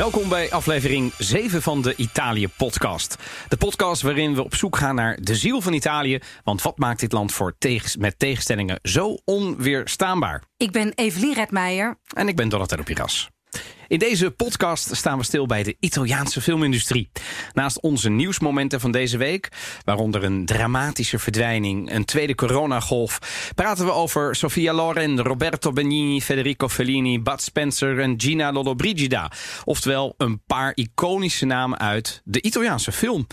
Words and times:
Welkom 0.00 0.28
bij 0.28 0.50
aflevering 0.52 1.12
7 1.18 1.62
van 1.62 1.82
de 1.82 1.96
Italië-podcast. 1.96 3.16
De 3.48 3.56
podcast 3.56 4.02
waarin 4.02 4.34
we 4.34 4.42
op 4.42 4.54
zoek 4.54 4.76
gaan 4.76 4.94
naar 4.94 5.18
de 5.20 5.34
ziel 5.34 5.60
van 5.60 5.72
Italië. 5.72 6.18
Want 6.44 6.62
wat 6.62 6.78
maakt 6.78 7.00
dit 7.00 7.12
land 7.12 7.32
voor 7.32 7.54
tegens 7.58 7.96
met 7.96 8.18
tegenstellingen 8.18 8.78
zo 8.82 9.18
onweerstaanbaar? 9.24 10.42
Ik 10.56 10.70
ben 10.70 10.92
Evelien 10.94 11.34
Redmeijer. 11.34 11.98
En 12.14 12.28
ik 12.28 12.36
ben 12.36 12.48
Donatello 12.48 12.82
Piras. 12.82 13.30
In 13.90 13.98
deze 13.98 14.30
podcast 14.30 14.96
staan 14.96 15.18
we 15.18 15.24
stil 15.24 15.46
bij 15.46 15.62
de 15.62 15.76
Italiaanse 15.80 16.40
filmindustrie. 16.40 17.10
Naast 17.52 17.80
onze 17.80 18.10
nieuwsmomenten 18.10 18.80
van 18.80 18.92
deze 18.92 19.16
week, 19.16 19.48
waaronder 19.84 20.24
een 20.24 20.46
dramatische 20.46 21.18
verdwijning, 21.18 21.92
een 21.92 22.04
tweede 22.04 22.34
coronagolf, 22.34 23.18
praten 23.54 23.84
we 23.84 23.92
over 23.92 24.36
Sofia 24.36 24.72
Loren, 24.72 25.22
Roberto 25.22 25.72
Benigni, 25.72 26.22
Federico 26.22 26.68
Fellini, 26.68 27.20
Bud 27.20 27.42
Spencer 27.42 28.00
en 28.00 28.14
Gina 28.20 28.52
Lollobrigida. 28.52 29.30
Oftewel 29.64 30.14
een 30.16 30.42
paar 30.46 30.72
iconische 30.74 31.44
namen 31.46 31.78
uit 31.78 32.20
de 32.24 32.42
Italiaanse 32.42 32.92
film. 32.92 33.26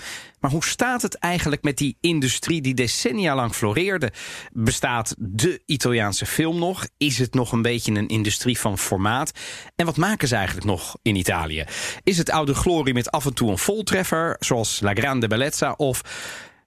Maar 0.47 0.55
hoe 0.55 0.65
staat 0.65 1.01
het 1.01 1.15
eigenlijk 1.15 1.63
met 1.63 1.77
die 1.77 1.97
industrie 2.01 2.61
die 2.61 2.73
decennia 2.73 3.35
lang 3.35 3.53
floreerde? 3.53 4.11
Bestaat 4.51 5.15
de 5.17 5.61
Italiaanse 5.65 6.25
film 6.25 6.59
nog? 6.59 6.87
Is 6.97 7.17
het 7.17 7.33
nog 7.33 7.51
een 7.51 7.61
beetje 7.61 7.93
een 7.93 8.07
industrie 8.07 8.59
van 8.59 8.77
formaat? 8.77 9.31
En 9.75 9.85
wat 9.85 9.97
maken 9.97 10.27
ze 10.27 10.35
eigenlijk 10.35 10.65
nog 10.65 10.97
in 11.01 11.15
Italië? 11.15 11.65
Is 12.03 12.17
het 12.17 12.29
oude 12.29 12.53
glorie 12.53 12.93
met 12.93 13.11
af 13.11 13.25
en 13.25 13.33
toe 13.33 13.49
een 13.49 13.57
voltreffer, 13.57 14.35
zoals 14.39 14.79
La 14.79 14.93
Grande 14.93 15.27
Bellezza? 15.27 15.73
Of 15.77 16.01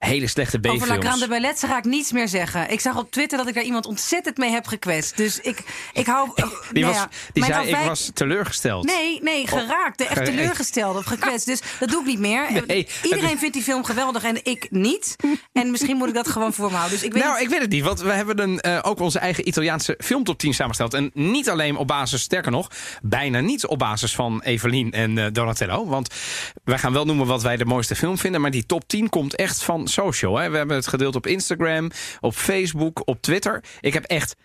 hele 0.00 0.26
slechte 0.26 0.58
B-films. 0.58 0.82
Over 0.82 0.94
La 0.94 1.00
Grande 1.00 1.28
Bellezza 1.28 1.66
ga 1.68 1.78
ik 1.78 1.84
niets 1.84 2.12
meer 2.12 2.28
zeggen. 2.28 2.70
Ik 2.70 2.80
zag 2.80 2.96
op 2.98 3.10
Twitter 3.10 3.38
dat 3.38 3.48
ik 3.48 3.54
daar 3.54 3.62
iemand 3.64 3.86
ontzettend 3.86 4.36
mee 4.36 4.50
heb 4.50 4.66
gekwetst. 4.66 5.16
Dus 5.16 5.40
ik, 5.40 5.62
ik 5.92 6.06
hou... 6.06 6.28
Die, 6.72 6.82
nou 6.82 6.94
was, 6.94 7.02
ja, 7.02 7.08
die 7.32 7.44
zei, 7.44 7.68
ik 7.68 7.76
was 7.76 8.10
teleurgesteld. 8.14 8.84
Nee, 8.86 9.22
nee, 9.22 9.46
geraakt. 9.46 10.00
Echt 10.00 10.24
teleurgesteld 10.24 10.96
of 10.96 11.04
gekwetst. 11.04 11.46
Dus 11.46 11.60
dat 11.78 11.88
doe 11.88 12.00
ik 12.00 12.06
niet 12.06 12.18
meer. 12.18 12.64
Nee, 12.66 12.88
Iedereen 13.02 13.28
het- 13.30 13.38
vindt 13.38 13.54
die 13.54 13.62
film 13.62 13.84
geweldig 13.84 14.22
en 14.24 14.44
ik 14.44 14.66
niet. 14.70 15.16
En 15.52 15.70
misschien 15.70 15.96
moet 15.96 16.08
ik 16.08 16.14
dat 16.14 16.28
gewoon 16.28 16.52
voor 16.52 16.70
me 16.70 16.76
houden. 16.76 16.98
Dus 16.98 17.06
ik 17.06 17.12
weet 17.12 17.22
Nou, 17.22 17.34
niet- 17.34 17.42
ik 17.44 17.48
weet 17.50 17.60
het 17.60 17.70
niet, 17.70 17.84
want 17.84 18.00
we 18.00 18.12
hebben 18.12 18.38
een, 18.38 18.60
eh, 18.60 18.78
ook 18.82 19.00
onze 19.00 19.18
eigen 19.18 19.48
Italiaanse 19.48 19.98
filmtop 20.04 20.38
10 20.38 20.54
samengesteld. 20.54 20.94
En 20.94 21.10
niet 21.14 21.50
alleen 21.50 21.76
op 21.76 21.86
basis, 21.86 22.22
sterker 22.22 22.50
nog, 22.50 22.68
bijna 23.02 23.40
niet 23.40 23.66
op 23.66 23.78
basis 23.78 24.14
van 24.14 24.40
Evelien 24.42 24.90
en 24.92 25.18
eh, 25.18 25.26
Donatello. 25.32 25.86
Want 25.86 26.14
wij 26.64 26.78
gaan 26.78 26.92
wel 26.92 27.04
noemen 27.04 27.26
wat 27.26 27.42
wij 27.42 27.56
de 27.56 27.64
mooiste 27.64 27.94
film 27.96 28.18
vinden. 28.18 28.40
Maar 28.40 28.50
die 28.50 28.66
top 28.66 28.88
10 28.88 29.08
komt 29.08 29.34
echt 29.34 29.62
van 29.62 29.88
social. 29.90 30.38
Hè. 30.38 30.50
We 30.50 30.56
hebben 30.56 30.76
het 30.76 30.86
gedeeld 30.86 31.14
op 31.14 31.26
Instagram, 31.26 31.90
op 32.20 32.34
Facebook, 32.34 33.02
op 33.04 33.22
Twitter. 33.22 33.64
Ik 33.80 33.92
heb 33.92 34.04
echt 34.04 34.36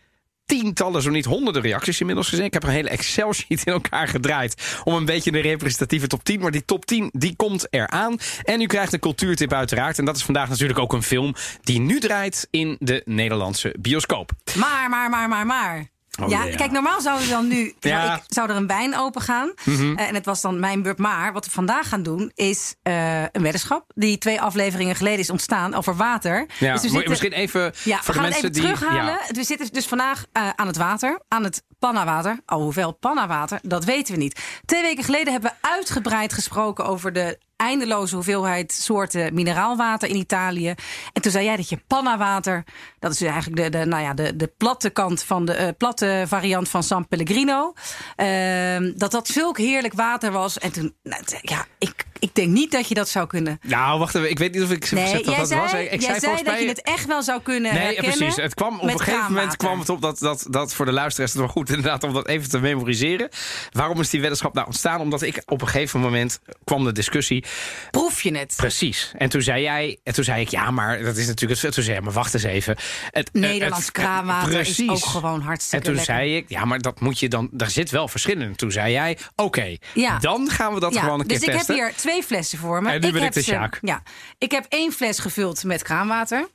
tientallen, 0.45 1.01
zo 1.01 1.09
niet 1.09 1.25
honderden 1.25 1.61
reacties 1.61 1.99
inmiddels 1.99 2.29
gezien. 2.29 2.45
Ik 2.45 2.53
heb 2.53 2.63
een 2.63 2.69
hele 2.69 2.89
Excel-sheet 2.89 3.66
in 3.66 3.73
elkaar 3.73 4.07
gedraaid 4.07 4.79
om 4.83 4.93
een 4.93 5.05
beetje 5.05 5.33
een 5.33 5.41
representatieve 5.41 6.07
top 6.07 6.23
10. 6.23 6.39
Maar 6.39 6.51
die 6.51 6.66
top 6.66 6.85
10 6.85 7.09
die 7.13 7.35
komt 7.35 7.67
eraan. 7.69 8.17
En 8.43 8.61
u 8.61 8.66
krijgt 8.66 8.93
een 8.93 8.99
cultuurtip 8.99 9.53
uiteraard. 9.53 9.99
En 9.99 10.05
dat 10.05 10.16
is 10.16 10.23
vandaag 10.23 10.49
natuurlijk 10.49 10.79
ook 10.79 10.93
een 10.93 11.03
film 11.03 11.35
die 11.61 11.79
nu 11.79 11.99
draait 11.99 12.47
in 12.49 12.75
de 12.79 13.01
Nederlandse 13.05 13.75
bioscoop. 13.79 14.31
Maar, 14.55 14.89
maar, 14.89 15.09
maar, 15.09 15.29
maar, 15.29 15.45
maar. 15.45 15.94
Oh, 16.23 16.30
ja, 16.30 16.44
ja. 16.44 16.55
kijk, 16.55 16.71
normaal 16.71 17.02
zouden 17.02 17.25
we 17.27 17.31
dan 17.33 17.47
nu. 17.47 17.73
Ja. 17.80 18.03
Mhm. 18.05 18.16
Ik, 18.16 18.21
zou 18.27 18.49
er 18.49 18.55
een 18.55 18.67
wijn 18.67 18.97
open 18.97 19.21
gaan. 19.21 19.52
Eh, 19.66 19.73
en 20.08 20.16
het 20.16 20.25
was 20.25 20.41
dan 20.41 20.59
mijn 20.59 20.81
beurt. 20.81 20.97
Maar 20.97 21.33
wat 21.33 21.45
we 21.45 21.52
vandaag 21.52 21.89
gaan 21.89 22.03
doen 22.03 22.31
is 22.35 22.75
eh, 22.83 23.22
een 23.22 23.41
weddenschap. 23.41 23.83
Die 23.95 24.17
twee 24.17 24.41
afleveringen 24.41 24.95
geleden 24.95 25.19
is 25.19 25.30
ontstaan 25.30 25.73
over 25.73 25.95
water. 25.95 26.45
Ja, 26.59 26.73
Dus 26.73 26.81
we 26.81 26.89
zitten- 26.89 27.09
misschien 27.09 27.31
even 27.31 27.73
Ja, 27.83 27.97
voor 28.02 28.05
we 28.05 28.11
de 28.11 28.17
gaan 28.19 28.25
het 28.27 28.35
even 28.35 28.52
die. 28.52 28.61
terughalen. 28.61 29.05
Ja. 29.05 29.19
We 29.27 29.44
zitten 29.44 29.67
dus 29.73 29.85
vandaag 29.88 30.25
eh, 30.31 30.49
aan 30.55 30.67
het 30.67 30.77
water, 30.77 31.19
aan 31.27 31.44
het 31.44 31.63
pannawater. 31.79 32.39
Oh, 32.45 32.57
hoeveel 32.57 32.91
pannawater, 32.91 33.59
dat 33.62 33.85
weten 33.85 34.13
we 34.13 34.19
niet. 34.19 34.39
Twee 34.66 34.81
weken 34.81 35.03
geleden 35.03 35.34
hebben 35.34 35.51
we 35.62 35.68
uitgebreid 35.68 36.34
gesproken 36.34 36.85
over 36.85 37.13
de 37.13 37.39
eindeloze 37.57 38.16
hoeveelheid 38.16 38.71
soorten 38.71 39.33
mineraalwater 39.33 40.09
in 40.09 40.16
Italië. 40.16 40.73
En 41.13 41.21
toen 41.21 41.31
zei 41.31 41.45
jij 41.45 41.55
dat 41.55 41.69
je 41.69 41.79
pannawater, 41.88 42.63
dat 42.99 43.11
is 43.11 43.21
eigenlijk 43.21 43.63
de, 43.63 43.79
de, 43.79 43.85
nou 43.85 44.03
ja, 44.03 44.13
de, 44.13 44.35
de 44.35 44.51
platte 44.57 44.89
kant 44.89 45.23
van 45.23 45.45
de 45.45 45.53
eh, 45.53 45.67
platte 45.77 46.23
variant 46.27 46.69
van 46.69 46.83
San 46.83 47.07
Pellegrino, 47.07 47.73
ehm, 48.15 48.91
dat 48.95 49.11
dat 49.11 49.27
zulk 49.27 49.57
heerlijk 49.57 49.94
water 49.94 50.31
was. 50.31 50.59
En 50.59 50.71
toen, 50.71 50.95
nou, 51.03 51.23
ja, 51.41 51.65
ik, 51.77 52.05
ik 52.19 52.35
denk 52.35 52.51
niet 52.51 52.71
dat 52.71 52.88
je 52.88 52.94
dat 52.94 53.09
zou 53.09 53.27
kunnen. 53.27 53.59
Nou, 53.61 53.99
wacht 53.99 54.15
even. 54.15 54.29
Ik 54.29 54.39
weet 54.39 54.53
niet 54.53 54.63
of 54.63 54.71
ik 54.71 54.91
Nee, 54.91 55.05
gezegd 55.05 55.25
dat 55.25 55.47
zei, 55.47 55.61
was. 55.61 55.73
Ik 55.73 56.01
jij 56.01 56.19
zei 56.19 56.35
dat 56.35 56.45
mij. 56.45 56.61
je 56.61 56.67
het 56.67 56.81
echt 56.81 57.05
wel 57.05 57.23
zou 57.23 57.41
kunnen 57.41 57.73
Nee, 57.73 57.95
ja, 57.95 58.01
precies. 58.01 58.35
Het 58.35 58.53
kwam, 58.53 58.79
op 58.79 58.89
een 58.89 58.99
gegeven 58.99 59.33
moment 59.33 59.57
kwam 59.57 59.79
het 59.79 59.89
op 59.89 60.01
dat, 60.01 60.19
dat, 60.19 60.45
dat 60.49 60.73
voor 60.73 60.85
de 60.85 60.91
luisteraars 60.91 61.31
het 61.31 61.41
wel 61.41 61.49
goed 61.49 61.69
inderdaad 61.75 62.03
om 62.03 62.13
dat 62.13 62.27
even 62.27 62.49
te 62.49 62.59
memoriseren. 62.59 63.29
Waarom 63.71 63.99
is 63.99 64.09
die 64.09 64.19
weddenschap 64.19 64.53
nou 64.53 64.65
ontstaan? 64.65 64.99
Omdat 64.99 65.21
ik 65.21 65.41
op 65.45 65.61
een 65.61 65.67
gegeven 65.67 65.99
moment 65.99 66.39
kwam 66.63 66.83
de 66.83 66.91
discussie. 66.91 67.44
Proef 67.91 68.22
je 68.22 68.38
het? 68.38 68.53
Precies. 68.56 69.11
En 69.17 69.29
toen 69.29 69.41
zei 69.41 69.61
jij, 69.61 70.00
en 70.03 70.13
toen 70.13 70.23
zei 70.23 70.41
ik, 70.41 70.50
ja, 70.50 70.72
maar 70.72 71.03
dat 71.03 71.17
is 71.17 71.28
natuurlijk 71.28 71.61
het. 71.61 71.73
Toen 71.73 71.83
zei 71.83 71.95
jij, 71.95 72.06
maar 72.06 72.13
wacht 72.13 72.33
eens 72.33 72.44
even. 72.44 72.75
Het, 73.11 73.29
Nederlands 73.33 73.85
het- 73.85 73.91
kraanwater 73.94 74.59
is 74.59 74.89
ook 74.89 75.06
gewoon 75.06 75.39
En 75.39 75.45
hartstikke 75.45 75.85
toen 75.85 75.95
lekker. 75.95 76.16
zei 76.16 76.35
ik, 76.35 76.45
ja, 76.50 76.66
maar 76.66 76.79
dat 76.79 77.00
moet 77.00 77.19
je 77.19 77.29
dan. 77.29 77.50
Daar 77.51 77.69
zit 77.69 77.89
wel 77.89 78.07
verschil 78.07 78.35
in. 78.35 78.41
En 78.41 78.56
toen 78.56 78.72
zei 78.72 78.91
jij, 78.91 79.17
oké, 79.35 79.78
Ja. 79.94 80.19
dan 80.19 80.50
gaan 80.50 80.73
we 80.73 80.79
dat 80.79 80.94
ja, 80.94 81.00
gewoon 81.01 81.19
een 81.19 81.28
keer 81.28 81.39
dus 81.39 81.47
ik 81.47 81.53
testen. 81.53 81.75
heb 81.75 81.85
hier 81.85 81.95
twee 81.95 82.23
flessen 82.23 82.57
voor 82.57 82.81
me. 82.81 82.89
En 82.89 82.94
nu 83.01 83.07
ben 83.07 83.16
ik 83.16 83.22
heb 83.23 83.33
de 83.33 83.41
ze- 83.41 83.50
Sjaak. 83.51 83.77
Ja, 83.81 84.03
ik 84.38 84.51
heb 84.51 84.66
één 84.69 84.91
fles 84.91 85.19
gevuld 85.19 85.63
met 85.63 85.83
kraanwater. 85.83 86.47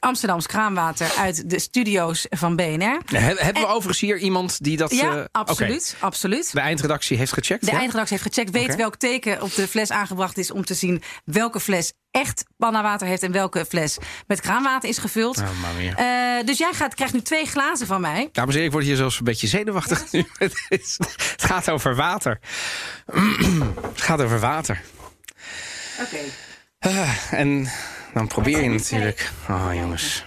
Amsterdams 0.00 0.46
kraanwater 0.46 1.12
uit 1.18 1.50
de 1.50 1.58
studio's 1.60 2.26
van 2.30 2.56
BNR. 2.56 2.98
He- 3.04 3.18
hebben 3.36 3.62
we 3.62 3.66
overigens 3.68 4.00
hier 4.00 4.18
iemand 4.18 4.64
die 4.64 4.76
dat. 4.76 4.90
Ja, 4.94 5.16
eh, 5.16 5.24
absoluut, 5.32 5.96
absoluut. 5.98 6.52
De 6.52 6.60
eindredactie 6.60 7.16
heeft 7.16 7.32
gecheckt. 7.32 7.64
De 7.64 7.70
ja? 7.70 7.78
eindredactie 7.78 8.16
heeft 8.18 8.28
gecheckt, 8.34 8.50
weet 8.50 8.76
welk 8.76 8.96
teken 8.96 9.42
op 9.42 9.54
de 9.54 9.68
fles 9.68 9.90
aangebracht 10.12 10.38
is 10.38 10.50
om 10.50 10.64
te 10.64 10.74
zien 10.74 11.02
welke 11.24 11.60
fles 11.60 11.92
echt 12.10 12.44
pannawater 12.56 13.06
heeft 13.06 13.22
en 13.22 13.32
welke 13.32 13.64
fles 13.64 13.98
met 14.26 14.40
kraanwater 14.40 14.88
is 14.88 14.98
gevuld. 14.98 15.38
Oh, 15.38 15.48
mia. 15.78 15.96
Eh, 16.40 16.46
dus 16.46 16.58
jij 16.58 16.72
gaat, 16.72 16.94
krijgt 16.94 17.14
nu 17.14 17.20
twee 17.22 17.46
glazen 17.46 17.86
van 17.86 18.00
mij. 18.00 18.28
Dames 18.32 18.54
en 18.54 18.60
heren, 18.60 18.64
ik 18.66 18.72
word 18.72 18.84
hier 18.84 18.96
zelfs 18.96 19.18
een 19.18 19.24
beetje 19.24 19.46
zenuwachtig 19.46 20.04
nu. 20.12 20.24
Het, 20.38 20.66
is- 20.68 20.96
het 21.32 21.44
gaat 21.44 21.70
over 21.70 21.94
water. 21.96 22.38
Het 23.92 24.00
gaat 24.00 24.20
over 24.22 24.38
water. 24.40 24.80
Oké. 26.00 26.18
Ah, 26.78 27.32
en 27.32 27.68
dan 28.14 28.26
probeer 28.26 28.62
je 28.62 28.68
natuurlijk. 28.68 29.30
Oh, 29.48 29.68
jongens. 29.74 30.24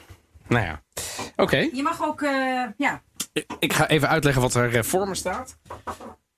Nou 0.47 0.65
ja. 0.65 0.81
Oké, 1.35 1.57
Je 1.57 1.83
mag 1.83 2.01
ook, 2.03 2.21
eh, 2.21 2.63
ja. 2.77 3.03
ik 3.59 3.73
ga 3.73 3.87
even 3.87 4.09
uitleggen 4.09 4.41
wat 4.41 4.53
er 4.53 4.75
eh, 4.77 4.83
voor 4.83 5.07
me 5.07 5.15
staat. 5.15 5.57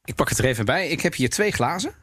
Ik 0.03 0.15
pak 0.15 0.29
het 0.29 0.37
er 0.37 0.45
even 0.45 0.65
bij. 0.65 0.87
Ik 0.87 1.01
heb 1.01 1.13
hier 1.15 1.29
twee 1.29 1.51
glazen. 1.51 1.93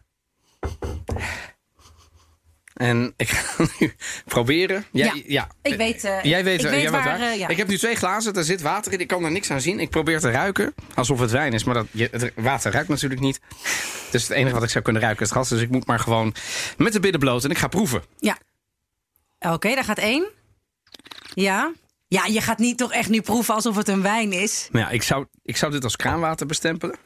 En 2.74 3.14
ik 3.16 3.28
ga 3.28 3.64
nu 3.78 3.94
proberen. 4.24 4.84
Jij, 4.92 5.06
Ja, 5.06 5.22
ja. 5.26 5.48
Ik 5.62 5.74
weet, 5.76 6.04
eh, 6.04 6.22
Jij 6.22 6.44
weet, 6.44 6.64
ik 6.64 6.70
weet 6.70 6.80
jij 6.82 6.90
waar, 6.90 7.04
waar. 7.04 7.20
eh, 7.20 7.38
ja. 7.38 7.48
Ik 7.48 7.56
heb 7.56 7.68
nu 7.68 7.78
twee 7.78 7.94
glazen, 7.94 8.34
er 8.34 8.44
zit 8.44 8.60
water 8.62 8.92
in. 8.92 9.00
Ik 9.00 9.08
kan 9.08 9.24
er 9.24 9.30
niks 9.30 9.50
aan 9.50 9.60
zien. 9.60 9.80
Ik 9.80 9.90
probeer 9.90 10.20
te 10.20 10.30
ruiken, 10.30 10.74
alsof 10.94 11.20
het 11.20 11.30
wijn 11.30 11.52
is. 11.52 11.64
Maar 11.64 11.74
dat, 11.74 11.86
je, 11.90 12.08
het 12.10 12.32
water 12.34 12.72
ruikt 12.72 12.88
natuurlijk 12.88 13.20
niet. 13.20 13.40
Dus 14.10 14.22
het 14.22 14.30
enige 14.30 14.54
wat 14.54 14.62
ik 14.62 14.70
zou 14.70 14.84
kunnen 14.84 15.02
ruiken 15.02 15.22
is 15.22 15.28
het 15.28 15.38
gas. 15.38 15.48
Dus 15.48 15.60
ik 15.60 15.70
moet 15.70 15.86
maar 15.86 15.98
gewoon 15.98 16.34
met 16.76 16.92
de 16.92 17.00
billen 17.00 17.20
bloot 17.20 17.44
en 17.44 17.50
ik 17.50 17.58
ga 17.58 17.68
proeven. 17.68 18.02
Ja. 18.18 18.38
Oké, 19.38 19.74
daar 19.74 19.84
gaat 19.84 19.98
één. 19.98 20.26
Ja. 21.34 21.72
Ja, 22.08 22.24
je 22.26 22.40
gaat 22.40 22.58
niet 22.58 22.78
toch 22.78 22.92
echt 22.92 23.08
nu 23.08 23.20
proeven 23.20 23.54
alsof 23.54 23.76
het 23.76 23.88
een 23.88 24.02
wijn 24.02 24.32
is. 24.32 24.68
Nou 24.72 24.84
ja, 24.84 24.90
ik 24.90 25.02
zou, 25.02 25.26
ik 25.42 25.56
zou 25.56 25.72
dit 25.72 25.84
als 25.84 25.96
kraanwater 25.96 26.46
bestempelen. 26.46 26.96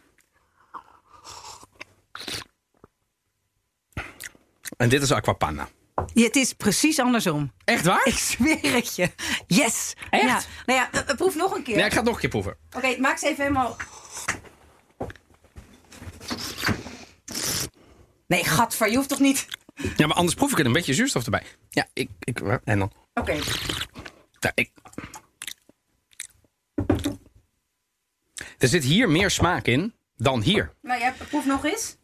En 4.77 4.89
dit 4.89 5.03
is 5.03 5.13
aquapanna. 5.13 5.69
Ja, 6.15 6.25
het 6.25 6.37
is 6.37 6.53
precies 6.53 6.99
andersom. 6.99 7.53
Echt 7.65 7.85
waar? 7.85 8.07
Ik 8.07 8.19
zweer 8.19 8.73
het 8.73 8.97
je. 8.97 9.11
Yes. 9.47 9.95
Echt? 10.11 10.25
Ja. 10.25 10.41
Nou 10.67 10.89
ja, 10.93 11.15
proef 11.15 11.35
nog 11.35 11.57
een 11.57 11.63
keer. 11.63 11.79
Ja, 11.79 11.85
ik 11.85 11.91
ga 11.91 11.97
het 11.97 12.05
nog 12.05 12.15
een 12.15 12.21
keer 12.21 12.31
proeven. 12.31 12.57
Oké, 12.77 12.97
maak 12.99 13.19
ze 13.19 13.27
even 13.29 13.43
helemaal... 13.43 13.77
Nee, 18.27 18.45
gadver, 18.45 18.91
je 18.91 18.97
hoeft 18.97 19.09
toch 19.09 19.19
niet... 19.19 19.47
Ja, 19.97 20.07
maar 20.07 20.17
anders 20.17 20.35
proef 20.37 20.53
ik 20.53 20.59
er 20.59 20.67
een 20.67 20.73
beetje 20.73 20.95
zuurstof 20.95 21.25
erbij. 21.25 21.43
Ja, 21.71 21.87
ik... 21.93 22.11
ik 22.21 22.41
en 22.65 22.79
dan... 22.79 22.93
Oké. 23.15 23.39
Ja, 24.41 24.53
ik... 24.55 24.71
Er 28.59 28.69
zit 28.69 28.85
hier 28.85 29.11
meer 29.11 29.31
smaak 29.31 29.67
in 29.67 29.95
dan 30.17 30.43
hier. 30.43 30.75
Nou 30.83 31.01
ja, 31.01 31.15
proef 31.29 31.47
nog 31.47 31.65
eens. 31.65 31.97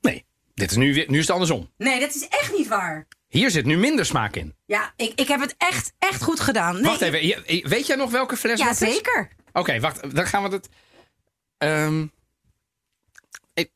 Nee, 0.00 0.24
dit 0.68 0.78
is 0.78 0.84
nu, 0.84 1.04
nu 1.06 1.14
is 1.18 1.26
het 1.26 1.30
andersom. 1.30 1.70
Nee, 1.76 2.00
dat 2.00 2.14
is 2.14 2.28
echt 2.28 2.56
niet 2.56 2.68
waar. 2.68 3.06
Hier 3.28 3.50
zit 3.50 3.64
nu 3.64 3.76
minder 3.76 4.06
smaak 4.06 4.36
in. 4.36 4.54
Ja, 4.66 4.92
ik, 4.96 5.12
ik 5.14 5.28
heb 5.28 5.40
het 5.40 5.54
echt, 5.58 5.92
echt 5.98 6.22
goed 6.22 6.40
gedaan. 6.40 6.74
Nee, 6.74 6.82
Wacht 6.82 7.00
even, 7.00 7.26
je- 7.26 7.64
weet 7.68 7.86
jij 7.86 7.96
nog 7.96 8.10
welke 8.10 8.36
fles 8.36 8.58
Ja, 8.60 8.64
wat 8.66 8.80
is? 8.80 8.94
zeker. 8.94 9.28
Oké, 9.52 9.80
wacht, 9.80 10.14
dan 10.14 10.26
gaan 10.26 10.42
we 10.42 10.48
het... 10.48 10.68
Ehm 11.58 12.06
ik- 13.54 13.70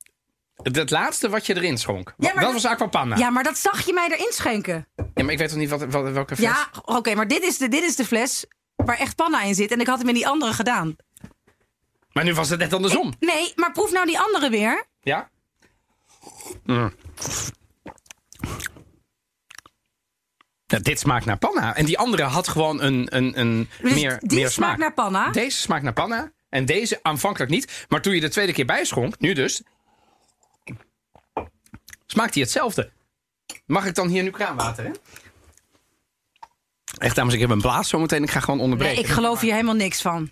het 0.63 0.91
laatste 0.91 1.29
wat 1.29 1.47
je 1.47 1.57
erin 1.57 1.79
schonk, 1.79 2.09
Ja, 2.09 2.25
maar 2.27 2.35
dat 2.35 2.43
dat- 2.53 2.53
was 2.63 2.65
aquapanna. 2.73 3.17
Ja, 3.17 3.31
maar 3.31 3.43
dat 3.45 3.59
zag 3.59 3.87
je 3.87 3.93
mij 3.93 4.09
erin 4.11 4.33
schenken. 4.33 4.87
Ja, 4.97 5.23
maar 5.23 5.33
ik 5.33 5.39
weet 5.39 5.49
toch 5.49 5.59
niet 5.59 5.71
wat, 5.71 5.85
wat- 5.85 6.13
welke 6.13 6.37
fles? 6.37 6.49
Ja, 6.49 6.71
oké, 6.85 7.15
maar 7.15 7.29
dit 7.29 7.43
is, 7.43 7.59
de, 7.59 7.69
dit 7.69 7.83
is 7.83 7.97
de 7.97 8.05
fles 8.05 8.45
waar 8.77 8.99
echt 8.99 9.17
panna 9.17 9.43
in 9.43 9.55
zit. 9.55 9.71
En 9.71 9.81
ik 9.81 9.87
had 9.87 9.99
hem 9.99 10.09
in 10.09 10.15
die 10.15 10.29
andere 10.29 10.53
gedaan. 10.53 10.97
Maar 12.13 12.25
nu 12.25 12.35
was 12.35 12.49
het 12.49 12.59
net 12.59 12.73
andersom. 12.73 13.13
Nee, 13.21 13.53
maar 13.57 13.73
proef 13.73 13.93
nou 13.93 14.07
die 14.07 14.19
andere 14.19 14.51
weer. 14.51 14.85
Ja? 15.01 15.31
Mm. 16.65 16.93
Ja, 20.67 20.79
dit 20.79 20.99
smaakt 20.99 21.25
naar 21.25 21.39
panna. 21.39 21.77
En 21.77 21.85
die 21.85 21.99
andere 21.99 22.23
had 22.23 22.49
gewoon 22.49 22.83
een, 22.83 23.17
een, 23.17 23.41
een 23.41 23.69
Dus 23.81 23.95
meer, 23.95 24.19
die 24.21 24.39
meer 24.39 24.51
smaakt 24.51 24.53
smaak. 24.53 24.79
naar 24.79 24.93
panna. 24.95 25.31
Deze 25.31 25.59
smaakt 25.59 25.83
naar 25.83 25.93
panna. 25.93 26.33
En 26.49 26.65
deze 26.65 26.99
aanvankelijk 27.03 27.51
niet. 27.51 27.87
Maar 27.89 28.03
toen 28.03 28.15
je 28.15 28.21
de 28.21 28.29
tweede 28.29 28.53
keer 28.53 28.65
bijschonk, 28.67 29.19
nu 29.19 29.33
dus, 29.33 29.63
smaakt 32.07 32.35
hij 32.35 32.43
hetzelfde. 32.43 32.91
Mag 33.67 33.87
ik 33.87 33.95
dan 33.95 34.09
hier 34.09 34.23
nu 34.23 34.31
kraanwater, 34.31 34.85
hè? 34.85 34.91
Echt, 36.99 37.17
dames, 37.17 37.35
ik 37.35 37.41
heb 37.41 37.51
een 37.51 37.61
blaas 37.61 37.89
zometeen. 37.89 38.23
Ik 38.23 38.31
ga 38.31 38.41
gewoon 38.41 38.57
Nee, 38.57 38.65
onderbreken. 38.65 39.03
ik 39.03 39.09
geloof 39.11 39.41
hier 39.41 39.53
helemaal 39.53 39.75
niks 39.75 40.03
van. 40.03 40.31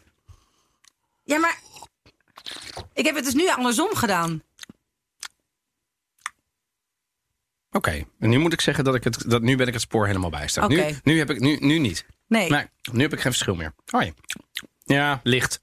Ja, 1.23 1.39
maar 1.39 1.59
ik 2.93 3.05
heb 3.07 3.15
het 3.15 3.25
dus 3.25 3.35
nu 3.35 3.49
andersom 3.51 3.95
gedaan. 3.95 4.43
Oké, 7.73 8.05
en 8.19 8.29
nu 8.29 8.39
moet 8.39 8.53
ik 8.53 8.61
zeggen 8.61 8.85
dat 8.85 8.95
ik 8.95 9.05
het, 9.05 9.31
dat 9.31 9.43
nu 9.43 9.57
ben 9.57 9.67
ik 9.67 9.73
het 9.73 9.83
spoor 9.83 10.07
helemaal 10.07 10.31
bijstaan. 10.31 10.69
Nu, 10.69 10.85
nu 11.03 11.19
heb 11.19 11.31
ik 11.31 11.41
nu, 11.41 11.57
nu 11.57 11.79
niet. 11.79 12.07
Nee. 12.27 12.51
Nee, 12.51 12.65
nu 12.93 13.03
heb 13.03 13.13
ik 13.13 13.21
geen 13.21 13.33
verschil 13.33 13.55
meer. 13.55 13.75
Oh 13.91 14.03
ja. 14.03 14.13
Ja, 14.85 15.21
licht. 15.23 15.61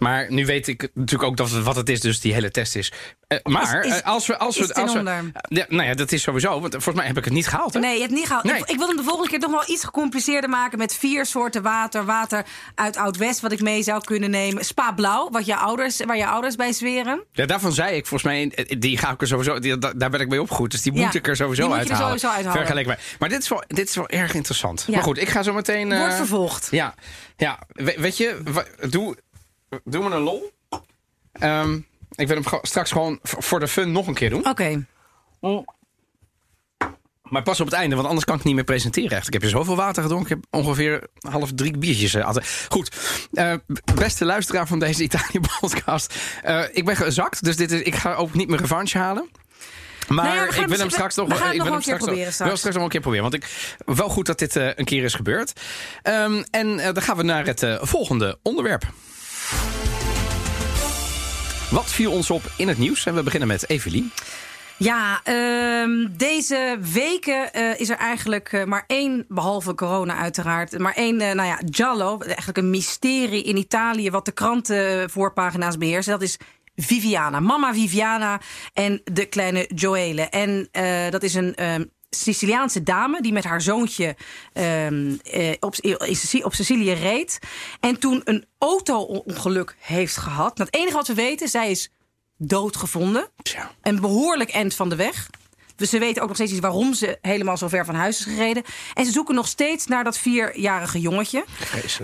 Maar 0.00 0.26
nu 0.32 0.46
weet 0.46 0.68
ik 0.68 0.88
natuurlijk 0.94 1.30
ook 1.30 1.36
dat 1.36 1.50
wat 1.50 1.76
het 1.76 1.88
is, 1.88 2.00
dus 2.00 2.20
die 2.20 2.32
hele 2.32 2.50
test 2.50 2.76
is. 2.76 2.92
Eh, 3.26 3.38
maar 3.42 3.84
Is- 3.84 3.92
is- 3.94 4.00
eh, 4.00 4.06
als 4.08 4.26
we. 4.26 4.38
Als 4.38 4.58
we, 4.58 4.74
als 4.74 4.92
we 4.92 5.02
ja, 5.48 5.64
nou 5.68 5.82
ja, 5.88 5.94
dat 5.94 6.12
is 6.12 6.22
sowieso. 6.22 6.60
Want 6.60 6.72
volgens 6.72 6.94
mij 6.94 7.06
heb 7.06 7.16
ik 7.16 7.24
het 7.24 7.32
niet 7.32 7.48
gehaald. 7.48 7.74
Hè? 7.74 7.80
Nee, 7.80 7.94
je 7.94 8.00
hebt 8.00 8.12
niet 8.12 8.26
gehaald. 8.26 8.44
Nee. 8.44 8.58
Ik, 8.58 8.68
ik 8.70 8.76
wil 8.78 8.86
hem 8.86 8.96
de 8.96 9.02
volgende 9.02 9.28
keer 9.28 9.38
toch 9.40 9.50
wel 9.50 9.62
iets 9.66 9.84
gecompliceerder 9.84 10.50
maken 10.50 10.78
met 10.78 10.94
vier 10.94 11.26
soorten 11.26 11.62
water. 11.62 12.04
Water 12.04 12.44
uit 12.74 12.96
Oud-West, 12.96 13.40
wat 13.40 13.52
ik 13.52 13.60
mee 13.60 13.82
zou 13.82 14.04
kunnen 14.04 14.30
nemen. 14.30 14.64
Spa 14.64 14.92
Blauw, 14.92 15.30
wat 15.30 15.46
je 15.46 15.56
ouders, 15.56 15.96
waar 16.04 16.16
je 16.16 16.26
ouders 16.26 16.56
bij 16.56 16.72
zweren. 16.72 17.24
Ja, 17.32 17.46
daarvan 17.46 17.72
zei 17.72 17.96
ik 17.96 18.06
volgens 18.06 18.22
mij. 18.32 18.48
eh, 18.48 18.76
Die 18.78 18.98
ga 18.98 19.10
ik 19.10 19.20
er 19.20 19.26
sowieso. 19.26 19.58
Die, 19.58 19.78
da- 19.78 19.92
daar 19.96 20.10
ben 20.10 20.20
ik 20.20 20.28
mee 20.28 20.40
opgegroeid. 20.42 20.70
Dus 20.70 20.82
die 20.82 20.92
Ja, 20.92 21.04
moet 21.04 21.14
ik 21.14 21.28
er 21.28 21.36
sowieso 21.36 21.62
die 21.62 21.70
moet 21.74 21.80
je 21.80 21.84
er 21.84 21.90
uithalen. 21.90 22.18
sowieso 22.18 22.36
uithalen. 22.36 22.58
Vergelijkbaar. 22.58 22.98
Maar 23.18 23.28
dit 23.28 23.42
is, 23.42 23.48
wel, 23.48 23.62
dit 23.66 23.88
is 23.88 23.94
wel 23.94 24.08
erg 24.08 24.34
interessant. 24.34 24.84
Ja. 24.86 24.94
Maar 24.94 25.02
goed, 25.02 25.18
ik 25.18 25.28
ga 25.28 25.42
zo 25.42 25.52
meteen. 25.52 25.92
eh, 25.92 25.98
Wordt 25.98 26.14
vervolgd. 26.14 26.68
Ja, 26.70 26.94
ja. 27.36 27.58
We- 27.68 27.96
weet 27.98 28.16
je, 28.16 28.40
doe, 28.88 29.16
doe 29.84 30.08
me 30.08 30.14
een 30.14 30.22
lol. 30.22 30.52
Ehm, 31.32 31.78
ik 32.14 32.28
wil 32.28 32.42
hem 32.42 32.60
straks 32.62 32.90
gewoon 32.92 33.18
voor 33.22 33.60
de 33.60 33.68
fun 33.68 33.92
nog 33.92 34.06
een 34.06 34.14
keer 34.14 34.30
doen. 34.30 34.48
Oké. 34.48 34.86
Maar 37.22 37.42
pas 37.42 37.60
op 37.60 37.66
het 37.66 37.74
einde, 37.74 37.94
want 37.94 38.06
anders 38.06 38.26
kan 38.26 38.36
ik 38.38 38.44
niet 38.44 38.54
meer 38.54 38.64
presenteren. 38.64 39.16
Echt. 39.16 39.26
Ik 39.26 39.32
heb 39.32 39.42
hier 39.42 39.50
zoveel 39.50 39.76
water 39.76 40.02
gedronken. 40.02 40.36
Ik 40.36 40.42
heb 40.42 40.60
ongeveer 40.60 41.06
half 41.30 41.50
drie 41.54 41.78
biertjes. 41.78 42.14
eh. 42.14 42.36
Goed, 42.68 42.96
eh, 43.32 43.54
beste 43.94 44.24
luisteraar 44.24 44.66
van 44.66 44.78
deze 44.78 45.02
Italië-podcast. 45.02 46.14
Eh, 46.42 46.64
ik 46.72 46.84
ben 46.84 46.96
gezakt, 46.96 47.44
dus 47.44 47.56
dit 47.56 47.70
is, 47.70 47.80
ik 47.80 47.94
ga 47.94 48.14
ook 48.14 48.34
niet 48.34 48.48
mijn 48.48 48.60
revanche 48.60 48.98
halen. 48.98 49.28
Maar 50.08 50.46
we 50.46 50.52
gaan 50.52 50.62
ik 50.62 50.68
wil 50.68 50.78
hem 50.78 50.90
straks 50.90 51.14
nog 51.16 51.28
we 51.28 51.34
gaan 51.34 51.52
ik 51.52 51.56
nog 51.58 51.66
wil 51.68 51.72
wel 51.72 51.72
hem 51.72 51.74
een 51.74 51.82
keer 51.82 51.96
proberen 51.96 52.26
Ik 52.26 52.32
straks. 52.32 52.50
wil 52.50 52.58
straks 52.58 52.74
nog 52.76 52.84
een 52.84 52.90
keer 52.90 53.00
proberen. 53.00 53.30
Want 53.30 53.34
ik, 53.34 53.74
wel 53.96 54.08
goed 54.08 54.26
dat 54.26 54.38
dit 54.38 54.54
een 54.54 54.84
keer 54.84 55.04
is 55.04 55.14
gebeurd. 55.14 55.52
Ehm, 56.02 56.42
en 56.50 56.76
dan 56.76 57.02
gaan 57.02 57.16
we 57.16 57.22
naar 57.22 57.46
het 57.46 57.66
volgende 57.80 58.38
onderwerp. 58.42 58.82
Wat 61.70 61.92
viel 61.92 62.12
ons 62.12 62.30
op 62.30 62.42
in 62.56 62.68
het 62.68 62.78
nieuws? 62.78 63.06
En 63.06 63.14
we 63.14 63.22
beginnen 63.22 63.48
met 63.48 63.68
Evelien. 63.68 64.12
Ja, 64.82 65.20
ehm, 65.24 66.06
deze 66.10 66.78
weken 66.92 67.52
eh, 67.52 67.80
is 67.80 67.88
er 67.88 67.96
eigenlijk 67.96 68.52
eh, 68.52 68.64
maar 68.64 68.84
één, 68.86 69.24
behalve 69.28 69.74
corona 69.74 70.16
uiteraard, 70.16 70.78
maar 70.78 70.94
één, 70.94 71.20
eh, 71.20 71.34
nou 71.34 71.48
ja, 71.48 71.60
Giallo, 71.70 72.18
eigenlijk 72.18 72.58
een 72.58 72.70
mysterie 72.70 73.42
in 73.42 73.56
Italië 73.56 74.10
wat 74.10 74.24
de 74.24 74.32
krantenvoorpagina's 74.32 75.78
beheerst. 75.78 76.08
Dat 76.08 76.22
is 76.22 76.38
Viviana, 76.76 77.40
mama 77.40 77.74
Viviana 77.74 78.40
en 78.72 79.00
de 79.04 79.26
kleine 79.26 79.70
Joele. 79.74 80.22
En 80.22 80.68
dat 81.10 81.22
is 81.22 81.34
een 81.34 81.54
ehm, 81.54 81.84
Siciliaanse 82.10 82.82
dame 82.82 83.20
die 83.22 83.32
met 83.32 83.44
haar 83.44 83.60
zoontje 83.60 84.16
ehm, 84.52 85.16
eh, 85.22 85.54
op, 86.44 86.54
Sicilië 86.54 86.92
reed. 86.92 87.38
En 87.80 87.98
toen 87.98 88.20
een 88.24 88.44
auto-ongeluk 88.58 89.76
heeft 89.78 90.16
gehad. 90.16 90.56
Nou, 90.56 90.68
het 90.70 90.80
enige 90.80 90.96
wat 90.96 91.06
we 91.06 91.14
weten, 91.14 91.48
zij 91.48 91.70
is 91.70 91.90
doodgevonden 92.36 93.28
Tja. 93.42 93.70
een 93.82 94.00
behoorlijk 94.00 94.50
eind 94.50 94.74
van 94.74 94.88
de 94.88 94.96
weg. 94.96 95.28
Dus 95.76 95.90
ze 95.90 95.98
weten 95.98 96.22
ook 96.22 96.28
nog 96.28 96.36
steeds 96.36 96.52
niet 96.52 96.60
waarom 96.62 96.94
ze 96.94 97.18
helemaal 97.22 97.56
zo 97.56 97.68
ver 97.68 97.84
van 97.84 97.94
huis 97.94 98.18
is 98.18 98.24
gereden. 98.24 98.62
En 98.94 99.04
ze 99.04 99.12
zoeken 99.12 99.34
nog 99.34 99.48
steeds 99.48 99.86
naar 99.86 100.04
dat 100.04 100.18
vierjarige 100.18 101.00
jongetje. 101.00 101.44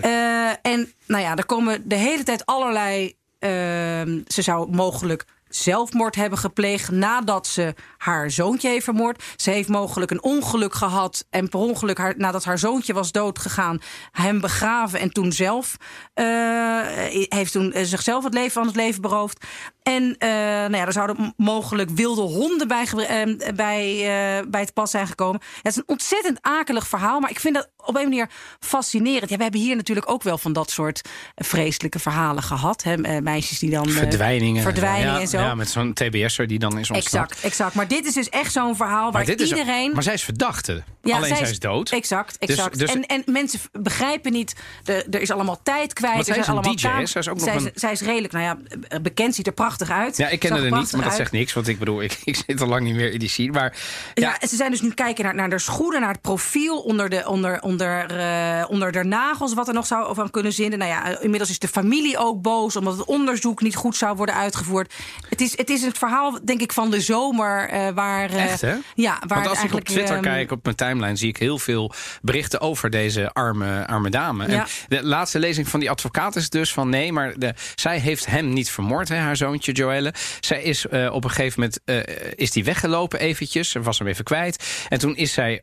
Eh, 0.00 0.48
en 0.62 0.92
nou 1.06 1.22
ja, 1.22 1.36
er 1.36 1.46
komen 1.46 1.88
de 1.88 1.94
hele 1.94 2.22
tijd 2.22 2.46
allerlei. 2.46 3.14
ehm, 3.38 4.20
ze 4.26 4.42
zou 4.42 4.70
mogelijk 4.70 5.24
zelfmoord 5.48 6.14
hebben 6.14 6.38
gepleegd 6.38 6.90
nadat 6.90 7.46
ze 7.46 7.74
haar 7.96 8.30
zoontje 8.30 8.68
heeft 8.68 8.84
vermoord. 8.84 9.24
Ze 9.36 9.50
heeft 9.50 9.68
mogelijk 9.68 10.10
een 10.10 10.22
ongeluk 10.22 10.74
gehad 10.74 11.26
en 11.30 11.48
per 11.48 11.60
ongeluk 11.60 11.98
haar, 11.98 12.14
nadat 12.16 12.44
haar 12.44 12.58
zoontje 12.58 12.92
was 12.92 13.12
doodgegaan, 13.12 13.80
hem 14.10 14.40
begraven 14.40 15.00
en 15.00 15.10
toen 15.10 15.32
zelf 15.32 15.76
eh, 16.14 16.80
heeft 17.28 17.52
toen 17.52 17.72
eh, 17.72 17.84
zichzelf 17.84 18.24
het 18.24 18.34
leven 18.34 18.52
van 18.52 18.66
het 18.66 18.76
leven 18.76 19.02
beroofd. 19.02 19.44
En 19.86 20.14
eh, 20.18 20.28
nou 20.30 20.76
ja, 20.76 20.86
er 20.86 20.92
zouden 20.92 21.34
mogelijk 21.36 21.90
wilde 21.90 22.20
honden 22.20 22.68
bij, 22.68 22.84
eh, 22.92 23.54
bij, 23.54 23.90
eh, 23.92 24.46
bij 24.48 24.60
het 24.60 24.72
pas 24.74 24.90
zijn 24.90 25.06
gekomen. 25.06 25.40
Het 25.62 25.72
is 25.72 25.76
een 25.76 25.82
ontzettend 25.86 26.38
akelig 26.40 26.88
verhaal, 26.88 27.20
maar 27.20 27.30
ik 27.30 27.40
vind 27.40 27.54
dat 27.54 27.68
op 27.76 27.96
een 27.96 28.02
manier 28.02 28.28
fascinerend. 28.60 29.30
Ja, 29.30 29.36
we 29.36 29.42
hebben 29.42 29.60
hier 29.60 29.76
natuurlijk 29.76 30.10
ook 30.10 30.22
wel 30.22 30.38
van 30.38 30.52
dat 30.52 30.70
soort 30.70 31.00
vreselijke 31.34 31.98
verhalen 31.98 32.42
gehad. 32.42 32.82
Hè? 32.82 33.02
eh, 33.02 33.22
Meisjes 33.22 33.58
die 33.58 33.70
dan. 33.70 33.88
Verdwijningen. 33.88 34.62
verdwijningen 34.62 35.14
ja, 35.14 35.20
en 35.20 35.28
zo. 35.28 35.38
Ja, 35.38 35.54
met 35.54 35.68
zo'n 35.70 35.92
TBS'er 35.92 36.46
die 36.46 36.58
dan 36.58 36.78
is 36.78 36.90
ontsnapt. 36.90 37.30
Exact, 37.30 37.44
exact. 37.44 37.74
Maar 37.74 37.88
dit 37.88 38.06
is 38.06 38.14
dus 38.14 38.28
echt 38.28 38.52
zo'n 38.52 38.76
verhaal 38.76 39.12
waar 39.12 39.24
Maar, 39.26 39.34
iedereen. 39.36 39.92
maar 39.92 40.02
zij 40.02 40.14
is 40.14 40.22
verdachte. 40.22 40.82
Ja, 41.02 41.16
Alleen 41.16 41.36
zij 41.36 41.50
is, 41.50 41.58
dood. 41.58 41.90
Exact, 41.90 42.36
Dus- 42.40 42.48
exact. 42.48 42.78
dus- 42.78 42.94
en, 42.94 43.06
en 43.06 43.22
mensen 43.26 43.60
begrijpen 43.72 44.32
niet, 44.32 44.54
er 44.84 45.20
is 45.20 45.30
allemaal 45.30 45.60
tijd 45.62 45.92
kwijt. 45.92 46.24
Zij 46.24 46.34
er 46.34 46.40
is 46.40 46.44
zijn 46.44 46.56
allemaal 46.56 46.74
DJ, 46.76 47.06
Zij 47.06 47.20
is 47.20 47.28
ook 47.28 47.34
nog 47.36 47.44
zij, 47.44 47.54
een- 47.56 47.70
zij 47.74 47.92
is 47.92 48.00
redelijk, 48.00 48.32
nou 48.32 48.44
ja, 48.44 48.98
bekend, 48.98 49.34
ziet 49.34 49.46
er 49.46 49.52
prachtig 49.52 49.74
uit. 49.84 50.16
Ja, 50.16 50.28
ik 50.28 50.38
ken 50.38 50.52
er 50.52 50.78
niet, 50.78 50.92
maar 50.92 51.04
dat 51.04 51.14
zegt 51.14 51.32
niks. 51.32 51.52
Want 51.52 51.68
ik 51.68 51.78
bedoel, 51.78 52.02
ik, 52.06 52.18
ik 52.24 52.42
zit 52.46 52.60
al 52.60 52.66
lang 52.66 52.82
niet 52.82 52.94
meer 52.94 53.12
in 53.12 53.18
die 53.18 53.28
scene. 53.28 53.52
Maar 53.52 53.76
Ja, 54.14 54.36
ja, 54.40 54.46
ze 54.48 54.56
zijn 54.56 54.70
dus 54.70 54.80
nu 54.80 54.90
kijken 54.94 55.24
naar, 55.24 55.34
naar 55.34 55.50
de 55.50 55.58
schoenen, 55.58 56.00
naar 56.00 56.12
het 56.12 56.20
profiel 56.20 56.80
onder 56.80 57.08
de, 57.08 57.28
onder, 57.28 57.62
onder, 57.62 58.16
eh, 58.16 58.64
onder 58.68 58.92
de 58.92 59.04
nagels, 59.04 59.54
wat 59.54 59.68
er 59.68 59.74
nog 59.74 59.86
zou 59.86 60.14
van 60.14 60.30
kunnen 60.30 60.52
zitten. 60.52 60.78
Nou 60.78 60.90
ja, 60.90 61.10
eh, 61.10 61.24
inmiddels 61.24 61.50
is 61.50 61.58
de 61.58 61.68
familie 61.68 62.18
ook 62.18 62.42
boos, 62.42 62.76
omdat 62.76 62.96
het 62.96 63.06
onderzoek 63.06 63.62
niet 63.62 63.76
goed 63.76 63.96
zou 63.96 64.16
worden 64.16 64.34
uitgevoerd. 64.34 64.94
Het 65.28 65.40
is, 65.40 65.56
het 65.56 65.70
is 65.70 65.82
het 65.82 65.98
verhaal, 65.98 66.38
denk 66.44 66.60
ik, 66.60 66.72
van 66.72 66.90
de 66.90 67.00
zomer, 67.00 67.68
eh, 67.68 67.88
waar. 67.94 68.30
Echt, 68.30 68.60
hè? 68.60 68.74
Ja, 68.94 69.18
waar 69.26 69.38
Want 69.38 69.48
als 69.48 69.62
ik 69.62 69.74
op 69.74 69.84
Twitter 69.84 70.14
ehm, 70.14 70.24
kijk, 70.24 70.50
op 70.50 70.64
mijn 70.64 70.76
timeline, 70.76 71.16
zie 71.16 71.28
ik 71.28 71.36
heel 71.36 71.58
veel 71.58 71.92
berichten 72.22 72.60
over 72.60 72.90
deze 72.90 73.32
arme, 73.32 73.86
arme 73.86 74.10
dame. 74.10 74.50
Ja. 74.50 74.60
En 74.60 74.66
de 74.88 75.04
laatste 75.04 75.38
lezing 75.38 75.68
van 75.68 75.80
die 75.80 75.90
advocaat 75.90 76.36
is 76.36 76.50
dus 76.50 76.72
van 76.72 76.88
nee, 76.88 77.12
maar 77.12 77.38
de, 77.38 77.54
zij 77.74 77.98
heeft 77.98 78.26
hem 78.26 78.48
niet 78.48 78.70
vermoord, 78.70 79.08
hè, 79.08 79.16
haar 79.16 79.36
zoontje 79.36 79.65
Joelle. 79.72 80.14
Zij 80.40 80.62
is 80.62 80.86
eh, 80.86 81.12
op 81.12 81.24
een 81.24 81.30
gegeven 81.30 81.60
moment 81.60 81.80
eh, 81.84 82.32
is 82.34 82.50
die 82.50 82.64
weggelopen 82.64 83.20
eventjes, 83.20 83.70
ze 83.70 83.82
was 83.82 83.98
hem 83.98 84.08
even 84.08 84.24
kwijt. 84.24 84.86
En 84.88 84.98
toen 84.98 85.16
is 85.16 85.32
zij 85.32 85.62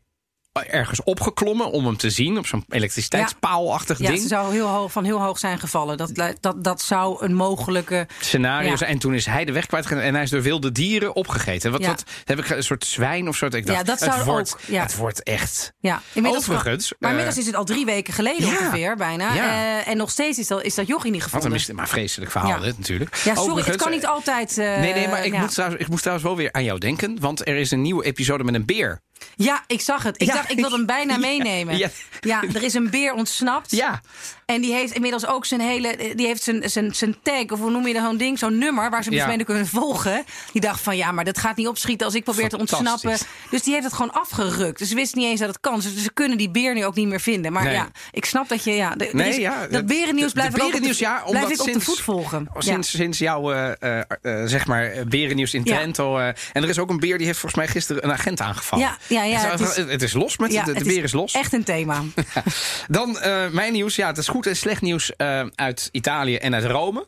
ergens 0.62 1.04
opgeklommen 1.04 1.72
om 1.72 1.86
hem 1.86 1.98
te 1.98 2.10
zien 2.10 2.38
op 2.38 2.46
zo'n 2.48 2.66
elektriciteitspaalachtig 2.70 4.00
Ja, 4.00 4.08
ding. 4.08 4.22
ze 4.22 4.28
zou 4.28 4.52
heel 4.54 4.68
hoog, 4.68 4.92
van 4.92 5.04
heel 5.04 5.22
hoog 5.22 5.38
zijn 5.40 5.60
gevallen. 5.60 5.98
Dat, 5.98 6.12
dat, 6.40 6.64
dat 6.64 6.82
zou 6.82 7.24
een 7.26 7.34
mogelijke. 7.34 8.08
scenario 8.20 8.70
Ja. 8.70 8.78
zijn. 8.78 8.90
En 8.90 8.98
toen 9.00 9.14
is 9.14 9.26
hij 9.26 9.46
de 9.46 9.52
weg 9.52 9.66
kwijtgegaan 9.66 10.02
en 10.04 10.14
hij 10.14 10.24
is 10.24 10.30
door 10.30 10.42
wilde 10.42 10.72
dieren 10.72 11.16
opgegeten. 11.16 11.72
Wat, 11.72 11.82
Ja. 11.82 11.88
wat 11.88 12.04
heb 12.24 12.40
ik 12.40 12.50
een 12.50 12.64
soort 12.64 12.86
zwijn 12.86 13.28
of 13.28 13.36
zo? 13.36 13.46
Ik 13.46 13.52
dacht, 13.52 13.68
Ja, 13.80 13.84
dat 13.84 14.00
het, 14.00 14.14
zou 14.14 14.26
wordt, 14.26 14.54
ook, 14.54 14.60
ja. 14.68 14.82
het 14.82 14.96
wordt 14.96 15.24
echt. 15.24 15.74
Ja, 15.80 16.02
inmiddels, 16.14 16.50
Overigens, 16.50 16.94
Maar 17.00 17.10
eh, 17.12 17.18
inmiddels 17.18 17.38
is 17.38 17.46
het 17.46 17.56
al 17.56 17.66
drie 17.66 17.86
weken 17.86 18.14
geleden 18.14 18.46
ja. 18.48 18.58
ongeveer, 18.58 18.96
bijna. 18.96 19.34
Ja. 19.34 19.80
Eh, 19.80 19.88
en 19.88 19.98
nog 19.98 20.10
steeds 20.12 20.38
is 20.40 20.48
dat, 20.48 20.64
is 20.64 20.76
dat 20.76 20.88
jochie 20.88 21.12
niet 21.12 21.22
Wat 21.22 21.30
gevonden. 21.30 21.52
een 21.60 21.66
mis- 21.68 21.76
maar 21.76 21.88
vreselijk 21.90 22.32
verhaal 22.32 22.50
Ja. 22.50 22.60
dit 22.60 22.78
natuurlijk. 22.78 23.16
Ja, 23.16 23.36
sorry, 23.36 23.64
het 23.64 23.76
kan 23.76 23.92
niet 23.92 24.06
altijd. 24.06 24.58
eh, 24.58 24.66
Nee, 24.80 24.94
nee, 24.94 25.08
maar 25.08 25.26
ik, 25.26 25.34
ja. 25.34 25.40
moet 25.40 25.54
trouwens, 25.54 25.82
ik 25.82 25.88
moest 25.90 26.02
trouwens 26.02 26.28
wel 26.28 26.38
weer 26.38 26.52
aan 26.52 26.64
jou 26.64 26.80
denken. 26.80 27.20
Want 27.20 27.48
er 27.48 27.56
is 27.56 27.72
een 27.72 27.82
nieuwe 27.82 28.04
episode 28.06 28.44
met 28.44 28.54
een 28.54 28.66
beer. 28.66 29.02
Ja, 29.36 29.64
ik 29.68 29.82
zag 29.82 30.04
het. 30.04 30.22
Ik 30.22 30.28
Ja. 30.28 30.34
dacht, 30.34 30.52
ik 30.52 30.60
wil 30.60 30.72
hem 30.72 30.86
bijna 30.86 31.18
meenemen. 31.30 31.78
Ja. 31.78 31.90
Ja. 32.20 32.44
er 32.54 32.64
is 32.64 32.74
een 32.74 32.90
beer 32.90 33.14
ontsnapt. 33.14 33.72
Ja, 33.72 34.02
En 34.46 34.62
die 34.62 34.74
heeft 34.74 34.94
inmiddels 34.94 35.28
ook 35.28 35.46
zijn 35.46 35.62
hele. 35.62 36.14
Die 36.16 36.26
heeft 36.28 36.44
zijn, 36.44 36.70
zijn, 36.70 36.96
zijn 36.96 37.16
tag, 37.24 37.46
of 37.52 37.60
hoe 37.60 37.70
noem 37.72 37.88
je 37.88 37.94
dat, 37.94 38.04
zo'n 38.04 38.18
ding, 38.18 38.40
zo'n 38.40 38.58
nummer 38.58 38.90
waar 38.90 39.04
ze 39.04 39.12
Ja. 39.12 39.26
dus 39.26 39.36
mee 39.36 39.46
kunnen 39.46 39.68
volgen. 39.68 40.24
Die 40.52 40.62
dacht 40.62 40.82
van 40.82 40.98
ja, 40.98 41.12
maar 41.12 41.24
dat 41.26 41.38
gaat 41.38 41.56
niet 41.58 41.68
opschieten 41.68 42.06
als 42.06 42.16
ik 42.16 42.24
probeer 42.24 42.50
te 42.50 42.58
ontsnappen. 42.58 43.18
Dus 43.50 43.64
die 43.64 43.74
heeft 43.74 43.86
het 43.86 43.94
gewoon 43.94 44.12
afgerukt. 44.14 44.80
Dus 44.80 44.90
ze 44.90 44.96
wist 44.96 45.16
niet 45.16 45.26
eens 45.26 45.40
dat 45.40 45.50
het 45.50 45.60
kan. 45.60 45.76
Dus 45.80 45.96
ze 45.96 46.12
kunnen 46.14 46.38
die 46.38 46.50
beer 46.50 46.74
nu 46.74 46.86
ook 46.86 46.96
niet 46.96 47.08
meer 47.08 47.20
vinden. 47.22 47.54
Maar 47.54 47.64
Nee. 47.64 47.74
ja, 47.74 47.88
ik 48.12 48.26
snap 48.26 48.50
dat 48.50 48.64
je. 48.64 48.72
Ja, 48.72 48.96
de- 48.96 49.10
Nee, 49.12 49.30
is- 49.30 49.36
ja, 49.36 49.68
dat 49.68 49.86
berennieuws 49.86 50.32
blijft 50.32 50.56
berennieuws, 50.56 51.00
ja, 51.00 51.12
blijf 51.14 51.26
omdat 51.26 51.52
ik 51.52 51.60
op 51.60 51.66
de 51.66 51.72
sinds- 51.72 51.86
voet 51.86 52.00
volgen. 52.00 52.48
sinds, 52.58 52.90
sinds 52.90 53.18
jouw, 53.18 53.52
eh, 53.52 53.72
eh, 53.80 54.00
eh, 54.22 54.42
zeg 54.46 54.68
maar, 54.68 54.92
berennieuws 55.08 55.54
in. 55.54 55.64
Trento. 55.64 56.18
en 56.18 56.36
er 56.64 56.70
is 56.70 56.80
ook 56.80 56.90
een 56.90 57.00
beer 57.00 57.18
die 57.18 57.28
heeft 57.28 57.40
volgens 57.40 57.62
mij 57.62 57.72
gisteren 57.72 58.04
een 58.04 58.12
agent 58.12 58.42
aangevallen. 58.42 58.86
Ja, 58.86 58.98
ja, 59.08 59.24
ja, 59.24 59.40
Het, 59.40 59.60
het 59.60 59.70
is, 59.78 59.92
het 59.92 60.02
is 60.02 60.14
los 60.14 60.38
met 60.38 60.52
de, 60.52 60.74
de 60.74 60.84
beer 60.84 61.04
is 61.04 61.12
los. 61.12 61.34
Echt 61.34 61.54
een 61.54 61.64
thema. 61.64 62.02
Dan 62.88 63.18
mijn 63.52 63.74
nieuws. 63.74 63.96
Ja, 63.96 64.08
het 64.08 64.18
is 64.18 64.28
goed 64.34 64.48
en 64.48 64.56
slecht 64.56 64.82
nieuws 64.82 65.12
uh, 65.18 65.46
uit 65.56 65.90
Italië 65.92 66.36
en 66.36 66.54
uit 66.54 66.66
Rome. 66.66 67.06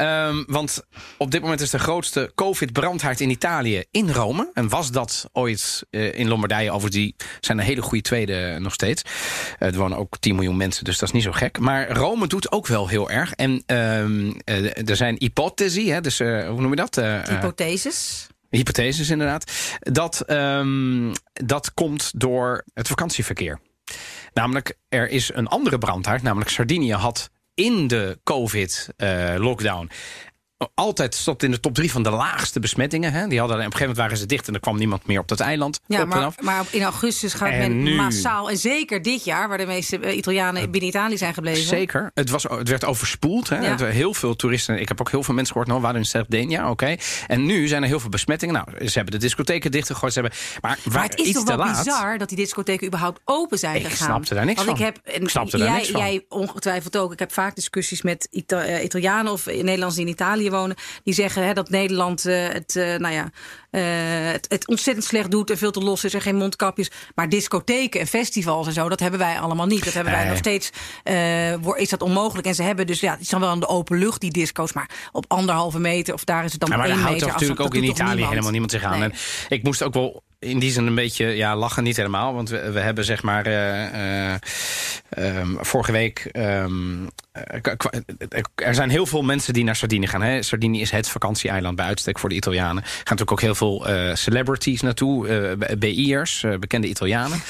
Um, 0.00 0.44
want 0.46 0.82
op 1.16 1.30
dit 1.30 1.40
moment 1.40 1.60
is 1.60 1.70
de 1.70 1.78
grootste 1.78 2.32
COVID-brandhaard 2.34 3.20
in 3.20 3.30
Italië 3.30 3.84
in 3.90 4.10
Rome. 4.10 4.50
En 4.54 4.68
was 4.68 4.90
dat 4.90 5.28
ooit 5.32 5.86
uh, 5.90 6.18
in 6.18 6.28
Lombardije? 6.28 6.70
Over 6.70 6.90
die 6.90 7.16
zijn 7.40 7.58
een 7.58 7.64
hele 7.64 7.82
goede 7.82 8.02
tweede 8.02 8.56
nog 8.58 8.72
steeds. 8.72 9.02
Uh, 9.58 9.68
er 9.68 9.76
wonen 9.76 9.98
ook 9.98 10.18
10 10.18 10.34
miljoen 10.34 10.56
mensen, 10.56 10.84
dus 10.84 10.98
dat 10.98 11.08
is 11.08 11.14
niet 11.14 11.22
zo 11.22 11.32
gek. 11.32 11.58
Maar 11.58 11.90
Rome 11.90 12.26
doet 12.26 12.52
ook 12.52 12.66
wel 12.66 12.88
heel 12.88 13.10
erg. 13.10 13.32
En 13.32 13.62
um, 13.66 14.36
er 14.86 14.96
zijn 14.96 15.16
hypothesi, 15.18 15.90
hè, 15.90 16.00
dus 16.00 16.18
hoe 16.18 16.60
noem 16.60 16.70
je 16.70 16.76
dat? 16.76 16.94
Hypotheses. 17.28 18.26
Hypotheses, 18.50 19.10
inderdaad. 19.10 19.52
Dat, 19.80 20.30
um, 20.30 21.12
dat 21.32 21.74
komt 21.74 22.10
door 22.14 22.64
het 22.74 22.88
vakantieverkeer. 22.88 23.60
Namelijk, 24.32 24.76
er 24.88 25.08
is 25.08 25.30
een 25.34 25.46
andere 25.46 25.78
brandhaard, 25.78 26.22
namelijk 26.22 26.50
Sardinië 26.50 26.92
had 26.92 27.30
in 27.54 27.86
de 27.86 28.18
COVID-lockdown 28.24 29.90
altijd 30.74 31.14
stond 31.14 31.42
in 31.42 31.50
de 31.50 31.60
top 31.60 31.74
drie 31.74 31.90
van 31.90 32.02
de 32.02 32.10
laagste 32.10 32.60
besmettingen. 32.60 33.12
Hè? 33.12 33.26
Die 33.26 33.38
hadden, 33.38 33.56
op 33.56 33.64
een 33.64 33.72
gegeven 33.72 33.88
moment 33.88 33.98
waren 33.98 34.16
ze 34.16 34.26
dicht 34.26 34.48
en 34.48 34.54
er 34.54 34.60
kwam 34.60 34.78
niemand 34.78 35.06
meer 35.06 35.20
op 35.20 35.28
dat 35.28 35.40
eiland. 35.40 35.80
Ja, 35.86 36.04
maar, 36.04 36.32
maar, 36.40 36.64
in 36.70 36.82
augustus 36.82 37.32
gaat 37.32 37.50
men 37.50 37.82
nu, 37.82 37.94
massaal, 37.94 38.50
en 38.50 38.56
zeker 38.56 39.02
dit 39.02 39.24
jaar, 39.24 39.48
waar 39.48 39.58
de 39.58 39.66
meeste 39.66 39.98
eh, 39.98 40.16
Italianen 40.16 40.70
binnen 40.70 40.90
Italië 40.90 41.18
zijn 41.18 41.34
gebleven. 41.34 41.62
Zeker, 41.62 42.10
het, 42.14 42.30
was, 42.30 42.42
het 42.42 42.68
werd 42.68 42.84
overspoeld. 42.84 43.48
Hè? 43.48 43.58
Ja. 43.58 43.70
Het, 43.70 43.80
heel 43.80 44.14
veel 44.14 44.36
toeristen, 44.36 44.80
ik 44.80 44.88
heb 44.88 45.00
ook 45.00 45.10
heel 45.10 45.22
veel 45.22 45.34
mensen 45.34 45.52
gehoord, 45.52 45.70
nou, 45.70 45.82
waren 45.82 46.00
in 46.00 46.06
Sardinië, 46.06 46.62
oké. 46.62 46.96
En 47.26 47.46
nu 47.46 47.68
zijn 47.68 47.82
er 47.82 47.88
heel 47.88 48.00
veel 48.00 48.10
besmettingen. 48.10 48.54
Nou, 48.54 48.88
ze 48.88 48.92
hebben 48.94 49.14
de 49.14 49.20
discotheken 49.20 49.70
dichtgegooid. 49.70 50.12
Ze 50.12 50.20
hebben, 50.20 50.38
maar, 50.60 50.78
maar 50.92 51.02
het 51.02 51.18
is 51.18 51.32
toch 51.32 51.44
wel 51.44 51.56
laat, 51.56 51.84
bizar 51.84 52.18
dat 52.18 52.28
die 52.28 52.36
discotheken 52.36 52.86
überhaupt 52.86 53.20
open 53.24 53.58
zijn 53.58 53.74
gegaan. 53.74 53.90
Ik 53.90 53.96
snapte 53.96 54.34
daar 54.34 54.44
niks 54.44 54.64
Want 54.64 54.78
van. 54.78 54.86
Ik 54.86 54.94
heb, 54.94 55.14
en, 55.14 55.28
snapte 55.28 55.56
jij, 55.56 55.66
daar 55.66 55.76
niks 55.76 55.90
van. 55.90 56.00
Jij 56.00 56.24
ongetwijfeld 56.28 56.96
ook. 56.96 57.12
Ik 57.12 57.18
heb 57.18 57.32
vaak 57.32 57.54
discussies 57.54 58.02
met 58.02 58.28
Ita 58.30 58.66
uh, 58.66 58.84
Italianen 58.84 59.32
of 59.32 59.46
Nederlanders 59.46 59.98
in 59.98 60.08
Italië 60.08 60.47
wonen. 60.50 60.76
Die 61.04 61.14
zeggen 61.14 61.46
hè, 61.46 61.52
dat 61.52 61.70
Nederland 61.70 62.26
uh, 62.26 62.48
het, 62.48 62.74
uh, 62.74 62.96
nou 62.96 63.14
ja, 63.14 63.30
uh, 63.70 64.32
het, 64.32 64.46
het, 64.48 64.68
ontzettend 64.68 65.06
slecht 65.06 65.30
doet 65.30 65.50
en 65.50 65.58
veel 65.58 65.70
te 65.70 65.80
los 65.80 66.04
is 66.04 66.14
en 66.14 66.20
geen 66.20 66.36
mondkapjes. 66.36 66.90
Maar 67.14 67.28
discotheken 67.28 68.00
en 68.00 68.06
festivals 68.06 68.66
en 68.66 68.72
zo, 68.72 68.88
dat 68.88 69.00
hebben 69.00 69.20
wij 69.20 69.40
allemaal 69.40 69.66
niet. 69.66 69.84
Dat 69.84 69.94
hebben 69.94 70.12
wij 70.12 70.28
nog 70.28 70.36
steeds. 70.36 70.70
is 71.76 71.88
dat 71.88 72.02
onmogelijk? 72.02 72.46
En 72.46 72.54
ze 72.54 72.62
hebben 72.62 72.86
dus, 72.86 73.00
ja, 73.00 73.12
het 73.12 73.20
is 73.20 73.28
dan 73.28 73.40
wel 73.40 73.48
aan 73.48 73.60
de 73.60 73.68
open 73.68 73.98
lucht, 73.98 74.20
die 74.20 74.30
disco's, 74.30 74.72
maar 74.72 74.90
op 75.12 75.24
anderhalve 75.28 75.78
meter 75.78 76.14
of 76.14 76.24
daar 76.24 76.44
is 76.44 76.52
het 76.52 76.60
dan 76.60 76.68
maar 76.68 76.78
één 76.78 76.88
daar 76.88 76.96
meter. 76.96 77.12
houdt 77.12 77.32
natuurlijk 77.32 77.60
ook 77.60 77.74
in 77.74 77.84
Italië 77.84 78.08
niemand. 78.08 78.28
helemaal 78.28 78.50
niemand 78.50 78.70
zich 78.70 78.82
aan. 78.82 78.98
Nee. 78.98 79.08
En 79.08 79.16
ik 79.48 79.62
moest 79.62 79.82
ook 79.82 79.94
wel 79.94 80.22
in 80.38 80.58
die 80.58 80.70
zin 80.70 80.86
een 80.86 80.94
beetje 80.94 81.26
ja, 81.26 81.56
lachen, 81.56 81.82
niet 81.82 81.96
helemaal. 81.96 82.34
Want 82.34 82.48
we, 82.48 82.70
we 82.70 82.80
hebben 82.80 83.04
zeg 83.04 83.22
maar 83.22 83.46
uh, 83.46 84.32
uh, 85.18 85.38
um, 85.38 85.58
vorige 85.60 85.92
week. 85.92 86.28
Um, 86.32 87.08
er 88.54 88.74
zijn 88.74 88.90
heel 88.90 89.06
veel 89.06 89.22
mensen 89.22 89.52
die 89.52 89.64
naar 89.64 89.76
Sardinië 89.76 90.06
gaan. 90.06 90.22
Hè. 90.22 90.42
Sardinië 90.42 90.80
is 90.80 90.90
het 90.90 91.08
vakantieeiland 91.08 91.76
bij 91.76 91.86
uitstek 91.86 92.18
voor 92.18 92.28
de 92.28 92.34
Italianen. 92.34 92.82
Er 92.82 92.88
gaan 92.88 92.98
natuurlijk 92.98 93.32
ook 93.32 93.40
heel 93.40 93.54
veel 93.54 93.90
uh, 93.90 94.14
celebrities 94.14 94.80
naartoe. 94.80 95.56
BI'ers, 95.78 96.44
bekende 96.60 96.88
Italianen. 96.88 97.40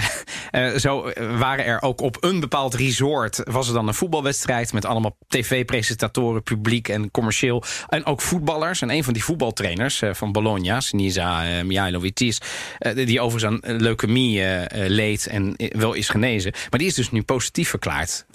zo 0.80 1.12
waren 1.38 1.64
er 1.64 1.82
ook 1.82 2.00
op 2.00 2.16
een 2.20 2.40
bepaald 2.40 2.74
resort. 2.74 3.40
Was 3.44 3.68
er 3.68 3.74
dan 3.74 3.88
een 3.88 3.94
voetbalwedstrijd 3.94 4.72
met 4.72 4.84
allemaal 4.84 5.16
tv-presentatoren, 5.28 6.42
publiek 6.42 6.88
en 6.88 7.10
commercieel. 7.10 7.62
En 7.88 8.06
ook 8.06 8.20
voetballers. 8.20 8.82
En 8.82 8.90
een 8.90 9.04
van 9.04 9.12
die 9.12 9.24
voetbaltrainers 9.24 10.02
van 10.12 10.32
Bologna, 10.32 10.80
Sinisa 10.80 11.58
uh, 11.58 11.64
Mihailo 11.64 12.00
Vitis, 12.00 12.40
uh, 12.80 13.06
die 13.06 13.20
overigens 13.20 13.64
aan 13.64 13.76
leukemie 13.76 14.40
uh, 14.40 14.62
leed 14.72 15.26
en 15.26 15.54
wel 15.56 15.92
is 15.92 16.08
genezen. 16.08 16.52
Maar 16.70 16.78
die 16.78 16.88
is 16.88 16.94
dus 16.94 17.10
nu 17.10 17.22
positief 17.22 17.68
verklaard. 17.68 18.26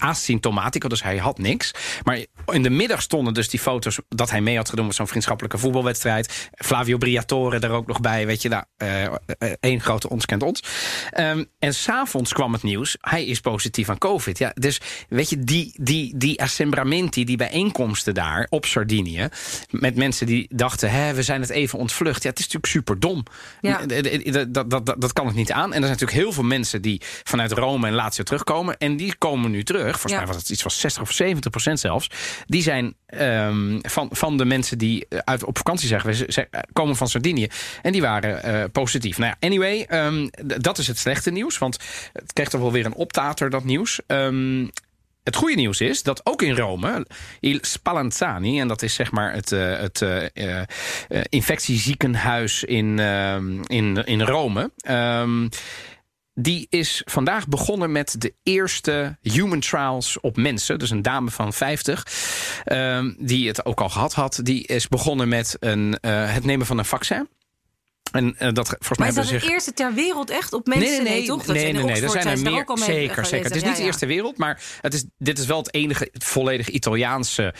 Dus 0.71 1.03
hij 1.03 1.17
had 1.17 1.38
niks. 1.38 1.71
Maar 2.03 2.25
in 2.45 2.63
de 2.63 2.69
middag 2.69 3.01
stonden 3.01 3.33
dus 3.33 3.50
die 3.50 3.59
foto's 3.59 4.00
dat 4.09 4.29
hij 4.29 4.41
mee 4.41 4.57
had 4.57 4.69
gedaan 4.69 4.86
met 4.86 4.95
zo'n 4.95 5.07
vriendschappelijke 5.07 5.57
voetbalwedstrijd. 5.57 6.50
Flavio 6.55 6.97
Briatore 6.97 7.59
er 7.59 7.71
ook 7.71 7.88
nog 7.88 8.00
bij, 8.00 8.25
weet 8.25 8.41
je, 8.41 8.50
nou, 8.50 8.63
één 9.59 9.81
grote 9.81 10.09
ons 10.09 10.25
kent 10.25 10.43
ons. 10.43 10.63
Um, 11.19 11.45
en 11.59 11.74
s'avonds 11.74 12.33
kwam 12.33 12.53
het 12.53 12.63
nieuws, 12.63 12.97
hij 13.01 13.25
is 13.25 13.39
positief 13.39 13.89
aan 13.89 13.97
COVID. 13.97 14.38
Ja, 14.38 14.51
dus 14.55 14.81
weet 15.09 15.29
je, 15.29 15.39
die, 15.39 15.74
die, 15.81 16.17
die 16.17 16.41
assembramenti, 16.41 17.25
die 17.25 17.38
bijeenkomsten 17.38 18.13
daar 18.13 18.47
op 18.50 18.65
Sardinië, 18.65 19.27
met 19.69 19.95
mensen 19.95 20.25
die 20.25 20.47
dachten, 20.55 20.91
hè, 20.91 21.13
we 21.13 21.24
zijn 21.24 21.41
het 21.41 21.50
even 21.50 21.79
ontvlucht. 21.79 22.24
Ja, 22.24 22.29
het 22.29 22.39
is 22.39 22.45
natuurlijk 22.45 22.74
super 22.74 23.00
dom. 23.00 23.24
Ja. 23.62 23.86
Dat, 23.86 24.53
dat, 24.53 24.86
dat, 24.86 24.95
dat 25.01 25.13
kan 25.13 25.27
het 25.27 25.36
niet 25.36 25.51
aan. 25.51 25.63
En 25.63 25.81
er 25.81 25.88
zijn 25.88 25.91
natuurlijk 25.91 26.19
heel 26.19 26.31
veel 26.31 26.43
mensen 26.43 26.81
die 26.81 27.01
vanuit 27.24 27.51
Rome 27.51 27.88
en 27.88 27.93
Lazio 27.93 28.24
terugkomen. 28.24 28.77
En 28.77 28.97
die 28.97 29.15
komen 29.15 29.51
nu 29.51 29.63
terug. 29.63 29.91
Volgens 29.91 30.12
Ja. 30.12 30.17
mij 30.17 30.27
was 30.27 30.36
het 30.36 30.46
iets 30.49 30.61
van 30.61 30.71
60 30.71 31.01
of 31.01 31.11
70 31.11 31.51
procent 31.51 31.79
zelfs. 31.79 32.09
Die 32.45 32.61
zijn 32.61 32.95
um, 33.09 33.79
van, 33.81 34.09
van 34.11 34.37
de 34.37 34.45
mensen 34.45 34.77
die 34.77 35.05
uit, 35.09 35.43
op 35.43 35.57
vakantie 35.57 35.99
geweest, 35.99 36.23
zijn, 36.27 36.47
komen 36.73 36.95
van 36.95 37.07
Sardinië. 37.07 37.47
En 37.81 37.91
die 37.91 38.01
waren 38.01 38.55
uh, 38.55 38.63
positief. 38.71 39.17
Nou 39.17 39.33
ja, 39.39 39.47
anyway, 39.47 39.87
um, 39.89 40.29
dat 40.61 40.77
is 40.77 40.87
het 40.87 40.97
slechte 40.97 41.31
nieuws. 41.31 41.57
Want 41.57 41.77
het 42.13 42.33
krijgt 42.33 42.51
toch 42.51 42.61
wel 42.61 42.71
weer 42.71 42.85
een 42.85 42.93
optater, 42.93 43.49
dat 43.49 43.63
nieuws. 43.63 43.99
Um, 44.07 44.69
het 45.23 45.35
goede 45.35 45.55
nieuws 45.55 45.81
is 45.81 46.03
dat 46.03 46.21
ook 46.23 46.41
in 46.41 46.55
Rome, 46.55 47.05
Il 47.39 47.57
Spallanzani, 47.61 48.59
en 48.59 48.67
dat 48.67 48.81
is 48.81 48.93
zeg 48.93 49.11
maar 49.11 49.33
het, 49.33 49.51
uh, 49.51 49.79
het 49.79 50.05
infectieziekenhuis 51.29 52.63
in, 52.63 52.99
in, 53.67 54.05
in 54.05 54.21
Rome. 54.21 54.71
Die 56.39 56.67
is 56.70 57.01
vandaag 57.06 57.48
begonnen 57.48 57.91
met 57.91 58.15
de 58.17 58.34
eerste 58.44 59.17
human 59.22 59.60
trials 59.60 60.20
op 60.20 60.38
mensen. 60.38 60.79
Dus 60.79 60.89
een 60.89 61.01
dame 61.01 61.32
van 61.32 61.53
50, 61.53 62.06
um, 62.65 63.15
die 63.20 63.48
het 63.48 63.65
ook 63.65 63.82
al 63.82 63.89
gehad 63.89 64.13
had. 64.13 64.39
Die 64.44 64.67
is 64.67 64.88
begonnen 64.88 65.27
met 65.27 65.56
een, 65.60 65.98
het 66.01 66.44
nemen 66.44 66.65
van 66.65 66.77
een 66.77 66.86
vaccin. 66.86 67.27
En 68.11 68.35
uh, 68.39 68.53
dat 68.53 68.67
volgens 68.67 68.89
maar 68.89 68.97
mij 68.97 69.07
is 69.07 69.15
dat 69.15 69.25
zich... 69.25 69.49
eerste 69.49 69.73
ter 69.73 69.93
wereld 69.93 70.29
echt 70.29 70.53
op 70.53 70.67
mensen? 70.67 70.87
Nee, 70.89 71.01
nee, 71.01 71.17
nee. 71.17 71.25
toch? 71.25 71.43
Dat 71.43 71.55
nee, 71.55 71.73
nee, 71.73 71.83
nee. 71.83 72.01
Er 72.01 72.09
zijn 72.09 72.27
er 72.27 72.39
meer. 72.39 72.59
Ook 72.59 72.69
al 72.69 72.75
mee 72.75 72.85
zeker, 72.85 73.25
zeker. 73.25 73.45
Het 73.45 73.55
is 73.55 73.63
niet 73.63 73.71
ja. 73.71 73.77
de 73.77 73.83
eerste 73.83 74.05
wereld, 74.05 74.37
maar 74.37 74.61
het 74.81 74.93
is, 74.93 75.05
dit 75.17 75.39
is 75.39 75.45
wel 75.45 75.57
het 75.57 75.73
enige 75.73 76.09
volledig 76.13 76.69
Italiaanse 76.69 77.53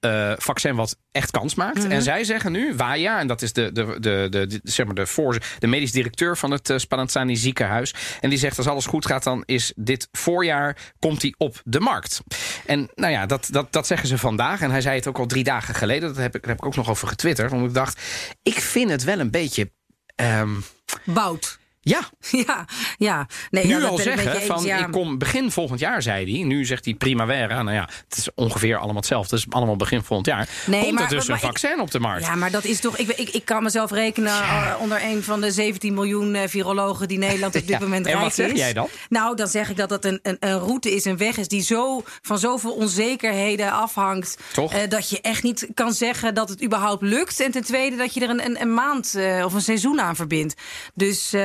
uh, 0.00 0.32
vaccin 0.36 0.74
wat 0.74 0.96
echt 1.10 1.30
kans 1.30 1.54
maakt. 1.54 1.74
Mhm. 1.74 1.82
Mm 1.82 1.88
-hmm. 1.90 1.96
En 1.96 2.02
zij 2.02 2.24
zeggen 2.24 2.52
nu, 2.52 2.74
Waja, 2.76 3.18
en 3.18 3.26
dat 3.26 3.42
is 3.42 3.52
de, 3.52 3.72
de, 3.72 3.96
de, 4.00 4.26
de, 4.30 4.46
de, 4.46 4.60
zeg 4.62 4.86
maar 4.86 4.94
de, 4.94 5.06
voor, 5.06 5.38
de 5.58 5.66
medisch 5.66 5.92
directeur 5.92 6.36
van 6.36 6.50
het 6.50 6.70
uh, 6.70 6.78
Spallanzani 6.78 7.36
ziekenhuis. 7.36 7.94
En 8.20 8.28
die 8.28 8.38
zegt, 8.38 8.58
als 8.58 8.66
alles 8.66 8.86
goed 8.86 9.06
gaat, 9.06 9.22
dan 9.22 9.42
is 9.46 9.72
dit 9.76 10.08
voorjaar, 10.12 10.76
komt 10.98 11.20
die 11.20 11.34
op 11.38 11.60
de 11.64 11.80
markt. 11.80 12.22
En 12.66 12.90
nou 12.94 13.12
ja, 13.12 13.26
dat, 13.26 13.48
dat, 13.50 13.72
dat 13.72 13.86
zeggen 13.86 14.08
ze 14.08 14.18
vandaag. 14.18 14.60
En 14.60 14.70
hij 14.70 14.80
zei 14.80 14.96
het 14.96 15.06
ook 15.06 15.18
al 15.18 15.26
drie 15.26 15.44
dagen 15.44 15.74
geleden. 15.74 16.08
Dat 16.08 16.16
heb 16.16 16.34
ik, 16.34 16.40
daar 16.40 16.50
heb 16.50 16.58
ik 16.58 16.66
ook 16.66 16.76
nog 16.76 16.90
over 16.90 17.08
getwitterd. 17.08 17.52
Omdat 17.52 17.68
ik 17.68 17.74
dacht, 17.74 18.00
ik 18.42 18.60
vind 18.60 18.90
het 18.90 19.04
wel 19.04 19.18
een 19.18 19.30
beetje... 19.30 19.70
Um, 20.18 20.64
Bout. 21.06 21.58
Ja. 21.84 22.00
Ja, 22.46 22.64
ja. 22.98 23.26
Nee, 23.50 23.66
nu 23.66 23.80
ja, 23.80 23.86
al 23.86 23.96
zeggen 23.98 24.42
van 24.42 24.56
eens, 24.56 24.64
ja. 24.66 24.86
ik 24.86 24.92
kom 24.92 25.18
begin 25.18 25.50
volgend 25.50 25.80
jaar, 25.80 26.02
zei 26.02 26.32
hij. 26.36 26.44
Nu 26.44 26.64
zegt 26.64 26.84
hij 26.84 26.94
primavera. 26.94 27.62
Nou 27.62 27.76
ja, 27.76 27.88
het 28.08 28.16
is 28.16 28.28
ongeveer 28.34 28.76
allemaal 28.76 28.96
hetzelfde. 28.96 29.36
Het 29.36 29.46
is 29.46 29.52
allemaal 29.54 29.76
begin 29.76 30.02
volgend 30.02 30.26
jaar. 30.28 30.48
Nee, 30.66 30.80
Komt 30.80 30.92
maar- 30.92 31.02
er 31.02 31.08
dus 31.08 31.26
maar 31.28 31.36
een 31.36 31.42
ik- 31.42 31.48
vaccin 31.58 31.80
op 31.80 31.90
de 31.90 31.98
markt. 32.00 32.24
Ja, 32.26 32.34
maar 32.34 32.50
dat 32.50 32.64
is 32.64 32.80
toch. 32.80 32.96
Ik, 32.96 33.08
ik, 33.08 33.28
ik 33.28 33.44
kan 33.44 33.62
mezelf 33.62 33.90
rekenen 33.90 34.32
uh, 34.32 34.74
onder 34.80 35.02
een 35.04 35.22
van 35.22 35.40
de 35.40 35.50
17 35.52 35.94
miljoen 35.94 36.34
eh, 36.34 36.48
virologen 36.48 37.08
die 37.08 37.18
Nederland 37.18 37.54
op 37.54 37.60
dit 37.66 37.68
Ja, 37.70 37.78
moment 37.78 38.06
en 38.06 38.12
wat 38.12 38.20
rijk 38.22 38.34
zeg 38.34 38.50
is. 38.50 38.58
jij 38.58 38.72
dan? 38.72 38.88
Nou, 39.08 39.36
dan 39.36 39.48
zeg 39.48 39.70
ik 39.70 39.76
dat 39.76 39.88
dat 39.88 40.04
een, 40.04 40.18
een, 40.22 40.36
een 40.40 40.58
route 40.58 40.94
is, 40.94 41.04
een 41.04 41.16
weg 41.16 41.36
is 41.36 41.48
die 41.48 41.62
zo 41.62 42.02
van 42.22 42.38
zoveel 42.38 42.72
onzekerheden 42.72 43.72
afhangt. 43.72 44.38
Toch? 44.52 44.72
eh, 44.72 44.88
dat 44.88 45.08
je 45.10 45.20
echt 45.20 45.42
niet 45.42 45.68
kan 45.74 45.92
zeggen 45.92 46.34
dat 46.34 46.48
het 46.48 46.62
überhaupt 46.64 47.02
lukt. 47.02 47.40
En 47.40 47.50
ten 47.50 47.64
tweede 47.64 47.96
dat 47.96 48.14
je 48.14 48.20
er 48.20 48.30
een, 48.30 48.44
een, 48.44 48.60
een 48.60 48.74
maand 48.74 49.14
eh, 49.14 49.44
of 49.44 49.52
een 49.54 49.60
seizoen 49.60 50.00
aan 50.00 50.16
verbindt. 50.16 50.54
Dus 50.94 51.32
eh, 51.32 51.40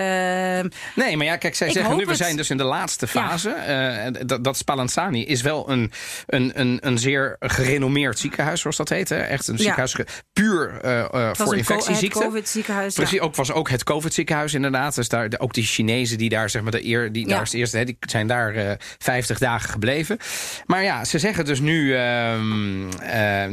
Nee, 0.95 1.17
maar 1.17 1.25
ja, 1.25 1.35
kijk, 1.37 1.55
zij 1.55 1.71
zeggen 1.71 1.97
nu, 1.97 2.03
we 2.03 2.09
het. 2.09 2.17
zijn 2.17 2.35
dus 2.35 2.49
in 2.49 2.57
de 2.57 2.63
laatste 2.63 3.07
fase. 3.07 3.49
Eh, 3.49 4.25
dat, 4.25 4.43
dat 4.43 4.57
Spallanzani 4.57 5.25
is 5.25 5.41
wel 5.41 5.69
een, 5.69 5.91
een, 6.25 6.51
een, 6.59 6.77
een 6.81 6.97
zeer 6.97 7.35
gerenommeerd 7.39 8.19
ziekenhuis, 8.19 8.61
zoals 8.61 8.77
dat 8.77 8.89
heet. 8.89 9.09
Hè? 9.09 9.17
Echt 9.17 9.47
een 9.47 9.57
ziekenhuis 9.57 9.95
puur 10.33 10.79
eh, 10.81 10.99
eh, 10.99 11.09
voor 11.09 11.33
co- 11.35 11.43
het 11.43 11.53
infectieziekten. 11.59 12.21
COVID-ziekenhuis. 12.21 12.93
Precies, 12.93 13.19
ook 13.19 13.35
was 13.35 13.51
ook 13.51 13.69
het 13.69 13.83
COVID-ziekenhuis 13.83 14.53
inderdaad. 14.53 14.95
Dus 14.95 15.09
daar, 15.09 15.29
ook 15.37 15.53
die 15.53 15.63
Chinezen 15.63 16.17
die 16.17 16.29
daar, 16.29 16.49
zeg 16.49 16.61
maar, 16.61 16.71
de 16.71 16.85
eer, 16.85 17.11
die 17.11 17.27
daar 17.27 17.47
eerste, 17.51 17.77
hè, 17.77 17.85
die 17.85 17.97
zijn 17.99 18.27
daar 18.27 18.55
eh 18.55 18.71
50 18.97 19.37
dagen 19.37 19.69
gebleven. 19.69 20.17
Maar 20.65 20.83
ja, 20.83 21.05
ze 21.05 21.19
zeggen 21.19 21.45
dus 21.45 21.59
nu 21.59 21.95
ehm, 21.95 22.89
eh, 22.99 23.43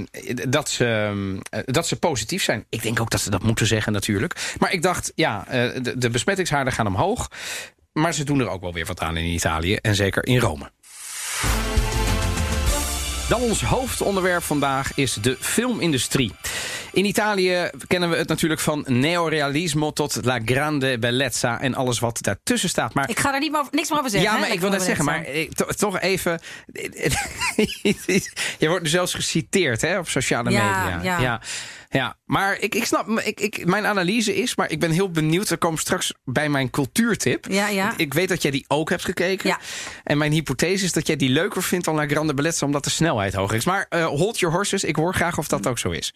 dat, 0.48 0.68
ze, 0.68 1.12
dat 1.64 1.86
ze 1.88 1.96
positief 1.96 2.42
zijn. 2.42 2.64
Ik 2.68 2.82
denk 2.82 3.00
ook 3.00 3.10
dat 3.10 3.20
ze 3.20 3.30
dat 3.30 3.42
moeten 3.42 3.66
zeggen 3.66 3.92
natuurlijk. 3.92 4.54
Maar 4.58 4.72
ik 4.72 4.82
dacht, 4.82 5.12
ja, 5.14 5.44
de, 5.82 5.98
de 5.98 6.10
gaan 6.72 6.86
omhoog. 6.86 7.28
Maar 7.92 8.14
ze 8.14 8.24
doen 8.24 8.40
er 8.40 8.48
ook 8.48 8.60
wel 8.60 8.72
weer 8.72 8.86
wat 8.86 9.00
aan 9.00 9.16
in 9.16 9.24
Italië 9.24 9.74
en 9.74 9.94
zeker 9.94 10.26
in 10.26 10.38
Rome. 10.38 10.70
Dan 13.28 13.40
ons 13.40 13.62
hoofdonderwerp 13.62 14.42
vandaag 14.42 14.94
is 14.94 15.14
de 15.14 15.36
filmindustrie. 15.40 16.32
In 16.92 17.04
Italië 17.04 17.70
kennen 17.86 18.10
we 18.10 18.16
het 18.16 18.28
natuurlijk 18.28 18.60
van 18.60 18.84
neorealismo 18.88 19.90
tot 19.90 20.18
la 20.24 20.38
grande 20.44 20.98
bellezza 20.98 21.60
en 21.60 21.74
alles 21.74 21.98
wat 21.98 22.18
daartussen 22.22 22.68
staat. 22.68 22.94
Maar 22.94 23.10
Ik 23.10 23.18
ga 23.18 23.34
er 23.34 23.40
niet 23.40 23.52
meer, 23.52 23.64
niks 23.70 23.88
meer 23.90 23.98
over 23.98 24.10
zeggen. 24.10 24.28
ja, 24.30 24.34
hè, 24.34 24.40
maar 24.42 24.52
ik 24.52 24.60
wil 24.60 24.70
net 24.70 24.78
lekker 24.86 25.04
zeggen, 25.04 25.24
maar 25.24 25.34
eh, 25.34 25.48
to- 25.48 25.64
toch 25.66 26.00
even. 26.00 26.40
je 28.58 28.68
wordt 28.68 28.82
nu 28.82 28.88
zelfs 28.88 29.14
geciteerd 29.14 29.80
hè, 29.80 29.98
op 29.98 30.08
sociale 30.08 30.50
Ja, 30.50 30.84
media. 30.84 31.02
ja. 31.02 31.20
ja. 31.20 31.40
Ja, 31.94 32.16
maar 32.24 32.58
ik, 32.58 32.74
ik 32.74 32.84
snap, 32.84 33.08
ik, 33.08 33.40
ik, 33.40 33.66
mijn 33.66 33.86
analyse 33.86 34.34
is, 34.34 34.56
maar 34.56 34.70
ik 34.70 34.80
ben 34.80 34.90
heel 34.90 35.10
benieuwd. 35.10 35.48
We 35.48 35.56
komen 35.56 35.78
straks 35.78 36.14
bij 36.24 36.48
mijn 36.48 36.70
cultuurtip. 36.70 37.46
Ja, 37.50 37.68
ja. 37.68 37.94
Ik 37.96 38.14
weet 38.14 38.28
dat 38.28 38.42
jij 38.42 38.50
die 38.50 38.64
ook 38.68 38.90
hebt 38.90 39.04
gekeken. 39.04 39.48
Ja. 39.48 39.58
En 40.04 40.18
mijn 40.18 40.32
hypothese 40.32 40.84
is 40.84 40.92
dat 40.92 41.06
jij 41.06 41.16
die 41.16 41.30
leuker 41.30 41.62
vindt 41.62 41.84
dan 41.84 41.94
La 41.94 42.06
Grande 42.06 42.34
Bellezza, 42.34 42.66
omdat 42.66 42.84
de 42.84 42.90
snelheid 42.90 43.34
hoger 43.34 43.56
is. 43.56 43.64
Maar 43.64 43.86
eh, 43.88 44.06
hold 44.06 44.38
your 44.38 44.54
horses, 44.54 44.84
ik 44.84 44.96
hoor 44.96 45.14
graag 45.14 45.38
of 45.38 45.48
dat 45.48 45.66
ook 45.66 45.78
zo 45.78 45.90
is. 45.90 46.14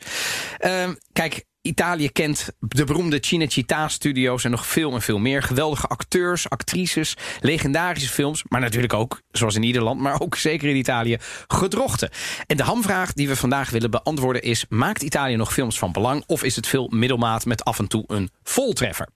Ehm, 0.59 0.95
kijk, 1.13 1.45
Italië 1.69 2.11
kent 2.11 2.49
de 2.61 2.85
beroemde 2.85 3.21
Cinecittà-studio's 3.21 4.45
en 4.45 4.51
nog 4.51 4.67
veel 4.67 4.93
en 4.93 5.03
veel 5.03 5.19
meer. 5.19 5.43
Geweldige 5.43 5.87
acteurs, 5.87 6.51
actrices, 6.51 7.17
legendarische 7.41 8.09
films. 8.09 8.45
Maar 8.49 8.61
natuurlijk 8.61 8.93
ook, 8.93 9.21
zoals 9.31 9.55
in 9.55 9.63
ieder 9.63 9.83
land, 9.83 10.01
maar 10.01 10.21
ook 10.21 10.37
zeker 10.37 10.69
in 10.69 10.77
Italië, 10.77 11.19
gedrochten. 11.47 12.11
En 12.47 12.57
de 12.57 12.63
hamvraag 12.63 13.13
die 13.13 13.29
we 13.29 13.37
vandaag 13.37 13.71
willen 13.71 13.91
beantwoorden 13.91 14.43
is... 14.43 14.65
maakt 14.69 15.03
Italië 15.03 15.37
nog 15.37 15.53
films 15.53 15.79
van 15.79 15.93
belang 15.93 16.25
of 16.27 16.43
is 16.43 16.57
het 16.57 16.67
veel 16.67 16.89
middelmaat... 16.89 17.45
met 17.45 17.65
af 17.65 17.79
en 17.79 17.89
toe 17.89 18.05
een 18.07 18.31
voltreffer? 18.43 19.09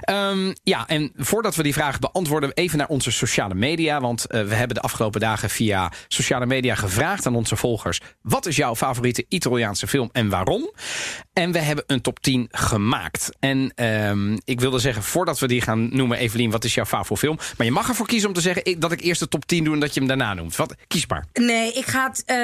Ehm, 0.00 0.54
ja, 0.62 0.86
en 0.86 1.12
voordat 1.16 1.54
we 1.54 1.62
die 1.62 1.72
vraag 1.72 1.98
beantwoorden, 1.98 2.52
even 2.54 2.78
naar 2.78 2.88
onze 2.88 3.10
sociale 3.10 3.54
media. 3.54 4.00
Want 4.00 4.26
eh, 4.26 4.42
we 4.42 4.54
hebben 4.54 4.76
de 4.76 4.82
afgelopen 4.82 5.20
dagen 5.20 5.50
via 5.50 5.92
sociale 6.08 6.46
media 6.46 6.74
gevraagd 6.74 7.26
aan 7.26 7.36
onze 7.36 7.56
volgers: 7.56 8.00
wat 8.22 8.46
is 8.46 8.56
jouw 8.56 8.76
favoriete 8.76 9.24
Italiaanse 9.28 9.86
film 9.86 10.08
en 10.12 10.28
waarom? 10.28 10.70
En 11.32 11.52
we 11.52 11.58
hebben 11.58 11.84
een 11.88 12.00
top 12.00 12.18
10 12.20 12.48
gemaakt. 12.50 13.30
En 13.40 13.72
ehm, 13.74 14.36
ik 14.44 14.60
wilde 14.60 14.78
zeggen, 14.78 15.02
voordat 15.02 15.38
we 15.38 15.46
die 15.46 15.60
gaan 15.60 15.88
noemen, 15.96 16.18
Evelien, 16.18 16.50
wat 16.50 16.64
is 16.64 16.74
jouw 16.74 16.84
favoriete 16.84 17.26
film? 17.26 17.38
Maar 17.56 17.66
je 17.66 17.72
mag 17.72 17.88
ervoor 17.88 18.06
kiezen 18.06 18.28
om 18.28 18.34
te 18.34 18.40
zeggen 18.40 18.64
ik- 18.64 18.80
dat 18.80 18.92
ik 18.92 19.00
eerst 19.00 19.20
de 19.20 19.28
top 19.28 19.46
10 19.46 19.64
doe 19.64 19.74
en 19.74 19.80
dat 19.80 19.94
je 19.94 19.98
hem 20.00 20.08
daarna 20.08 20.34
noemt. 20.34 20.56
Wat? 20.56 20.74
Kies 20.88 21.06
maar. 21.06 21.24
Nee, 21.32 21.72
ik 21.72 21.86
ga 21.86 22.06
het, 22.08 22.22
eh, 22.26 22.36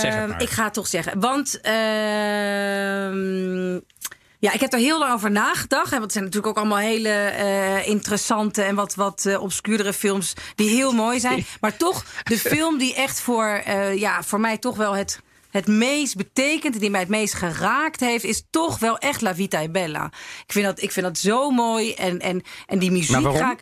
Zeg 0.00 0.14
het 0.14 0.28
maar. 0.28 0.42
ik 0.42 0.48
ga 0.50 0.64
het 0.64 0.74
toch 0.74 0.86
zeggen. 0.86 1.20
Want 1.20 1.60
ehm, 2.54 3.72
ja, 4.38 4.52
ik 4.52 4.60
heb 4.60 4.72
er 4.72 4.78
heel 4.78 4.98
lang 4.98 5.12
over 5.12 5.30
nagedacht. 5.30 5.84
En 5.84 5.90
want 5.90 6.02
het 6.02 6.12
zijn 6.12 6.24
natuurlijk 6.24 6.52
ook 6.52 6.58
allemaal 6.64 6.78
hele 6.78 7.08
eh, 7.08 7.88
interessante 7.88 8.62
en 8.62 8.74
wat, 8.74 8.94
wat 8.94 9.26
eh, 9.26 9.42
obscuurdere 9.42 9.92
films 9.92 10.32
die 10.54 10.68
heel 10.68 10.92
mooi 10.92 11.20
zijn. 11.20 11.44
Maar 11.60 11.76
toch, 11.76 12.04
de 12.22 12.38
film 12.38 12.78
die 12.78 12.94
echt 12.94 13.20
voor, 13.20 13.46
eh, 13.46 13.98
ja, 13.98 14.22
voor 14.22 14.40
mij 14.40 14.58
toch 14.58 14.76
wel 14.76 14.92
het, 14.96 15.20
het 15.54 15.66
meest 15.66 16.16
betekent, 16.16 16.80
die 16.80 16.90
mij 16.90 17.00
het 17.00 17.08
meest 17.08 17.34
geraakt 17.34 18.00
heeft, 18.00 18.24
is 18.24 18.44
toch 18.50 18.78
wel 18.78 18.98
echt 18.98 19.20
La 19.20 19.34
Vita 19.34 19.60
è 19.62 19.68
Bella. 19.68 20.12
Ik 20.46 20.52
vind 20.52 20.64
dat, 20.64 20.82
ik 20.82 20.92
vind 20.92 21.06
dat 21.06 21.18
zo 21.18 21.50
mooi. 21.50 21.92
En, 21.92 22.20
en, 22.20 22.42
en 22.66 22.78
die 22.78 22.90
muziek 22.90 23.10
Maar 23.10 23.22
waarom? 23.22 23.40
ga 23.40 23.52
ik. 23.52 23.58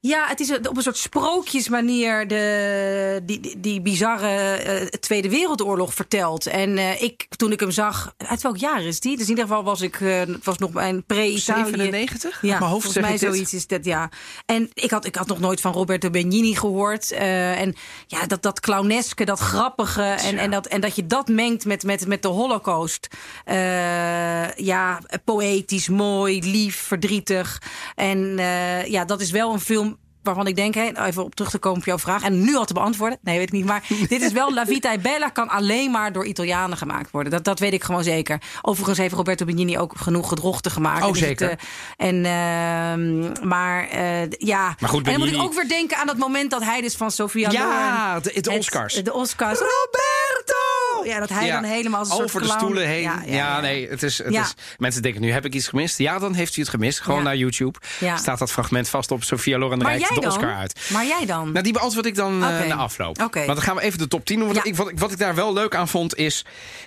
Ja, 0.00 0.26
het 0.28 0.40
is 0.40 0.52
op 0.52 0.76
een 0.76 0.82
soort 0.82 0.96
sprookjesmanier 0.96 2.28
de, 2.28 3.20
die, 3.24 3.40
die, 3.40 3.60
die 3.60 3.80
bizarre 3.80 4.28
eh, 4.54 4.86
Tweede 4.86 5.28
Wereldoorlog 5.30 5.94
vertelt. 5.94 6.46
En 6.46 6.78
eh, 6.78 7.02
ik, 7.02 7.26
toen 7.36 7.52
ik 7.52 7.60
hem 7.60 7.70
zag, 7.70 8.14
uit 8.16 8.42
welk 8.42 8.56
jaar 8.56 8.82
is 8.82 9.00
die? 9.00 9.12
Dus 9.16 9.24
in 9.24 9.30
ieder 9.30 9.44
geval 9.46 9.64
was 9.64 9.80
ik, 9.80 10.00
eh, 10.00 10.18
het 10.18 10.44
was 10.44 10.58
nog 10.58 10.72
mijn 10.72 11.04
pre-Italië. 11.04 11.64
97? 11.64 12.24
Uit 12.32 12.38
Ja, 12.42 12.58
mijn 12.58 12.70
hoofd 12.70 12.82
volgens 12.84 13.02
mij 13.04 13.10
dit. 13.10 13.20
zoiets 13.20 13.54
is 13.54 13.66
dat, 13.66 13.84
ja. 13.84 14.10
En 14.46 14.70
ik 14.74 14.90
had, 14.90 15.04
ik 15.06 15.14
had 15.14 15.26
nog 15.26 15.38
nooit 15.40 15.60
van 15.60 15.72
Roberto 15.72 16.10
Benigni 16.10 16.56
gehoord. 16.56 17.12
eh, 17.12 17.60
en 17.60 17.74
ja, 18.06 18.26
dat, 18.26 18.42
dat 18.42 18.60
clowneske, 18.60 19.24
dat 19.24 19.38
grappige. 19.38 20.02
En, 20.02 20.38
en, 20.38 20.50
dat, 20.50 20.66
en 20.66 20.80
dat 20.80 20.96
je 20.96 21.06
dat 21.06 21.28
mengt 21.28 21.64
met, 21.64 21.82
met, 21.82 22.06
met 22.06 22.22
de 22.22 22.28
holocaust. 22.28 23.08
Eh, 23.44 24.54
ja, 24.54 25.00
poëtisch, 25.24 25.88
mooi, 25.88 26.42
lief, 26.50 26.76
verdrietig. 26.76 27.62
En 27.94 28.38
eh, 28.38 28.86
ja, 28.86 29.04
dat 29.04 29.20
is 29.20 29.30
wel 29.30 29.52
een 29.52 29.60
film 29.60 29.97
waarvan 30.22 30.46
ik 30.46 30.56
denk, 30.56 30.74
even 30.76 31.24
op 31.24 31.34
terug 31.34 31.50
te 31.50 31.58
komen 31.58 31.78
op 31.78 31.84
jouw 31.84 31.98
vraag. 31.98 32.22
En 32.22 32.40
nu 32.44 32.56
al 32.56 32.64
te 32.64 32.72
beantwoorden. 32.74 33.18
Nee, 33.22 33.36
weet 33.38 33.46
ik 33.46 33.52
niet. 33.52 33.64
Maar 33.64 33.82
dit 34.08 34.22
is 34.22 34.32
wel 34.32 34.54
La 34.54 34.66
Vita 34.66 34.92
è 34.92 34.98
Bella 34.98 35.28
kan 35.28 35.48
alleen 35.48 35.90
maar 35.90 36.12
door 36.12 36.24
Italianen 36.26 36.76
gemaakt 36.76 37.10
worden. 37.10 37.32
Dat, 37.32 37.44
dat 37.44 37.58
weet 37.58 37.72
ik 37.72 37.84
gewoon 37.84 38.02
zeker. 38.04 38.40
Overigens 38.62 38.98
heeft 38.98 39.14
Roberto 39.14 39.44
Benigni 39.44 39.78
ook 39.78 39.92
genoeg 39.96 40.28
gedrochten 40.28 40.70
gemaakt. 40.70 41.04
Oh, 41.04 41.12
Dus 41.12 41.20
het, 41.20 41.28
zeker. 41.38 41.58
eh, 41.96 42.08
en, 42.08 42.24
ehm, 42.24 43.48
maar 43.48 43.88
eh, 43.88 44.30
ja. 44.30 44.74
Maar 44.80 44.90
goed, 44.90 45.06
en 45.06 45.10
dan 45.12 45.20
moet 45.20 45.32
ik 45.32 45.42
ook 45.42 45.54
weer 45.54 45.68
denken 45.68 45.96
aan 45.96 46.06
dat 46.06 46.16
moment 46.16 46.50
dat 46.50 46.62
hij 46.64 46.80
dus 46.80 46.94
van 46.96 47.10
Sofia 47.10 47.50
Ja, 47.50 47.64
Loren 48.12 48.22
de- 48.22 48.28
de 48.42 48.50
het- 48.50 48.58
Oscars. 48.58 48.94
De 48.94 49.12
Oscars. 49.12 49.58
Roberto! 49.58 50.57
Ja, 51.04 51.18
dat 51.20 51.28
hij 51.28 51.50
dan 51.50 51.64
helemaal 51.64 51.98
als 51.98 52.08
een 52.08 52.14
over 52.14 52.30
soort 52.30 52.44
de 52.44 52.50
stoelen 52.50 52.86
heen. 52.86 53.10
Ja, 53.26 53.60
nee, 53.60 53.88
het 53.88 54.02
is, 54.02 54.18
het 54.18 54.34
is. 54.34 54.54
Mensen 54.76 55.02
denken 55.02 55.20
nu 55.20 55.32
heb 55.32 55.44
ik 55.44 55.54
iets 55.54 55.68
gemist. 55.68 55.98
Ja, 55.98 56.18
dan 56.18 56.34
heeft 56.34 56.56
u 56.56 56.60
het 56.60 56.70
gemist. 56.70 57.00
Gewoon 57.00 57.22
naar 57.22 57.36
YouTube. 57.36 57.78
Ja. 58.00 58.16
Staat 58.16 58.38
dat 58.38 58.52
fragment 58.52 58.88
vast 58.88 59.10
op 59.10 59.24
Sofia 59.24 59.58
Loren 59.58 59.78
jij 59.78 59.98
de 59.98 60.14
dan? 60.14 60.26
Oscar 60.26 60.54
uit. 60.54 60.88
Maar 60.92 61.06
jij 61.06 61.26
dan? 61.26 61.52
Nou, 61.52 61.64
die 61.64 61.72
beantwoord 61.72 62.06
ik 62.06 62.14
dan 62.14 62.44
eh, 62.44 62.56
Oké. 62.58 62.66
na 62.66 62.74
afloop. 62.74 63.22
Oké. 63.22 63.38
Maar 63.38 63.54
dan 63.54 63.64
gaan 63.64 63.76
we 63.76 63.82
even 63.82 63.98
de 63.98 64.08
top 64.08 64.24
10 64.24 64.38
doen. 64.38 64.52
Want 64.52 64.66
ik, 64.66 64.76
wat, 64.76 64.88
ik- 64.90 64.98
wat 64.98 65.12
ik 65.12 65.18
daar 65.18 65.34
wel 65.34 65.52
leuk 65.52 65.74
aan 65.74 65.88
vond, 65.88 66.16
is 66.16 66.44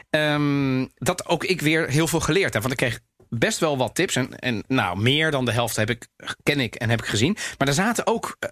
ehm, 0.10 0.86
dat 0.96 1.28
ook 1.28 1.44
ik 1.44 1.62
weer 1.62 1.88
heel 1.90 2.08
veel 2.08 2.20
geleerd 2.20 2.54
heb. 2.54 2.62
Want 2.62 2.74
ik 2.74 2.80
kreeg 2.88 3.00
best 3.30 3.60
wel 3.60 3.78
wat 3.78 3.96
tips. 3.96 4.16
En, 4.16 4.40
en 4.40 4.64
nou, 4.68 4.98
meer 5.00 5.32
dan 5.32 5.46
de 5.46 5.52
helft 5.52 5.76
heb 5.76 5.90
ik, 5.90 6.08
ken 6.44 6.60
ik 6.60 6.76
en 6.76 6.90
heb 6.90 7.00
ik 7.02 7.08
gezien. 7.08 7.38
Maar 7.58 7.68
er 7.68 7.74
zaten 7.74 8.08
ook 8.08 8.36
eh, 8.40 8.50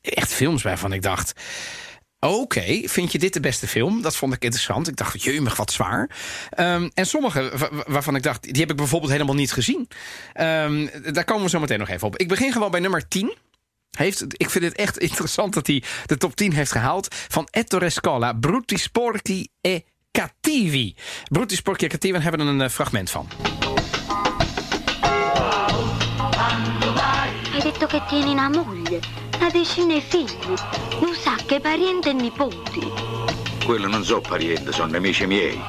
echt 0.00 0.32
films 0.32 0.62
bij 0.62 0.76
van 0.76 0.92
ik 0.92 1.02
dacht... 1.02 1.32
Oké, 2.26 2.82
vind 2.84 3.12
je 3.12 3.18
dit 3.18 3.32
de 3.32 3.40
beste 3.40 3.66
film? 3.66 4.02
Dat 4.02 4.16
vond 4.16 4.34
ik 4.34 4.42
interessant. 4.44 4.88
Ik 4.88 4.96
dacht, 4.96 5.22
jeumig, 5.22 5.56
wat 5.56 5.72
zwaar. 5.72 6.10
Ehm, 6.50 6.88
en 6.94 7.06
sommige 7.06 7.52
wa- 7.56 7.68
wa- 7.72 7.84
waarvan 7.86 8.16
ik 8.16 8.22
dacht, 8.22 8.42
die 8.42 8.60
heb 8.60 8.70
ik 8.70 8.76
bijvoorbeeld 8.76 9.12
helemaal 9.12 9.34
niet 9.34 9.52
gezien. 9.52 9.88
Ehm, 10.32 10.86
daar 11.12 11.24
komen 11.24 11.42
we 11.42 11.48
zo 11.48 11.60
meteen 11.60 11.78
nog 11.78 11.88
even 11.88 12.06
op. 12.06 12.16
Ik 12.16 12.28
begin 12.28 12.52
gewoon 12.52 12.70
bij 12.70 12.80
nummer 12.80 13.08
10. 13.08 13.34
Heeft, 13.90 14.24
ik 14.36 14.50
vind 14.50 14.64
het 14.64 14.74
echt 14.74 14.98
interessant 15.08 15.54
dat 15.54 15.66
hij 15.66 15.82
de 16.06 16.16
top 16.16 16.36
10 16.36 16.52
heeft 16.52 16.72
gehaald. 16.72 17.14
Van 17.28 17.48
Ettore 17.50 17.90
Scola, 17.90 18.32
Brutti 18.32 18.76
Sporchi 18.76 19.48
e 19.60 19.80
Cattivi. 20.10 20.94
Brutti 21.30 21.54
Sporchi 21.56 21.84
e 21.84 21.88
Cattivi, 21.88 22.12
daar 22.12 22.22
hebben 22.22 22.46
we 22.46 22.52
een 22.52 22.60
eh, 22.60 22.68
fragment 22.68 23.10
van. 23.10 23.28
Detto 27.82 27.98
che 27.98 28.04
tieni 28.06 28.30
una 28.30 28.48
moglie, 28.48 29.00
una 29.38 29.50
decina 29.50 29.94
di 29.94 30.00
figli, 30.00 30.54
un 31.00 31.12
sacco 31.16 31.56
di 31.56 31.60
parenti 31.60 32.10
e 32.10 32.12
nipoti. 32.12 32.80
Quello 33.64 33.88
non 33.88 34.04
so 34.04 34.20
pariente, 34.20 34.70
sono 34.70 34.92
nemici 34.92 35.26
miei. 35.26 35.60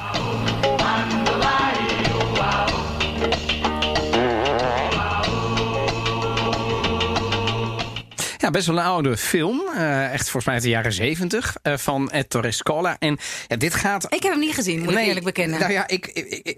Best 8.54 8.66
wel 8.66 8.76
een 8.78 8.84
oude 8.84 9.16
film. 9.16 9.62
eh, 9.74 10.12
echt 10.12 10.22
volgens 10.22 10.44
mij 10.44 10.54
uit 10.54 10.62
de 10.62 10.68
jaren 10.68 10.92
70 10.92 11.56
eh, 11.62 11.76
van 11.76 12.10
Ettore 12.10 12.50
Scola. 12.50 12.96
En 12.98 13.18
ja, 13.48 13.56
dit 13.56 13.74
gaat 13.74 14.04
Ik 14.04 14.22
heb 14.22 14.32
hem 14.32 14.40
niet 14.40 14.54
gezien, 14.54 14.82
moet 14.82 14.92
ik 14.92 14.98
eerlijk 14.98 15.24
bekennen. 15.24 15.60
Nou 15.60 15.72
ja, 15.72 15.88
ik, 15.88 16.06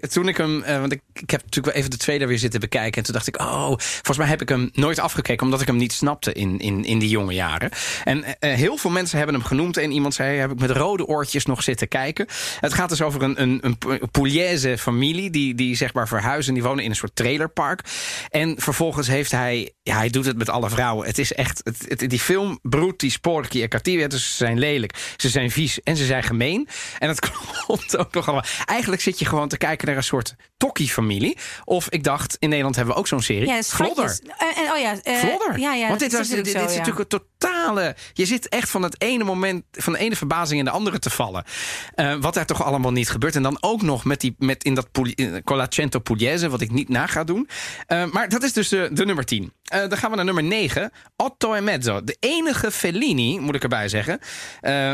toen 0.09 0.27
ik 0.27 0.37
hem. 0.37 0.63
eh, 0.63 0.79
want 0.79 0.91
ik, 0.91 1.01
ik 1.13 1.29
heb 1.29 1.41
natuurlijk 1.43 1.65
wel 1.65 1.75
even 1.75 1.89
de 1.89 1.97
tweede 1.97 2.25
weer 2.25 2.37
zitten 2.39 2.59
bekijken. 2.59 2.97
En 2.97 3.03
toen 3.03 3.13
dacht 3.13 3.27
ik, 3.27 3.39
oh, 3.39 3.65
volgens 3.77 4.17
mij 4.17 4.27
heb 4.27 4.41
ik 4.41 4.49
hem 4.49 4.69
nooit 4.73 4.99
afgekeken. 4.99 5.45
Omdat 5.45 5.61
ik 5.61 5.67
hem 5.67 5.75
niet 5.75 5.93
snapte 5.93 6.33
in, 6.33 6.59
in, 6.59 6.85
in 6.85 6.99
die 6.99 7.09
jonge 7.09 7.33
jaren. 7.33 7.69
En 8.03 8.23
heel 8.39 8.77
veel 8.77 8.91
mensen 8.91 9.17
hebben 9.17 9.35
hem 9.35 9.43
genoemd. 9.43 9.77
En 9.77 9.91
iemand 9.91 10.13
zei, 10.13 10.37
heb 10.37 10.51
ik 10.51 10.59
met 10.59 10.69
rode 10.69 11.05
oortjes 11.05 11.45
nog 11.45 11.63
zitten 11.63 11.87
kijken. 11.87 12.25
Het 12.59 12.73
gaat 12.73 12.89
dus 12.89 13.01
over 13.01 13.21
een, 13.21 13.41
een, 13.41 13.59
een 13.63 13.77
Pugliese 14.11 14.77
familie. 14.77 15.29
Die, 15.29 15.55
die 15.55 15.75
zeg 15.75 15.93
maar 15.93 16.07
verhuizen. 16.07 16.53
Die 16.53 16.63
wonen 16.63 16.83
in 16.83 16.89
een 16.89 16.95
soort 16.95 17.15
trailerpark. 17.15 17.81
En 18.29 18.55
vervolgens 18.57 19.07
heeft 19.07 19.31
hij. 19.31 19.71
Ja, 19.83 19.97
hij 19.97 20.09
doet 20.09 20.25
het 20.25 20.37
met 20.37 20.49
alle 20.49 20.69
vrouwen. 20.69 21.05
Het 21.07 21.17
is 21.17 21.33
echt. 21.33 21.61
Het, 21.63 21.85
die 21.95 22.19
film 22.19 22.59
Brutti, 22.61 23.09
Sporchi 23.09 23.63
en. 23.63 24.09
Dus 24.09 24.29
ze 24.29 24.35
zijn 24.35 24.59
lelijk. 24.59 25.13
Ze 25.17 25.29
zijn 25.29 25.51
vies. 25.51 25.81
En 25.83 25.97
ze 25.97 26.05
zijn 26.05 26.23
gemeen. 26.23 26.67
En 26.99 27.07
dat 27.07 27.19
klopt 27.65 27.97
ook 27.97 28.13
nog 28.13 28.27
allemaal. 28.27 28.45
Eigenlijk 28.65 29.01
zit 29.01 29.19
je 29.19 29.25
gewoon 29.25 29.47
te 29.47 29.57
kijken 29.57 29.87
naar 29.87 29.97
een 29.97 30.03
soort 30.03 30.35
Tokkie-familie. 30.57 31.37
Of 31.63 31.89
ik 31.89 32.03
dacht, 32.03 32.35
in 32.39 32.49
Nederland 32.49 32.75
hebben 32.75 32.93
we 32.93 32.99
ook 32.99 33.07
zo'n 33.07 33.21
serie. 33.21 33.47
Ja, 33.47 33.61
Vlodder. 33.63 34.19
Eh, 34.37 34.71
oh 34.73 34.79
ja, 34.79 34.95
eh, 35.03 35.17
Vlodder. 35.17 35.59
Ja, 35.59 35.73
ja, 35.73 35.87
Want 35.87 35.99
dit, 35.99 36.11
was, 36.11 36.21
is 36.21 36.29
dit, 36.29 36.47
is 36.47 36.53
ja. 36.53 36.61
natuurlijk 36.61 36.99
een 36.99 37.19
totale. 37.39 37.95
Je 38.13 38.25
zit 38.25 38.49
echt 38.49 38.69
van 38.69 38.81
het 38.81 39.01
ene 39.01 39.23
moment, 39.23 39.63
van 39.71 39.93
de 39.93 39.99
ene 39.99 40.15
verbazing 40.15 40.59
in 40.59 40.65
de 40.65 40.71
andere 40.71 40.99
te 40.99 41.09
vallen. 41.09 41.43
Eh, 41.95 42.15
wat 42.15 42.33
daar 42.33 42.45
toch 42.45 42.63
allemaal 42.63 42.91
niet 42.91 43.09
gebeurt. 43.09 43.35
En 43.35 43.43
dan 43.43 43.57
ook 43.59 43.81
nog 43.81 44.05
met, 44.05 44.21
die, 44.21 44.35
met 44.37 44.63
in 44.63 44.73
dat 44.73 44.87
Colacento 45.43 45.99
Pugliese, 45.99 46.49
wat 46.49 46.61
ik 46.61 46.71
niet 46.71 46.89
na 46.89 47.07
ga 47.07 47.23
doen. 47.23 47.49
Maar 48.11 48.29
dat 48.29 48.43
is 48.43 48.53
dus 48.53 48.69
de, 48.69 48.89
de 48.91 49.05
nummer 49.05 49.25
10. 49.25 49.53
Eh, 49.63 49.79
dan 49.79 49.97
gaan 49.97 50.09
we 50.09 50.15
naar 50.15 50.25
nummer 50.25 50.43
9. 50.43 50.91
Otto 51.15 51.53
e 51.53 51.61
Mezzo. 51.61 52.03
De 52.03 52.17
enige 52.19 52.71
Fellini, 52.71 53.39
moet 53.39 53.55
ik 53.55 53.63
erbij 53.63 53.89
zeggen. 53.89 54.19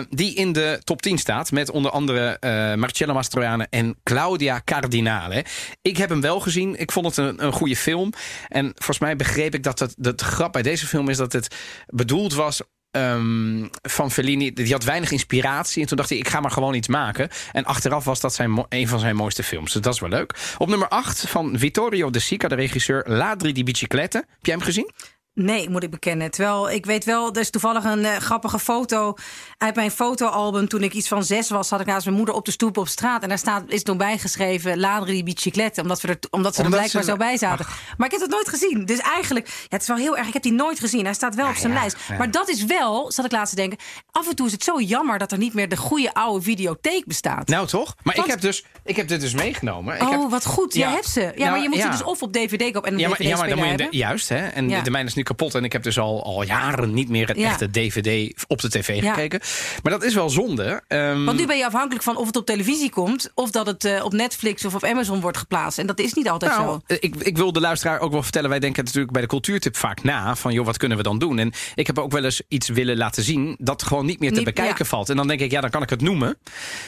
die 0.10 0.36
in 0.36 0.54
de 0.54 0.82
top 0.84 1.02
10 1.02 1.18
staat. 1.18 1.52
Met 1.52 1.70
onder 1.70 1.92
andere 1.92 2.38
Marcello 2.78 3.14
Mastroianni 3.14 3.66
en 3.70 3.96
Claudia 4.04 4.62
Cardinale. 4.66 5.46
Ik 5.82 5.98
heb 5.98 6.10
hem 6.10 6.22
wel 6.22 6.40
gezien. 6.40 6.80
Ik 6.80 6.92
vond 6.92 7.06
het 7.06 7.18
een, 7.18 7.44
een 7.44 7.52
goede 7.52 7.76
film. 7.76 8.14
En 8.48 8.72
volgens 8.76 9.00
mij 9.00 9.16
begreep 9.16 9.54
ik 9.54 9.64
dat 9.64 9.80
het, 9.80 9.96
de 9.98 10.14
grap 10.16 10.52
bij 10.52 10.62
deze 10.62 10.88
film 10.88 11.10
is 11.10 11.18
dat 11.18 11.34
het 11.34 11.56
bedoeld 11.88 12.34
was 12.34 12.62
ehm, 12.92 13.68
van 13.82 14.12
Fellini, 14.12 14.54
die 14.54 14.72
had 14.72 14.84
weinig 14.84 15.12
inspiratie. 15.12 15.82
En 15.82 15.88
toen 15.88 15.98
dacht 15.98 16.10
hij, 16.10 16.18
ik 16.18 16.28
ga 16.28 16.40
maar 16.40 16.52
gewoon 16.52 16.74
iets 16.74 16.88
maken. 16.88 17.30
En 17.52 17.66
achteraf 17.66 18.04
was 18.04 18.20
dat 18.20 18.34
zijn, 18.34 18.66
een 18.70 18.88
van 18.88 19.00
zijn 19.00 19.16
mooiste 19.16 19.44
films. 19.44 19.74
Dus 19.74 19.82
dat 19.82 19.94
is 19.94 20.00
wel 20.00 20.10
leuk. 20.10 20.56
Op 20.58 20.68
nummer 20.68 20.88
8 20.88 21.30
van 21.30 21.60
Vittorio 21.60 22.10
De 22.10 22.20
Sica, 22.20 22.48
de 22.48 22.56
regisseur 22.56 23.04
Ladri 23.08 23.52
di 23.52 23.64
Biciclette. 23.64 24.18
Heb 24.18 24.46
jij 24.46 24.54
hem 24.56 24.64
gezien? 24.64 24.92
Nee, 25.36 25.70
moet 25.70 25.84
ik 25.84 25.90
bekennen. 25.92 26.32
Terwijl 26.32 26.72
ik 26.72 26.86
weet 26.86 27.06
wel, 27.06 27.32
er 27.34 27.40
is 27.40 27.50
toevallig 27.50 27.84
een 27.84 28.06
eh, 28.06 28.16
grappige 28.18 28.60
foto 28.60 29.14
uit 29.58 29.76
mijn 29.76 29.92
fotoalbum. 29.92 30.68
Toen 30.68 30.84
ik 30.84 30.94
iets 30.94 31.08
van 31.08 31.24
zes 31.24 31.50
was, 31.50 31.70
had 31.70 31.80
ik 31.80 31.86
naast 31.86 32.06
mijn 32.06 32.18
moeder 32.18 32.36
op 32.36 32.46
de 32.46 32.52
stoep 32.52 32.78
op 32.78 32.88
straat. 32.88 33.22
En 33.24 33.30
daar 33.30 33.38
staat, 33.38 33.64
is 33.68 33.84
nog 33.84 33.98
bijgeschreven 33.98 34.80
Ladri 34.80 35.14
di 35.14 35.24
Biciclette. 35.24 35.82
Omdat, 35.82 36.02
we 36.02 36.08
er, 36.08 36.18
omdat 36.30 36.56
ze 36.56 36.62
er 36.64 36.70
blijkbaar 36.70 37.04
ze- 37.04 37.10
zo 37.10 37.16
bij 37.18 37.38
zaten. 37.38 37.66
Maar 37.98 38.06
ik 38.08 38.12
heb 38.14 38.22
het 38.22 38.30
nooit 38.32 38.50
gezien. 38.50 38.86
Dus 38.86 39.00
eigenlijk, 39.00 39.48
ja, 39.48 39.54
het 39.70 39.82
is 39.82 39.88
wel 39.88 39.98
heel 39.98 40.18
erg. 40.18 40.28
Ik 40.28 40.34
heb 40.34 40.42
die 40.44 40.52
nooit 40.52 40.80
gezien. 40.80 41.04
Hij 41.06 41.14
staat 41.14 41.36
wel 41.36 41.48
op 41.48 41.56
zijn 41.56 41.74
ja, 41.74 41.80
lijst. 41.80 41.98
ja. 42.08 42.18
Maar 42.18 42.32
dat 42.32 42.50
is 42.50 42.66
wel, 42.66 43.12
zat 43.12 43.26
ik 43.26 43.32
laatst 43.32 43.50
te 43.56 43.60
denken. 43.62 43.78
Af 44.12 44.30
en 44.30 44.36
toe 44.36 44.46
is 44.46 44.52
het 44.52 44.64
zo 44.64 44.82
jammer 44.82 45.18
dat 45.20 45.32
er 45.32 45.38
niet 45.38 45.54
meer 45.54 45.70
de 45.70 45.78
goede 45.78 46.14
oude 46.14 46.42
videotheek 46.44 47.06
bestaat. 47.06 47.48
Nou 47.48 47.68
toch? 47.68 47.96
Maar 48.04 48.16
Want- 48.16 48.28
ik 48.28 48.34
heb, 48.34 48.42
dus, 48.42 48.66
ik 48.86 48.96
heb 48.96 49.08
dit 49.08 49.22
dus 49.22 49.34
meegenomen. 49.34 49.96
Ik 49.96 50.02
oh, 50.02 50.10
heb, 50.10 50.30
wat 50.30 50.46
goed. 50.46 50.74
Jij 50.74 50.90
hebt 50.92 51.08
ze. 51.10 51.22
Ja, 51.22 51.32
Nou, 51.36 51.50
maar 51.52 51.62
je 51.62 51.70
moet 51.70 51.80
ze 51.82 51.90
dus 51.90 52.04
of 52.04 52.22
op 52.22 52.34
DVD 52.34 52.72
kopen 52.74 52.92
en 52.92 52.98
Ja, 52.98 53.10
maar, 53.10 53.24
ja, 53.24 53.38
maar 53.38 53.50
dan 53.50 53.58
moet 53.58 53.68
je 53.68 53.78
de- 53.78 53.88
juist, 53.98 54.30
hè? 54.30 54.48
En 54.48 54.68
de, 54.68 54.82
de 54.82 54.92
mijne 54.92 55.08
is 55.08 55.14
nu 55.16 55.23
kapot. 55.24 55.56
En 55.56 55.64
ik 55.64 55.72
heb 55.72 55.84
dus 55.84 56.00
al, 56.00 56.24
al 56.24 56.44
jaren 56.44 56.94
niet 56.94 57.10
meer 57.10 57.30
een 57.30 57.40
Ja. 57.40 57.50
echte 57.50 57.70
DVD 57.72 58.44
op 58.48 58.62
de 58.62 58.70
tv 58.70 59.02
Ja. 59.02 59.14
gekeken. 59.14 59.40
Maar 59.84 59.92
dat 59.92 60.04
is 60.04 60.14
wel 60.14 60.30
zonde. 60.30 60.82
Ehm, 60.88 61.24
Want 61.24 61.40
nu 61.40 61.46
ben 61.46 61.58
je 61.58 61.66
afhankelijk 61.66 62.04
van 62.04 62.18
of 62.18 62.28
het 62.28 62.36
op 62.36 62.46
televisie 62.46 62.90
komt... 62.90 63.32
of 63.34 63.52
dat 63.52 63.66
het 63.68 63.86
eh, 63.86 64.06
op 64.06 64.14
Netflix 64.14 64.66
of 64.66 64.76
op 64.76 64.84
Amazon 64.84 65.22
wordt 65.22 65.38
geplaatst. 65.38 65.78
En 65.80 65.86
dat 65.88 66.00
is 66.00 66.14
niet 66.14 66.30
altijd 66.30 66.52
Nou, 66.52 66.80
zo. 66.88 66.96
ik, 67.00 67.16
ik 67.16 67.38
wil 67.38 67.52
de 67.54 67.60
luisteraar 67.60 68.00
ook 68.00 68.12
wel 68.12 68.24
vertellen. 68.24 68.50
Wij 68.50 68.60
denken 68.60 68.84
natuurlijk 68.84 69.12
bij 69.14 69.22
de 69.22 69.28
cultuurtip 69.28 69.76
vaak 69.78 70.04
na. 70.04 70.36
Van 70.36 70.54
joh, 70.54 70.66
wat 70.66 70.78
kunnen 70.78 70.98
we 70.98 71.04
dan 71.04 71.20
doen? 71.20 71.40
En 71.40 71.52
ik 71.76 71.88
heb 71.88 72.00
ook 72.00 72.12
wel 72.12 72.24
eens 72.24 72.42
iets 72.48 72.70
willen 72.70 72.98
laten 72.98 73.24
zien. 73.24 73.56
dat 73.60 73.84
gewoon 73.84 74.06
niet 74.06 74.20
meer 74.20 74.30
te 74.30 74.36
Niet- 74.36 74.46
bekijken 74.46 74.76
ja. 74.78 74.86
valt. 74.86 75.10
En 75.10 75.16
dan 75.16 75.28
denk 75.28 75.40
ik, 75.40 75.52
ja, 75.52 75.62
dan 75.62 75.70
kan 75.70 75.82
ik 75.82 75.90
het 75.90 76.02
noemen. 76.02 76.38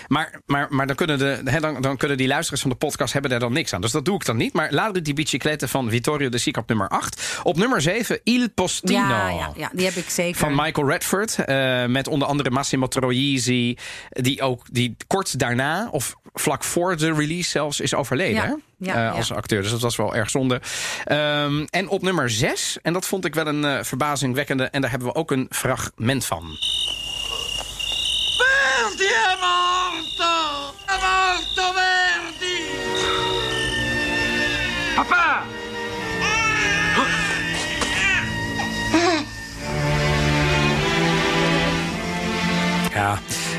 Maar, 0.07 0.39
maar, 0.45 0.67
maar 0.69 0.87
dan, 0.87 0.95
kunnen 0.95 1.17
de, 1.17 1.59
dan, 1.59 1.81
dan 1.81 1.97
kunnen 1.97 2.17
die 2.17 2.27
luisteraars 2.27 2.61
van 2.61 2.69
de 2.71 2.75
podcast. 2.77 3.13
hebben 3.13 3.31
daar 3.31 3.39
dan 3.39 3.53
niks 3.53 3.73
aan. 3.73 3.81
Dus 3.81 3.91
dat 3.91 4.05
doe 4.05 4.15
ik 4.15 4.25
dan 4.25 4.37
niet. 4.37 4.53
Maar 4.53 4.71
Ladri 4.73 5.01
di 5.01 5.13
Biciclette 5.13 5.67
van 5.67 5.89
Vittorio 5.89 6.29
De 6.29 6.37
Sica 6.37 6.59
op 6.61 6.67
nummer 6.67 6.87
8. 6.87 7.39
Op 7.43 7.57
nummer 7.57 7.81
7, 7.81 8.19
Il 8.27 8.49
Postino. 8.49 8.99
Ja, 8.99 9.29
ja, 9.29 9.51
ja, 9.55 9.69
die 9.73 9.85
heb 9.85 9.95
ik 9.95 10.09
zeker. 10.09 10.39
Van 10.39 10.55
Michael 10.55 10.87
Redford. 10.87 11.35
eh, 11.45 11.85
met 11.85 12.07
onder 12.07 12.27
andere 12.27 12.49
Massimo 12.49 12.87
Troisi. 12.87 13.77
Die 14.09 14.41
ook 14.41 14.65
die 14.71 14.95
kort 15.07 15.39
daarna, 15.39 15.87
of 15.91 16.15
vlak 16.33 16.63
voor 16.63 16.97
de 16.97 17.13
release 17.13 17.49
zelfs, 17.49 17.79
is 17.79 17.93
overleden. 17.93 18.33
Ja, 18.77 18.93
Eh, 18.93 18.93
ja. 18.95 19.09
als 19.09 19.31
acteur. 19.31 19.61
Dus 19.61 19.71
dat 19.71 19.81
was 19.81 19.95
wel 19.95 20.15
erg 20.15 20.29
zonde. 20.29 20.61
Ehm, 21.03 21.65
en 21.69 21.87
op 21.89 22.01
nummer 22.01 22.29
6, 22.29 22.77
en 22.81 22.93
dat 22.93 23.05
vond 23.05 23.25
ik 23.25 23.35
wel 23.35 23.47
een 23.47 23.65
eh, 23.65 23.83
verbazingwekkende. 23.83 24.63
En 24.63 24.81
daar 24.81 24.89
hebben 24.89 25.07
we 25.07 25.15
ook 25.15 25.31
een 25.31 25.47
fragment 25.49 26.25
van. 26.25 26.43
Verdi 28.37 29.05
è 29.05 29.35
morto! 29.39 30.73
È 30.85 30.95
morto 31.01 31.73
Verdi! 31.73 32.63
Papà! 34.95 35.34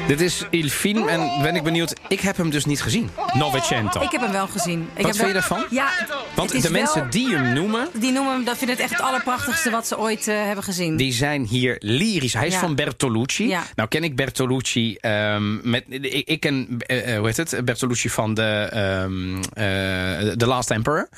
Dit 0.07 0.21
is 0.21 0.45
Il 0.51 0.69
Film. 0.69 1.09
En 1.09 1.31
ben 1.43 1.55
ik 1.57 1.63
benieuwd. 1.63 1.93
Ik 2.09 2.21
heb 2.21 2.37
hem 2.37 2.51
dus 2.51 2.65
niet 2.65 2.83
gezien. 2.83 3.11
Novecento. 3.33 4.01
Ik 4.03 4.11
heb 4.11 4.21
hem 4.21 4.33
wel 4.33 4.47
gezien. 4.47 4.81
Ik 4.81 4.87
Wat 5.03 5.07
heb 5.07 5.15
vind 5.15 5.27
je 5.27 5.33
daarvan? 5.33 5.65
Ja, 5.71 5.89
Want 6.35 6.63
de 6.63 6.71
mensen 6.71 7.01
wel- 7.01 7.11
die 7.11 7.35
hem 7.37 7.53
noemen. 7.53 7.89
Die 7.95 8.13
noemen 8.13 8.33
hem, 8.35 8.45
dat 8.45 8.57
vinden 8.59 8.77
het 8.77 8.85
echt 8.85 8.95
het 8.97 9.07
allerprachtigste 9.09 9.71
wat 9.71 9.87
ze 9.87 9.99
ooit 9.99 10.29
eh, 10.29 10.43
hebben 10.45 10.65
gezien. 10.65 10.97
Die 10.97 11.13
zijn 11.13 11.45
hier 11.45 11.77
lyrisch. 11.79 12.33
Hij 12.35 12.47
is 12.47 12.53
Ja. 12.53 12.59
van 12.61 12.75
Bertolucci. 12.75 13.49
Ja. 13.49 13.63
Nou 13.75 13.89
ken 13.89 14.05
ik 14.05 14.17
Bertolucci. 14.17 14.97
ehm, 15.01 15.71
met, 15.71 15.85
ik, 15.89 16.29
ik 16.29 16.41
ken, 16.41 16.77
eh, 16.79 17.13
eh, 17.13 17.19
hoe 17.19 17.27
heet 17.27 17.37
het? 17.37 17.65
Bertolucci 17.65 18.11
van 18.11 18.35
de 18.35 18.43
ehm, 18.73 19.37
eh, 19.37 20.33
The 20.37 20.47
Last 20.47 20.71
Emperor. 20.71 21.09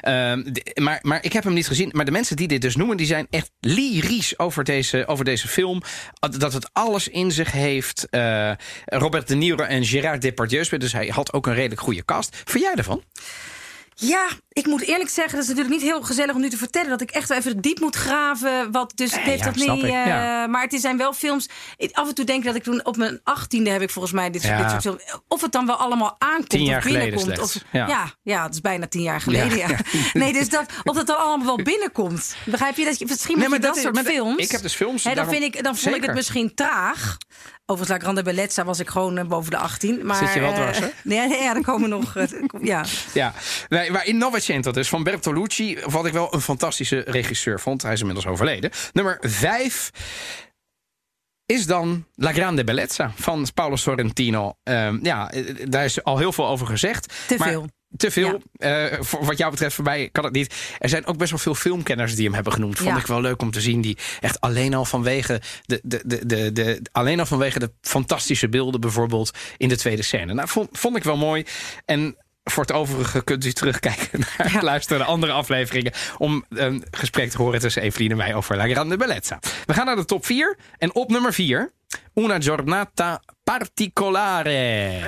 Ehm, 0.00 0.42
de- 0.52 0.80
maar, 0.80 0.98
maar 1.02 1.18
ik 1.24 1.32
heb 1.32 1.44
hem 1.44 1.52
niet 1.52 1.66
gezien. 1.66 1.88
Maar 1.92 2.04
de 2.04 2.10
mensen 2.10 2.36
die 2.36 2.48
dit 2.48 2.60
dus 2.60 2.76
noemen, 2.76 2.96
die 2.96 3.06
zijn 3.06 3.26
echt 3.30 3.50
lyrisch 3.60 4.38
over 4.38 4.64
deze, 4.64 5.04
over 5.06 5.24
deze 5.24 5.48
film. 5.48 5.82
Dat 6.38 6.52
het 6.52 6.68
alles 6.72 7.08
in 7.08 7.30
zich 7.32 7.52
heeft. 7.52 8.06
Eh, 8.36 8.98
Robert 8.98 9.28
De 9.28 9.34
Niro 9.34 9.64
en 9.64 9.84
Gérard 9.84 10.22
Depardieu. 10.22 10.78
Dus 10.78 10.92
hij 10.92 11.06
had 11.06 11.32
ook 11.32 11.46
een 11.46 11.54
redelijk 11.54 11.80
goede 11.80 12.04
cast. 12.04 12.42
Vind 12.44 12.64
jij 12.64 12.74
ervan? 12.74 13.02
Ja, 13.94 14.28
ik 14.58 14.66
moet 14.66 14.82
eerlijk 14.82 15.10
zeggen, 15.10 15.32
dat 15.34 15.42
is 15.42 15.48
natuurlijk 15.48 15.74
niet 15.82 15.90
heel 15.90 16.02
gezellig 16.02 16.34
om 16.34 16.40
nu 16.40 16.48
te 16.50 16.56
vertellen 16.56 16.88
dat 16.90 17.00
ik 17.00 17.10
echt 17.10 17.28
wel 17.28 17.38
even 17.38 17.60
diep 17.60 17.80
moet 17.80 17.96
graven. 17.96 18.72
Wat 18.72 18.92
dus 18.94 19.12
het 19.12 19.20
heeft 19.20 19.38
ja, 19.38 19.44
dat 19.44 19.54
niet. 19.54 19.84
ik, 19.84 19.90
eh. 19.90 19.94
Maar 20.46 20.62
het 20.68 20.80
zijn 20.80 20.96
wel 20.96 21.12
films. 21.12 21.48
Af 21.92 22.08
en 22.08 22.14
toe 22.14 22.24
denk 22.24 22.38
ik 22.38 22.44
dat 22.46 22.54
ik 22.54 22.62
toen 22.62 22.84
op 22.84 22.96
mijn 22.96 23.20
achttiende 23.24 23.70
heb 23.70 23.82
ik 23.82 23.90
volgens 23.90 24.14
mij 24.14 24.30
dit, 24.30 24.42
Ja. 24.42 24.56
dit 24.58 24.70
soort 24.70 24.82
films. 24.82 25.18
Of 25.28 25.40
het 25.40 25.52
dan 25.52 25.66
wel 25.66 25.76
allemaal 25.76 26.16
aankomt 26.18 26.48
Tien 26.48 26.64
jaar 26.64 26.78
of 26.78 26.84
binnenkomt. 26.84 27.38
Of, 27.40 27.54
ja. 27.72 27.86
ja. 27.88 28.12
Ja, 28.22 28.42
het 28.44 28.54
is 28.54 28.60
bijna 28.60 28.86
tien 28.86 29.02
jaar 29.02 29.20
geleden. 29.20 29.76
Nee, 30.12 30.32
dus 30.32 30.48
dat, 30.48 30.64
of 30.84 30.96
het 30.96 31.06
dan 31.06 31.18
allemaal 31.18 31.46
wel 31.56 31.64
binnenkomt. 31.64 32.36
Begrijp 32.44 32.76
je 32.76 32.84
dat? 32.84 32.98
je 32.98 33.04
Misschien 33.08 33.38
Nee, 33.38 33.48
met 33.48 33.60
maar 33.60 33.60
dat, 33.60 33.74
dat 33.74 33.82
soort 33.82 33.94
maar 33.94 34.04
dat- 34.04 34.12
films. 34.12 34.42
ik 34.44 34.50
heb 34.50 34.62
dus 34.62 34.74
films, 34.74 35.04
Hè, 35.04 35.14
dan 35.14 35.28
vind 35.28 35.42
ik, 35.42 35.62
dan 35.64 35.76
vond 35.76 35.96
ik 35.96 36.02
het 36.04 36.14
misschien 36.14 36.54
traag. 36.54 37.16
Overigens, 37.68 37.98
La 37.98 38.04
Grande 38.04 38.22
Bellezza 38.22 38.64
was 38.64 38.78
ik 38.80 38.88
gewoon 38.88 39.18
eh, 39.18 39.24
boven 39.24 39.50
de 39.50 39.56
18. 39.56 40.06
Maar, 40.06 40.16
Zit 40.16 40.32
je 40.34 40.40
wel 40.40 40.50
eh, 40.50 40.54
dwars, 40.56 40.78
hè? 40.78 40.86
nee, 41.04 41.28
nee, 41.28 41.42
ja, 41.42 41.54
er 41.54 41.62
komen 41.62 41.88
nog. 41.88 42.16
eh, 42.16 42.24
ja. 42.60 42.84
Ja, 43.12 43.32
nee, 43.68 43.90
maar 43.90 44.06
in 44.06 44.18
Novecento 44.46 44.80
dus 44.80 44.88
van 44.88 45.02
Bertolucci... 45.02 45.78
wat 45.86 46.06
ik 46.06 46.12
wel 46.12 46.34
een 46.34 46.40
fantastische 46.40 47.04
regisseur 47.06 47.60
vond. 47.60 47.82
Hij 47.82 47.92
is 47.92 48.00
inmiddels 48.00 48.26
overleden. 48.26 48.70
Nummer 48.92 49.18
vijf 49.20 49.90
is 51.46 51.66
dan 51.66 52.06
La 52.14 52.32
Grande 52.32 52.64
Bellezza 52.64 53.12
van 53.16 53.46
Paolo 53.54 53.76
Sorrentino. 53.76 54.54
Ehm, 54.62 54.98
ja, 55.02 55.30
eh, 55.30 55.66
daar 55.68 55.84
is 55.84 56.04
al 56.04 56.18
heel 56.18 56.32
veel 56.32 56.46
over 56.46 56.66
gezegd. 56.66 57.14
Te 57.26 57.36
maar 57.38 57.48
veel. 57.48 57.68
Te 57.96 58.10
veel. 58.10 58.42
Eh, 58.52 58.84
voor 59.00 59.24
wat 59.24 59.38
jou 59.38 59.50
betreft, 59.50 59.74
voor 59.74 59.84
mij 59.84 60.08
kan 60.12 60.24
het 60.24 60.32
niet. 60.32 60.54
Er 60.78 60.88
zijn 60.88 61.06
ook 61.06 61.16
best 61.16 61.30
wel 61.30 61.38
veel 61.40 61.54
filmkenners 61.54 62.14
die 62.14 62.24
hem 62.24 62.34
hebben 62.34 62.52
genoemd. 62.52 62.76
Vond 62.78 62.90
Ja. 62.90 62.96
ik 62.96 63.06
wel 63.06 63.20
leuk 63.20 63.42
om 63.42 63.50
te 63.50 63.60
zien. 63.60 63.80
Die 63.80 63.96
echt 64.20 64.40
alleen 64.40 64.74
al 64.74 64.84
vanwege 64.84 65.40
de, 65.64 65.80
de, 65.82 66.02
de, 66.04 66.26
de, 66.26 66.52
de, 66.52 66.82
alleen 66.92 67.20
al 67.20 67.26
vanwege 67.26 67.58
de 67.58 67.72
fantastische 67.80 68.48
beelden, 68.48 68.80
bijvoorbeeld 68.80 69.30
in 69.56 69.68
de 69.68 69.76
tweede 69.76 70.02
scène. 70.02 70.34
Nou, 70.34 70.48
vond, 70.48 70.68
vond 70.72 70.96
ik 70.96 71.04
wel 71.04 71.16
mooi. 71.16 71.44
En 71.84 72.16
voor 72.50 72.62
het 72.62 72.72
overige 72.72 73.24
kunt 73.24 73.44
u 73.44 73.52
terugkijken 73.52 74.18
naar 74.38 74.52
Ja. 74.52 74.62
luisteren 74.62 74.98
naar 74.98 75.08
andere 75.08 75.32
afleveringen. 75.32 75.92
Om 76.18 76.44
een 76.48 76.84
gesprek 76.90 77.30
te 77.30 77.36
horen 77.36 77.60
tussen 77.60 77.82
Evelien 77.82 78.10
en 78.10 78.16
mij 78.16 78.34
over 78.34 78.56
La 78.56 78.68
Grande 78.68 78.96
Bellezza. 78.96 79.38
We 79.66 79.72
gaan 79.74 79.86
naar 79.86 79.96
de 79.96 80.04
top 80.04 80.24
4. 80.26 80.56
En 80.78 80.94
op 80.94 81.10
nummer 81.10 81.32
4, 81.32 81.70
Una 82.14 82.40
giornata 82.40 83.22
particolare. 83.44 85.00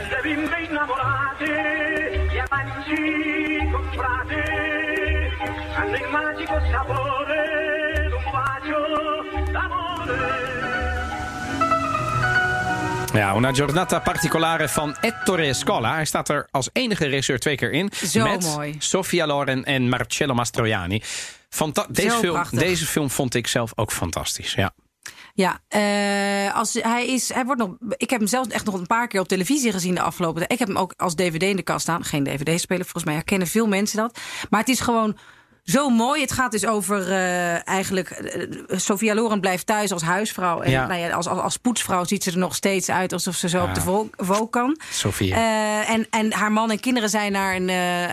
Sapore 6.70 8.08
d'un 8.10 8.32
bacio 8.32 9.52
d'amore. 9.52 10.37
Ja, 13.18 13.36
Una 13.36 13.52
giornata 13.52 13.98
particolare 14.00 14.68
van 14.68 14.96
Ettore 15.00 15.52
Scola. 15.52 15.94
Hij 15.94 16.04
staat 16.04 16.28
er 16.28 16.48
als 16.50 16.68
enige 16.72 17.04
regisseur 17.06 17.38
twee 17.38 17.56
keer 17.56 17.72
in. 17.72 17.90
Zo 18.06 18.22
met 18.24 18.42
mooi. 18.42 18.76
Sofia 18.78 19.26
Loren 19.26 19.64
en 19.64 19.88
Marcello 19.88 20.34
Mastroianni. 20.34 21.02
Fanta- 21.48 21.86
deze, 21.88 22.10
Zo 22.10 22.18
film, 22.18 22.32
prachtig. 22.32 22.58
deze 22.58 22.86
film 22.86 23.10
vond 23.10 23.34
ik 23.34 23.46
zelf 23.46 23.72
ook 23.74 23.92
fantastisch. 23.92 24.52
Ja. 24.54 24.72
Ja, 25.34 25.58
eh, 25.68 26.54
als 26.56 26.74
hij 26.80 27.06
is, 27.06 27.32
hij 27.32 27.44
wordt 27.44 27.60
nog. 27.60 27.70
Ik 27.96 28.10
heb 28.10 28.18
hem 28.18 28.28
zelfs 28.28 28.48
echt 28.48 28.64
nog 28.64 28.74
een 28.74 28.86
paar 28.86 29.08
keer 29.08 29.20
op 29.20 29.28
televisie 29.28 29.72
gezien 29.72 29.94
de 29.94 30.00
afgelopen. 30.00 30.42
Ik 30.48 30.58
heb 30.58 30.68
hem 30.68 30.76
ook 30.78 30.94
als 30.96 31.14
DVD 31.14 31.42
in 31.42 31.56
de 31.56 31.62
kast 31.62 31.80
staan. 31.82 32.04
Geen 32.04 32.24
DVD-speler, 32.24 32.82
volgens 32.82 33.04
mij 33.04 33.14
herkennen 33.14 33.46
veel 33.48 33.66
mensen 33.66 33.96
dat. 33.98 34.18
Maar 34.50 34.60
het 34.60 34.68
is 34.68 34.80
gewoon 34.80 35.16
zo 35.70 35.88
mooi. 35.90 36.20
Het 36.20 36.32
gaat 36.32 36.50
dus 36.52 36.66
over 36.66 37.10
eh, 37.12 37.68
eigenlijk. 37.68 38.10
eh, 38.10 38.78
Sophia 38.78 39.14
Loren 39.14 39.40
blijft 39.40 39.66
thuis 39.66 39.92
als 39.92 40.02
huisvrouw. 40.02 40.60
En 40.60 40.70
Ja. 40.70 40.86
nou 40.86 41.00
ja, 41.00 41.10
als, 41.10 41.26
als, 41.26 41.38
als 41.40 41.56
poetsvrouw 41.56 42.04
ziet 42.04 42.22
ze 42.22 42.30
er 42.30 42.38
nog 42.38 42.54
steeds 42.54 42.88
uit 42.90 43.12
alsof 43.12 43.36
ze 43.36 43.48
zo 43.48 43.62
op 43.64 43.74
de 43.74 43.80
vo- 43.80 44.10
vo 44.16 44.46
kan. 44.46 44.78
Sofia. 44.90 45.36
Eh, 45.36 45.90
en, 45.94 46.06
en 46.10 46.32
haar 46.32 46.52
man 46.52 46.70
en 46.70 46.80
kinderen 46.80 47.10
zijn 47.10 47.32
naar 47.32 47.56
een, 47.56 47.68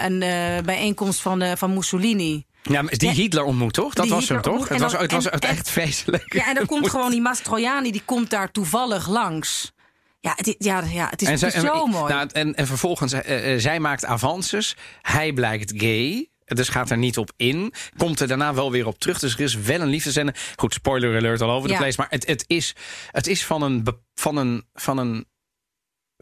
een 0.05 0.19
bijeenkomst 0.65 1.21
van, 1.21 1.57
van 1.57 1.73
Mussolini. 1.73 2.45
ja, 2.63 2.81
die. 2.81 3.09
Hitler 3.09 3.43
ontmoet, 3.43 3.73
toch? 3.73 3.93
Dat 3.93 4.07
was 4.07 4.27
hem, 4.29 4.37
Hitler 4.37 4.41
toch? 4.41 4.51
ontmoet. 4.51 4.69
Het 4.69 4.77
En 4.77 4.83
was, 4.83 5.01
het 5.01 5.11
was 5.11 5.29
en- 5.29 5.49
echt 5.49 5.69
vreselijk. 5.69 6.33
Ja, 6.33 6.47
en 6.47 6.55
dan 6.55 6.65
komt 6.75 6.89
gewoon 6.89 7.11
die 7.11 7.21
Mastroianni, 7.21 7.91
die 7.91 8.01
komt 8.05 8.29
daar 8.29 8.51
toevallig 8.51 9.07
langs. 9.09 9.73
Ja, 10.19 10.33
het, 10.35 10.47
is- 10.47 10.55
ja, 10.57 10.83
ja, 10.91 11.07
het 11.09 11.21
is, 11.21 11.39
zij- 11.39 11.49
zo 11.51 11.85
mooi. 11.85 12.13
Nou, 12.13 12.29
en, 12.31 12.55
en 12.55 12.67
vervolgens, 12.67 13.13
zij 13.57 13.79
maakt 13.79 14.05
avances. 14.05 14.75
Hij 15.01 15.33
blijkt 15.33 15.73
gay. 15.77 16.29
Dus 16.45 16.69
gaat 16.69 16.89
er 16.89 16.97
niet 16.97 17.17
op 17.17 17.31
in. 17.37 17.73
Komt 17.97 18.19
er 18.19 18.27
daarna 18.27 18.53
wel 18.53 18.71
weer 18.71 18.87
op 18.87 18.99
terug. 18.99 19.19
Dus 19.19 19.33
er 19.33 19.39
is 19.39 19.55
wel 19.55 19.81
een 19.81 19.87
liefdescène. 19.87 20.33
Goed, 20.55 20.73
spoiler 20.73 21.17
alert 21.17 21.41
all 21.41 21.49
over 21.49 21.69
Ja. 21.69 21.77
place. 21.77 21.95
Maar 21.97 22.07
het, 22.09 22.27
het, 22.27 22.43
is, 22.47 22.75
het 23.11 23.27
is 23.27 23.45
van 23.45 23.61
een, 23.61 23.85
van 24.13 24.37
een, 24.37 24.65
van 24.73 24.97
een 24.97 25.25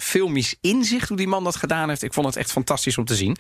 filmisch 0.02 0.56
inzicht 0.62 1.08
hoe 1.08 1.18
die 1.18 1.28
man 1.28 1.44
dat 1.44 1.56
gedaan 1.56 1.90
heeft. 1.90 2.04
Ik 2.04 2.14
vond 2.14 2.26
het 2.26 2.36
echt 2.36 2.52
fantastisch 2.52 2.98
om 2.98 3.06
te 3.06 3.16
zien. 3.16 3.38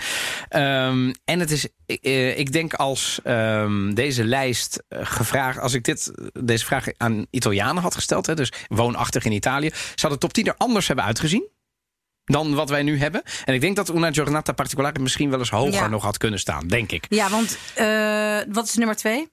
Ehm, 0.49 1.13
en 1.25 1.39
het 1.39 1.51
is, 1.51 1.67
eh, 1.85 2.37
ik 2.37 2.51
denk 2.51 2.73
als 2.73 3.19
ehm, 3.23 3.93
deze 3.93 4.23
lijst 4.23 4.83
eh, 4.87 4.99
gevraagd, 5.03 5.59
als 5.59 5.73
ik 5.73 5.83
dit, 5.83 6.11
deze 6.33 6.65
vraag 6.65 6.85
aan 6.97 7.25
Italianen 7.29 7.83
had 7.83 7.95
gesteld, 7.95 8.25
hè, 8.25 8.35
dus 8.35 8.51
woonachtig 8.67 9.25
in 9.25 9.31
Italië, 9.31 9.71
zou 9.95 10.13
de 10.13 10.19
top 10.19 10.33
10 10.33 10.45
er 10.45 10.55
anders 10.57 10.87
hebben 10.87 11.05
uitgezien 11.05 11.47
dan 12.25 12.53
wat 12.55 12.69
wij 12.69 12.83
nu 12.83 12.97
hebben. 12.99 13.21
En 13.45 13.53
ik 13.53 13.61
denk 13.61 13.75
dat 13.75 13.89
Una 13.89 14.11
Giornata 14.11 14.51
Particolare 14.51 14.99
misschien 14.99 15.29
wel 15.29 15.39
eens 15.39 15.49
hoger 15.49 15.73
Ja. 15.73 15.87
nog 15.87 16.03
had 16.03 16.17
kunnen 16.17 16.39
staan, 16.39 16.67
denk 16.67 16.91
ik. 16.91 17.05
Ja, 17.09 17.29
want 17.29 17.57
eh, 17.75 18.53
wat 18.53 18.65
is 18.65 18.75
nummer 18.75 18.95
twee? 18.95 19.27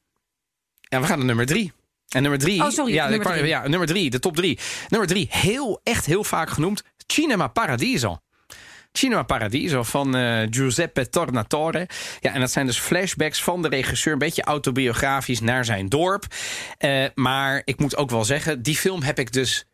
Ja, 0.81 1.00
we 1.00 1.07
gaan 1.07 1.16
naar 1.18 1.26
nummer 1.26 1.46
drie. 1.46 1.72
En 2.09 2.22
nummer 2.22 2.40
drie, 2.40 2.62
Oh, 2.62 2.70
sorry, 2.70 2.92
ja, 2.92 3.09
nummer 3.09 3.26
drie. 3.33 3.46
ja, 3.46 3.68
nummer 3.68 3.88
drie, 3.88 4.11
de 4.11 4.18
top 4.18 4.37
drie. 4.37 4.59
Nummer 4.88 5.09
drie, 5.09 5.26
heel, 5.31 5.81
echt 5.83 6.07
heel 6.07 6.24
vaak 6.24 6.50
genoemd, 6.50 6.83
Cinema 7.07 7.48
Paradiso. 7.48 8.18
Cinema 8.92 9.22
Paradiso 9.22 9.83
van 9.83 10.16
eh, 10.16 10.46
Giuseppe 10.50 11.09
Tornatore. 11.09 11.88
Ja, 12.20 12.33
en 12.35 12.40
dat 12.40 12.50
zijn 12.50 12.66
dus 12.66 12.79
flashbacks 12.79 13.42
van 13.42 13.62
de 13.62 13.68
regisseur, 13.68 14.12
een 14.12 14.18
beetje 14.18 14.42
autobiografisch 14.42 15.40
naar 15.40 15.64
zijn 15.64 15.88
dorp. 15.88 16.24
Eh, 16.79 17.05
maar 17.14 17.62
ik 17.64 17.79
moet 17.79 17.96
ook 17.96 18.11
wel 18.11 18.24
zeggen, 18.24 18.62
die 18.62 18.76
film 18.76 19.03
heb 19.03 19.18
ik 19.18 19.33
dus 19.33 19.64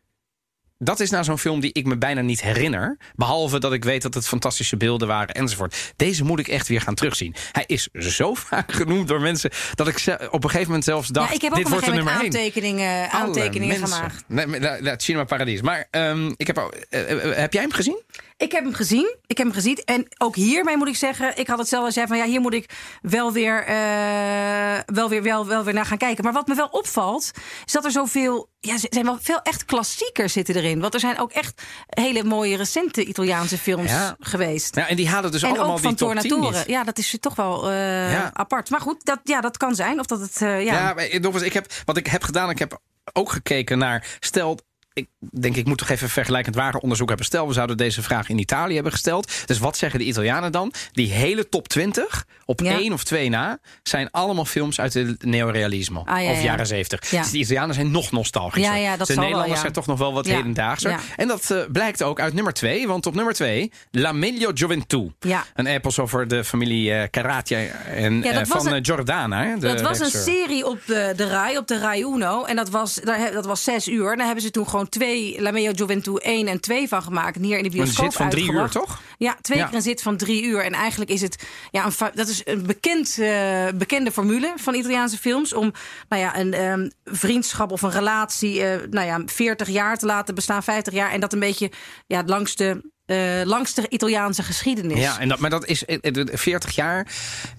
dat 0.77 0.99
is 0.99 1.09
nou 1.09 1.23
zo'n 1.23 1.37
film 1.37 1.59
die 1.59 1.73
ik 1.73 1.85
me 1.85 1.97
bijna 1.97 2.21
niet 2.21 2.41
herinner. 2.41 2.97
Behalve 3.15 3.59
dat 3.59 3.73
ik 3.73 3.83
weet 3.83 4.01
dat 4.01 4.13
het 4.13 4.27
fantastische 4.27 4.77
beelden 4.77 5.07
waren 5.07 5.35
enzovoort. 5.35 5.93
Deze 5.95 6.23
moet 6.23 6.39
ik 6.39 6.47
echt 6.47 6.67
weer 6.67 6.81
gaan 6.81 6.95
terugzien. 6.95 7.35
Hij 7.51 7.63
is 7.67 7.87
zo 7.93 8.33
vaak 8.49 8.71
genoemd 8.71 9.07
door 9.07 9.21
mensen 9.21 9.49
dat 9.75 9.87
ik 9.87 9.95
op 10.31 10.43
een 10.43 10.49
gegeven 10.49 10.65
moment 10.67 10.83
zelfs 10.83 11.07
dacht: 11.07 11.29
ja, 11.29 11.35
ik 11.35 11.41
heb 11.41 11.51
ook 11.51 11.57
dit 11.57 11.65
op 11.65 11.71
een 11.71 11.77
gegeven 11.79 12.03
moment 12.05 12.23
aantekeningen, 12.23 13.09
aantekeningen 13.11 13.79
mensen. 13.79 13.97
gemaakt. 13.97 14.23
Nee, 14.27 14.45
nou, 14.45 14.81
nou, 14.81 14.95
Cinema 14.99 15.23
Paradies. 15.23 15.61
Maar 15.61 15.87
ehm, 15.91 16.31
ik 16.37 16.47
heb, 16.47 16.57
ook- 16.57 16.73
eh, 16.89 17.11
eh, 17.11 17.37
heb 17.37 17.53
jij 17.53 17.61
hem 17.61 17.71
gezien? 17.71 18.01
Ik 18.37 18.51
heb 18.51 18.63
hem 18.63 18.73
gezien. 18.73 19.15
Ik 19.25 19.37
heb 19.37 19.45
hem 19.47 19.55
gezien. 19.55 19.77
En 19.85 20.07
ook 20.17 20.35
hiermee 20.35 20.77
moet 20.77 20.87
ik 20.87 20.95
zeggen, 20.95 21.37
ik 21.37 21.47
had 21.47 21.57
hetzelfde 21.57 21.85
als 21.85 21.95
jij 21.95 22.07
van 22.07 22.17
ja, 22.17 22.25
hier 22.25 22.41
moet 22.41 22.53
ik 22.53 22.69
wel 23.01 23.31
weer, 23.31 23.63
eh, 23.65 24.79
wel, 24.85 25.09
weer, 25.09 25.23
wel, 25.23 25.45
wel 25.47 25.63
weer 25.63 25.73
naar 25.73 25.85
gaan 25.85 25.97
kijken. 25.97 26.23
Maar 26.23 26.33
wat 26.33 26.47
me 26.47 26.55
wel 26.55 26.67
opvalt, 26.67 27.31
is 27.65 27.71
dat 27.71 27.85
er 27.85 27.91
zoveel, 27.91 28.49
ja, 28.59 28.73
er 28.73 28.79
zijn 28.89 29.05
wel 29.05 29.17
veel 29.21 29.41
echt 29.41 29.65
klassiekers 29.65 30.33
zitten 30.33 30.55
erin. 30.55 30.79
Want 30.79 30.93
er 30.93 30.99
zijn 30.99 31.19
ook 31.19 31.31
echt 31.31 31.61
hele 31.87 32.23
mooie 32.23 32.57
recente 32.57 33.05
Italiaanse 33.05 33.57
films 33.57 33.91
Ja. 33.91 34.15
geweest. 34.19 34.75
Nou, 34.75 34.87
en 34.87 34.95
die 34.95 35.07
halen 35.09 35.31
dus 35.31 35.41
en 35.41 35.49
allemaal 35.49 35.71
ook 35.71 35.79
van 35.79 35.89
die 35.89 35.97
top 35.97 36.11
10 36.11 36.21
Tornatore. 36.29 36.57
niet. 36.57 36.67
Ja, 36.67 36.83
dat 36.83 36.97
is 36.97 37.17
toch 37.19 37.35
wel 37.35 37.69
eh, 37.69 38.11
Ja. 38.11 38.29
apart. 38.33 38.69
Maar 38.69 38.81
goed, 38.81 39.05
dat, 39.05 39.19
ja, 39.23 39.41
dat 39.41 39.57
kan 39.57 39.75
zijn. 39.75 39.99
Of 39.99 40.05
dat 40.05 40.19
het, 40.19 40.41
eh, 40.41 40.63
ja. 40.65 40.73
Ja, 40.73 40.93
maar, 40.93 41.43
ik 41.43 41.53
heb, 41.53 41.65
wat 41.85 41.97
ik 41.97 42.07
heb 42.07 42.23
gedaan, 42.23 42.49
ik 42.49 42.59
heb 42.59 42.79
ook 43.13 43.31
gekeken 43.31 43.77
naar. 43.77 44.17
Stel, 44.19 44.59
ik 44.97 45.07
denk 45.19 45.55
ik 45.55 45.65
moet 45.65 45.77
toch 45.77 45.89
even 45.89 46.09
vergelijkend 46.09 46.55
ware 46.55 46.79
onderzoek 46.81 47.07
hebben. 47.07 47.25
Stel, 47.25 47.47
we 47.47 47.53
zouden 47.53 47.77
deze 47.77 48.01
vraag 48.01 48.29
in 48.29 48.37
Italië 48.39 48.73
hebben 48.73 48.91
gesteld. 48.91 49.31
Dus 49.45 49.59
wat 49.59 49.77
zeggen 49.77 49.99
de 49.99 50.05
Italianen 50.05 50.51
dan? 50.51 50.73
Die 50.91 51.11
hele 51.11 51.49
top 51.49 51.67
20, 51.67 52.25
op 52.45 52.59
Ja. 52.61 52.71
één 52.71 52.93
of 52.93 53.03
twee 53.03 53.29
na, 53.29 53.59
zijn 53.83 54.11
allemaal 54.11 54.45
films 54.45 54.79
uit 54.79 54.93
het 54.93 55.23
neorealisme. 55.25 55.99
Ah, 56.05 56.23
ja, 56.23 56.31
of 56.31 56.37
ja. 56.37 56.43
jaren 56.43 56.67
70. 56.67 57.11
Ja. 57.11 57.21
Dus 57.21 57.31
de 57.31 57.37
Italianen 57.37 57.75
zijn 57.75 57.91
nog 57.91 58.11
nostalgischer. 58.11 58.97
Dat 58.97 59.07
de 59.07 59.13
wel, 59.13 59.23
Nederlanders 59.23 59.59
zijn 59.61 59.73
toch 59.73 59.85
nog 59.85 59.99
wel 59.99 60.13
wat 60.13 60.25
hedendaagser. 60.25 60.99
En 61.15 61.27
dat 61.27 61.51
eh, 61.51 61.57
blijkt 61.71 62.03
ook 62.03 62.19
uit 62.19 62.33
nummer 62.33 62.53
2. 62.53 62.87
Want 62.87 63.05
op 63.05 63.15
nummer 63.15 63.33
2, 63.33 63.71
La 63.91 64.11
Meglio 64.11 64.51
Gioventù. 64.53 65.11
Een 65.55 65.65
epos 65.67 65.99
over 65.99 66.27
de 66.27 66.43
familie 66.43 66.93
eh 66.93 67.09
Caratia 67.09 67.59
en, 67.59 68.23
eh, 68.23 68.45
van 68.45 68.67
een- 68.67 68.85
Giordana. 68.85 69.43
hè, 69.43 69.53
de 69.53 69.67
Dat 69.67 69.81
was 69.81 69.99
een 69.99 70.21
serie 70.21 70.65
op 70.65 70.79
de, 70.85 71.13
de 71.15 71.27
RAI, 71.27 71.57
op 71.57 71.67
de 71.67 71.79
RAI 71.79 72.01
Uno. 72.01 72.43
En 72.43 72.55
dat 72.55 72.69
was, 72.69 72.99
dat 73.33 73.45
was 73.45 73.63
zes 73.63 73.87
uur. 73.87 74.15
Daar 74.15 74.25
hebben 74.25 74.43
ze 74.43 74.51
toen 74.51 74.69
gewoon 74.69 74.86
twee, 74.89 75.41
La 75.41 75.51
Meo 75.51 75.71
Gioventù 75.75 76.15
1 76.15 76.47
en 76.47 76.59
2 76.59 76.87
van 76.87 77.03
gemaakt. 77.03 77.35
En 77.35 77.43
hier 77.43 77.57
in 77.57 77.63
de 77.63 77.69
bioscoop 77.69 78.05
zit 78.05 78.15
van 78.15 78.29
drie 78.29 78.51
uur, 78.51 78.69
toch? 78.69 79.01
Ja, 79.17 79.37
twee 79.41 79.57
Ja. 79.57 79.65
keer 79.65 79.75
een 79.75 79.81
zit 79.81 80.01
van 80.01 80.17
drie 80.17 80.43
uur. 80.43 80.63
En 80.63 80.73
eigenlijk 80.73 81.11
is 81.11 81.21
het, 81.21 81.47
ja, 81.71 81.85
een, 81.85 82.09
dat 82.13 82.27
is 82.27 82.41
een 82.45 82.65
bekend, 82.65 83.17
eh, 83.19 83.67
bekende 83.75 84.11
formule 84.11 84.53
van 84.55 84.73
Italiaanse 84.75 85.17
films. 85.17 85.53
Om 85.53 85.71
nou 86.09 86.21
ja, 86.21 86.37
een 86.37 86.53
ehm, 86.53 86.89
vriendschap 87.05 87.71
of 87.71 87.81
een 87.81 87.91
relatie, 87.91 88.63
eh, 88.63 88.87
nou 88.89 89.07
ja, 89.07 89.21
40 89.25 89.67
jaar 89.67 89.97
te 89.97 90.05
laten 90.05 90.35
bestaan, 90.35 90.63
50 90.63 90.93
jaar. 90.93 91.11
En 91.11 91.19
dat 91.19 91.33
een 91.33 91.39
beetje 91.39 91.71
ja, 92.07 92.23
langs 92.25 92.55
de, 92.55 92.81
eh, 93.07 93.41
langs 93.43 93.73
de 93.73 93.85
Italiaanse 93.89 94.43
geschiedenis. 94.43 94.99
Ja, 94.99 95.19
en 95.19 95.27
dat, 95.27 95.39
maar 95.39 95.49
dat 95.49 95.65
is 95.65 95.85
eh, 95.85 95.97
eh, 96.01 96.27
40 96.33 96.75
jaar. 96.75 97.07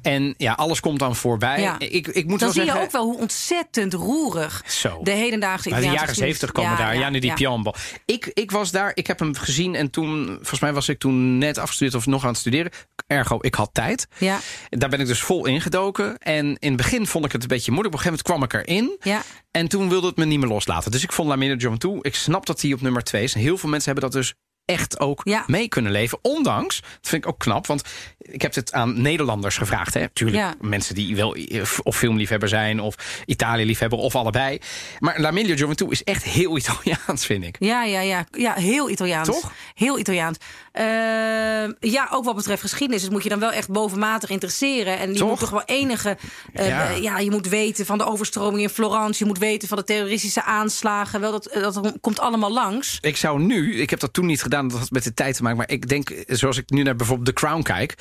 En 0.03 0.35
ja, 0.37 0.53
alles 0.53 0.81
komt 0.81 0.99
dan 0.99 1.17
voorbij. 1.17 1.61
Ja. 1.61 1.79
Ik, 1.79 2.07
ik 2.07 2.27
moet 2.27 2.29
Dan 2.29 2.39
wel 2.39 2.53
zie 2.53 2.63
zeggen... 2.63 2.81
je 2.81 2.87
ook 2.87 2.93
wel 2.93 3.05
hoe 3.05 3.19
ontzettend 3.19 3.93
roerig 3.95 4.63
Zo. 4.67 5.01
de 5.03 5.11
hedendaagse 5.11 5.53
Uit 5.53 5.63
de 5.65 5.69
Italiaanse 5.71 5.95
jaren 5.95 6.09
geschiedenis- 6.09 6.39
70 6.39 6.53
komen 6.53 6.77
daar. 6.79 6.97
Ja, 6.99 7.11
nu 7.11 7.19
die 7.19 7.33
Piombo. 7.33 7.73
Ik, 8.05 8.31
ik 8.35 8.51
was 8.51 8.71
daar, 8.71 8.91
ik 8.95 9.07
heb 9.07 9.19
hem 9.19 9.35
gezien 9.35 9.75
en 9.75 9.91
toen, 9.91 10.27
volgens 10.27 10.61
mij 10.61 10.73
was 10.73 10.89
ik 10.89 10.99
toen 10.99 11.39
net 11.39 11.59
afgestudeerd 11.59 11.95
of 11.97 12.07
nog 12.07 12.23
aan 12.23 12.29
het 12.29 12.39
studeren. 12.39 12.73
Ergo, 13.07 13.39
ik 13.41 13.55
had 13.55 13.71
tijd. 13.73 14.09
Ja, 14.19 14.39
Daar 14.69 14.89
ben 14.89 15.01
ik 15.01 15.07
dus 15.07 15.21
vol 15.21 15.47
ingedoken. 15.47 16.19
En 16.19 16.47
in 16.47 16.69
het 16.69 16.77
begin 16.77 17.07
vond 17.07 17.25
ik 17.25 17.33
het 17.33 17.43
een 17.43 17.49
beetje 17.49 17.73
moeilijk. 17.73 17.95
Op 17.95 18.01
een 18.01 18.07
gegeven 18.07 18.25
moment 18.33 18.51
kwam 18.51 18.61
ik 18.63 18.69
erin. 18.69 18.97
ja. 19.13 19.23
En 19.51 19.69
toen 19.69 19.89
wilde 19.89 20.07
het 20.07 20.17
me 20.17 20.25
niet 20.25 20.39
meer 20.39 20.49
loslaten. 20.49 20.91
Dus 20.91 21.03
ik 21.03 21.13
vond 21.13 21.29
La 21.29 21.37
Manager 21.37 21.79
toe. 21.79 21.99
Ik 22.03 22.15
snap 22.15 22.47
dat 22.47 22.61
hij 22.61 22.73
op 22.73 22.81
nummer 22.81 23.03
2 23.05 23.23
is. 23.23 23.35
En 23.35 23.41
heel 23.41 23.59
veel 23.59 23.69
mensen 23.69 23.93
hebben 23.93 24.11
dat 24.11 24.21
dus 24.23 24.35
echt 24.69 25.01
ook 25.01 25.21
Ja. 25.25 25.45
mee 25.47 25.69
kunnen 25.69 25.93
leven. 25.93 26.19
Ondanks, 26.23 26.81
dat 26.81 27.09
vind 27.11 27.25
ik 27.25 27.31
ook 27.31 27.39
knap. 27.39 27.67
Want 27.67 27.83
ik 28.19 28.43
heb 28.43 28.55
het 28.55 28.73
aan 28.73 29.03
Nederlanders 29.03 29.57
gevraagd. 29.57 29.95
Hè. 29.95 30.09
Tuurlijk, 30.09 30.39
Ja. 30.43 30.55
mensen 30.61 30.95
die 30.95 31.17
wel 31.17 31.35
eh, 31.35 31.63
of 31.83 31.97
filmliefhebber 31.97 32.49
zijn... 32.49 32.81
of 32.81 32.95
Italië-liefhebber 33.27 33.99
of 33.99 34.15
allebei. 34.15 34.59
Maar 34.99 35.21
La 35.21 35.31
Miglia 35.31 35.57
Gioventù 35.57 35.87
is 35.91 36.05
echt 36.05 36.23
heel 36.25 36.57
Italiaans, 36.59 37.27
vind 37.27 37.45
ik. 37.45 37.57
Ja, 37.59 37.85
ja, 37.85 38.01
ja, 38.01 38.27
ja, 38.31 38.55
heel 38.55 38.91
Italiaans. 38.91 39.29
Toch? 39.29 39.53
Heel 39.75 39.99
Italiaans. 39.99 40.39
Ehm, 40.73 41.73
ja, 41.81 42.09
ook 42.13 42.25
wat 42.25 42.35
betreft 42.37 42.63
geschiedenis. 42.63 43.03
Dat 43.03 43.11
moet 43.11 43.23
je 43.23 43.29
dan 43.29 43.39
wel 43.39 43.53
echt 43.53 43.69
bovenmatig 43.69 44.31
interesseren. 44.31 44.99
En 44.99 45.13
je 45.13 45.19
Toch? 45.19 45.29
moet 45.29 45.39
toch 45.39 45.51
wel 45.51 45.63
enige. 45.65 46.17
eh, 46.53 46.69
Ja. 46.69 46.89
eh, 46.89 47.03
ja, 47.03 47.19
je 47.19 47.31
moet 47.31 47.49
weten 47.49 47.87
van 47.87 47.99
de 47.99 48.05
overstroming 48.07 48.63
in 48.63 48.69
Florence. 48.69 49.19
Je 49.23 49.29
moet 49.29 49.39
weten 49.39 49.69
van 49.69 49.77
de 49.77 49.85
terroristische 49.85 50.45
aanslagen. 50.45 51.21
Wel, 51.21 51.31
dat, 51.31 51.47
eh, 51.47 51.63
dat 51.63 51.93
komt 52.01 52.21
allemaal 52.21 52.53
langs. 52.53 52.99
Ik 53.01 53.17
zou 53.17 53.41
nu, 53.41 53.81
ik 53.81 53.91
heb 53.91 54.01
dat 54.01 54.13
toen 54.13 54.27
niet 54.27 54.43
gedaan, 54.43 54.58
dat 54.63 54.79
had 54.79 54.91
met 54.91 55.05
de 55.05 55.15
tijd 55.15 55.37
te 55.37 55.43
maken. 55.43 55.59
Maar 55.59 55.71
ik 55.71 55.89
denk, 55.89 56.13
zoals 56.27 56.57
ik 56.59 56.71
nu 56.71 56.83
naar 56.83 56.97
bijvoorbeeld 56.97 57.27
The 57.29 57.33
Crown 57.47 57.63
kijk. 57.63 57.95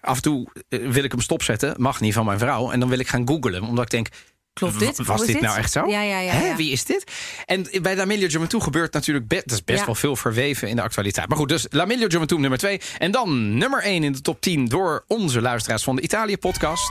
Af 0.00 0.16
en 0.16 0.22
toe 0.22 0.48
eh, 0.68 0.88
wil 0.88 1.04
ik 1.04 1.10
hem 1.10 1.20
stopzetten. 1.20 1.74
Mag 1.78 2.00
niet 2.00 2.14
van 2.14 2.24
mijn 2.24 2.38
vrouw. 2.38 2.70
En 2.70 2.80
dan 2.80 2.88
wil 2.88 2.98
ik 2.98 3.08
gaan 3.08 3.28
googlen. 3.28 3.62
Omdat 3.62 3.84
ik 3.84 3.90
denk. 3.90 4.08
Klopt 4.52 4.78
dit? 4.78 4.96
Was 4.96 5.06
Hoe 5.06 5.14
is 5.16 5.20
dit 5.26 5.32
dit? 5.34 5.40
nou 5.44 5.58
echt 5.58 5.72
zo? 5.72 5.86
Ja, 5.86 6.02
ja, 6.02 6.18
ja, 6.18 6.32
Hè, 6.32 6.46
ja. 6.46 6.56
Wie 6.56 6.70
is 6.72 6.84
dit? 6.84 7.04
En 7.44 7.66
bij 7.82 7.96
La 7.96 8.04
Meglio 8.04 8.28
Gioventù 8.28 8.58
gebeurt 8.60 8.92
natuurlijk 8.92 9.28
be- 9.28 9.42
dat 9.44 9.52
is 9.52 9.64
best 9.64 9.78
Ja. 9.78 9.84
wel 9.86 9.94
veel 9.94 10.16
verweven 10.16 10.68
in 10.68 10.76
de 10.76 10.82
actualiteit. 10.82 11.28
Maar 11.28 11.36
goed, 11.38 11.48
dus 11.48 11.66
La 11.70 11.84
Meglio 11.84 12.06
Gioventù 12.08 12.38
nummer 12.38 12.58
2. 12.58 12.80
En 12.98 13.10
dan 13.10 13.58
nummer 13.58 13.82
1 13.84 14.04
in 14.04 14.12
de 14.12 14.20
top 14.20 14.40
10 14.40 14.64
door 14.64 15.04
onze 15.08 15.40
luisteraars 15.40 15.82
van 15.82 15.96
de 15.96 16.02
Italië-podcast. 16.02 16.90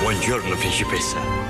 Buongiorno, 0.00 0.56
principessa. 0.56 1.43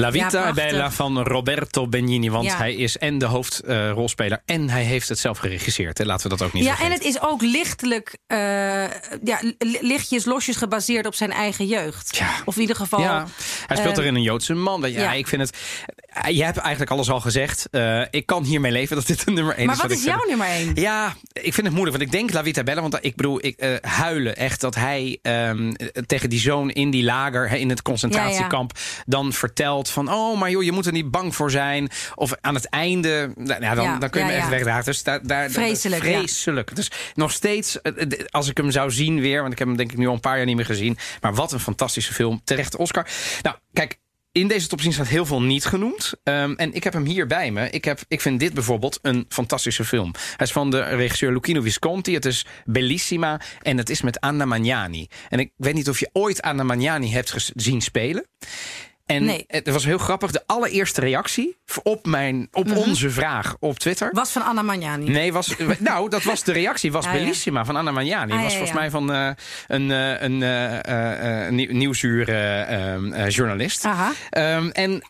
La 0.00 0.10
Vita 0.12 0.46
Ja. 0.46 0.52
Bella 0.52 0.90
van 0.90 1.18
Roberto 1.22 1.88
Benigni. 1.88 2.30
Want 2.30 2.44
Ja. 2.44 2.56
hij 2.56 2.74
is 2.74 2.98
en 2.98 3.18
de 3.18 3.24
hoofdrolspeler 3.26 4.42
en 4.44 4.70
hij 4.70 4.82
heeft 4.82 5.08
het 5.08 5.18
zelf 5.18 5.38
geregisseerd. 5.38 5.98
Hè. 5.98 6.04
Laten 6.04 6.30
we 6.30 6.36
dat 6.36 6.46
ook 6.46 6.52
niet 6.52 6.64
Ja, 6.64 6.80
en 6.80 6.90
het 6.92 7.02
is 7.04 7.20
ook 7.22 7.42
lichtelijk, 7.42 8.18
eh, 8.26 8.38
ja, 9.24 9.38
li- 9.58 9.78
lichtjes, 9.80 10.24
losjes 10.24 10.56
gebaseerd 10.56 11.06
op 11.06 11.14
zijn 11.14 11.32
eigen 11.32 11.66
jeugd. 11.66 12.16
Ja. 12.16 12.30
Of 12.44 12.54
in 12.54 12.60
ieder 12.60 12.76
geval. 12.76 13.00
Ja, 13.00 13.26
hij 13.66 13.76
speelt 13.76 13.96
eh, 13.98 14.02
erin 14.02 14.14
een 14.14 14.22
Joodse 14.22 14.54
man. 14.54 14.80
Ja, 14.80 14.86
ja. 14.86 15.12
ik 15.12 15.26
vind 15.28 15.42
het. 15.42 15.56
eh, 16.06 16.36
Je 16.36 16.44
hebt 16.44 16.56
eigenlijk 16.56 16.90
alles 16.90 17.10
al 17.10 17.20
gezegd. 17.20 17.68
Ik 18.10 18.26
kan 18.26 18.44
hiermee 18.44 18.72
leven 18.72 18.96
dat 18.96 19.06
dit 19.06 19.26
een 19.26 19.34
nummer 19.34 19.54
1 19.56 19.66
Maar 19.66 19.74
is. 19.74 19.82
wat 19.82 19.90
ik 19.90 19.96
is 19.98 20.04
jouw 20.04 20.24
nummer 20.28 20.46
één? 20.46 20.74
Ja, 20.74 21.16
ik 21.32 21.54
vind 21.54 21.66
het 21.66 21.74
moeilijk. 21.76 21.96
Want 21.96 22.02
ik 22.02 22.18
denk 22.18 22.32
La 22.32 22.42
Vita 22.42 22.62
Bella. 22.62 22.80
Want 22.80 22.98
ik 23.00 23.16
bedoel, 23.16 23.44
ik 23.46 23.78
huilen 23.80 24.36
echt 24.36 24.60
dat 24.60 24.74
hij 24.74 25.18
ehm, 25.22 25.72
tegen 26.06 26.30
die 26.30 26.40
zoon 26.40 26.70
in 26.70 26.90
die 26.90 27.04
lager, 27.04 27.52
in 27.52 27.68
het 27.68 27.82
concentratiekamp, 27.82 28.72
dan 29.06 29.32
vertelt 29.32 29.89
van: 29.92 30.12
Oh, 30.12 30.38
maar 30.38 30.50
joh, 30.50 30.62
je 30.62 30.72
moet 30.72 30.86
er 30.86 30.92
niet 30.92 31.10
bang 31.10 31.34
voor 31.34 31.50
zijn. 31.50 31.88
Of 32.14 32.32
aan 32.40 32.54
het 32.54 32.68
einde, 32.68 33.32
nou, 33.34 33.62
ja, 33.62 33.74
dan, 33.74 33.84
Ja, 33.84 33.98
dan 33.98 34.10
kun 34.10 34.20
je 34.20 34.26
ja, 34.26 34.32
me 34.32 34.38
echt 34.38 34.48
wegdragen. 34.48 34.84
Dus 34.84 35.02
daar, 35.02 35.26
daar, 35.26 35.50
Vreselijk. 35.50 36.02
Vreselijk. 36.02 36.76
Dus 36.76 36.90
nog 37.14 37.32
steeds, 37.32 37.82
eh, 37.82 38.02
eh, 38.02 38.24
als 38.28 38.48
ik 38.48 38.56
hem 38.56 38.70
zou 38.70 38.90
zien 38.90 39.20
weer, 39.20 39.40
want 39.40 39.52
ik 39.52 39.58
heb 39.58 39.68
hem 39.68 39.76
denk 39.76 39.92
ik 39.92 39.98
nu 39.98 40.06
al 40.06 40.14
een 40.14 40.20
paar 40.20 40.36
jaar 40.36 40.46
niet 40.46 40.56
meer 40.56 40.64
gezien. 40.64 40.98
Maar 41.20 41.34
wat 41.34 41.52
een 41.52 41.60
fantastische 41.60 42.12
film. 42.12 42.40
Terecht 42.44 42.76
Oscar. 42.76 43.06
Nou, 43.42 43.56
kijk. 43.72 43.98
In 44.32 44.48
deze 44.48 44.68
top 44.68 44.80
10 44.80 44.92
staat 44.92 45.08
heel 45.08 45.26
veel 45.26 45.42
niet 45.42 45.64
genoemd. 45.64 46.12
Ehm, 46.22 46.52
en 46.56 46.72
ik 46.72 46.84
heb 46.84 46.92
hem 46.92 47.04
hier 47.04 47.26
bij 47.26 47.50
me. 47.50 47.70
Ik, 47.70 47.84
heb, 47.84 48.00
ik 48.08 48.20
vind 48.20 48.40
dit 48.40 48.54
bijvoorbeeld 48.54 48.98
een 49.02 49.24
fantastische 49.28 49.84
film. 49.84 50.12
Hij 50.36 50.46
is 50.46 50.52
van 50.52 50.70
de 50.70 50.82
regisseur 50.82 51.32
Lucchino 51.32 51.60
Visconti. 51.60 52.14
Het 52.14 52.24
is 52.24 52.46
Bellissima. 52.64 53.40
En 53.62 53.76
het 53.76 53.90
is 53.90 54.02
met 54.02 54.20
Anna 54.20 54.44
Magnani. 54.44 55.08
En 55.28 55.38
ik 55.38 55.52
weet 55.56 55.74
niet 55.74 55.88
of 55.88 56.00
je 56.00 56.10
ooit 56.12 56.42
Anna 56.42 56.62
Magnani 56.62 57.12
hebt 57.12 57.30
gezien 57.30 57.80
spelen. 57.80 58.26
En 59.10 59.24
Nee. 59.24 59.44
het 59.46 59.70
was 59.70 59.84
heel 59.84 59.98
grappig. 59.98 60.30
De 60.30 60.42
allereerste 60.46 61.00
reactie 61.00 61.56
op, 61.82 62.06
mijn, 62.06 62.48
op 62.52 62.66
Mhm. 62.66 62.76
onze 62.76 63.10
vraag 63.10 63.56
op 63.58 63.78
Twitter. 63.78 64.10
Was 64.12 64.30
van 64.30 64.42
Anna 64.44 64.62
Magnani. 64.62 65.08
Nee, 65.08 65.32
was, 65.32 65.54
nou, 65.78 66.08
dat 66.08 66.22
was 66.22 66.44
de 66.44 66.52
reactie. 66.52 66.92
Was 66.92 67.04
ja. 67.04 67.12
Bellissima 67.12 67.64
van 67.64 67.76
Anna 67.76 67.90
Magnani. 67.90 68.32
Ah, 68.32 68.42
was 68.42 68.52
ja, 68.52 68.58
volgens 68.58 68.78
mij 68.78 68.90
van 68.90 69.08
een, 69.68 69.90
een 69.90 71.54
nieuw- 71.54 71.72
nieuwsuur 71.72 72.24
journalist. 73.28 73.88
En, 74.30 75.02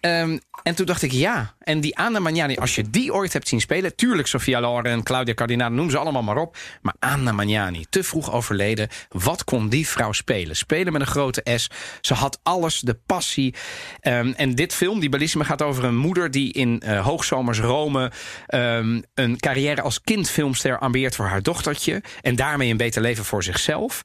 en 0.62 0.74
toen 0.74 0.86
dacht 0.86 1.02
ik, 1.02 1.12
ja. 1.12 1.54
En 1.60 1.80
die 1.80 1.98
Anna 1.98 2.18
Magnani, 2.18 2.56
als 2.56 2.74
je 2.74 2.90
die 2.90 3.12
ooit 3.14 3.32
hebt 3.32 3.48
zien 3.48 3.60
spelen... 3.60 3.96
tuurlijk 3.96 4.28
Sofia 4.28 4.60
Loren 4.60 4.84
en 4.92 5.02
Claudia 5.02 5.34
Cardinale, 5.34 5.74
noem 5.74 5.90
ze 5.90 5.98
allemaal 5.98 6.22
maar 6.22 6.36
op. 6.36 6.56
Maar 6.82 6.94
Anna 6.98 7.32
Magnani, 7.32 7.86
te 7.90 8.02
vroeg 8.04 8.32
overleden. 8.32 8.88
Wat 9.08 9.44
kon 9.44 9.68
die 9.68 9.88
vrouw 9.88 10.12
spelen? 10.12 10.56
Spelen 10.56 10.92
met 10.92 11.00
een 11.00 11.06
grote 11.06 11.42
S. 11.56 11.70
Ze 12.00 12.14
had 12.14 12.40
alles, 12.42 12.80
de 12.80 12.98
passie. 13.06 13.54
Ehm, 14.00 14.32
en 14.36 14.54
dit 14.54 14.74
film, 14.74 15.00
die 15.00 15.08
Bellissima, 15.08 15.44
gaat 15.44 15.62
over 15.62 15.84
een 15.84 15.96
moeder... 15.96 16.30
die 16.30 16.52
in 16.52 16.80
eh, 16.80 17.04
hoogzomers 17.04 17.60
Rome 17.60 18.10
ehm, 18.46 19.00
een 19.14 19.40
carrière 19.40 19.80
als 19.80 20.00
kindfilmster 20.00 20.78
ambieert 20.78 21.16
voor 21.16 21.26
haar 21.26 21.42
dochtertje. 21.42 22.02
En 22.20 22.36
daarmee 22.36 22.70
een 22.70 22.76
beter 22.76 23.02
leven 23.02 23.24
voor 23.24 23.42
zichzelf. 23.42 24.02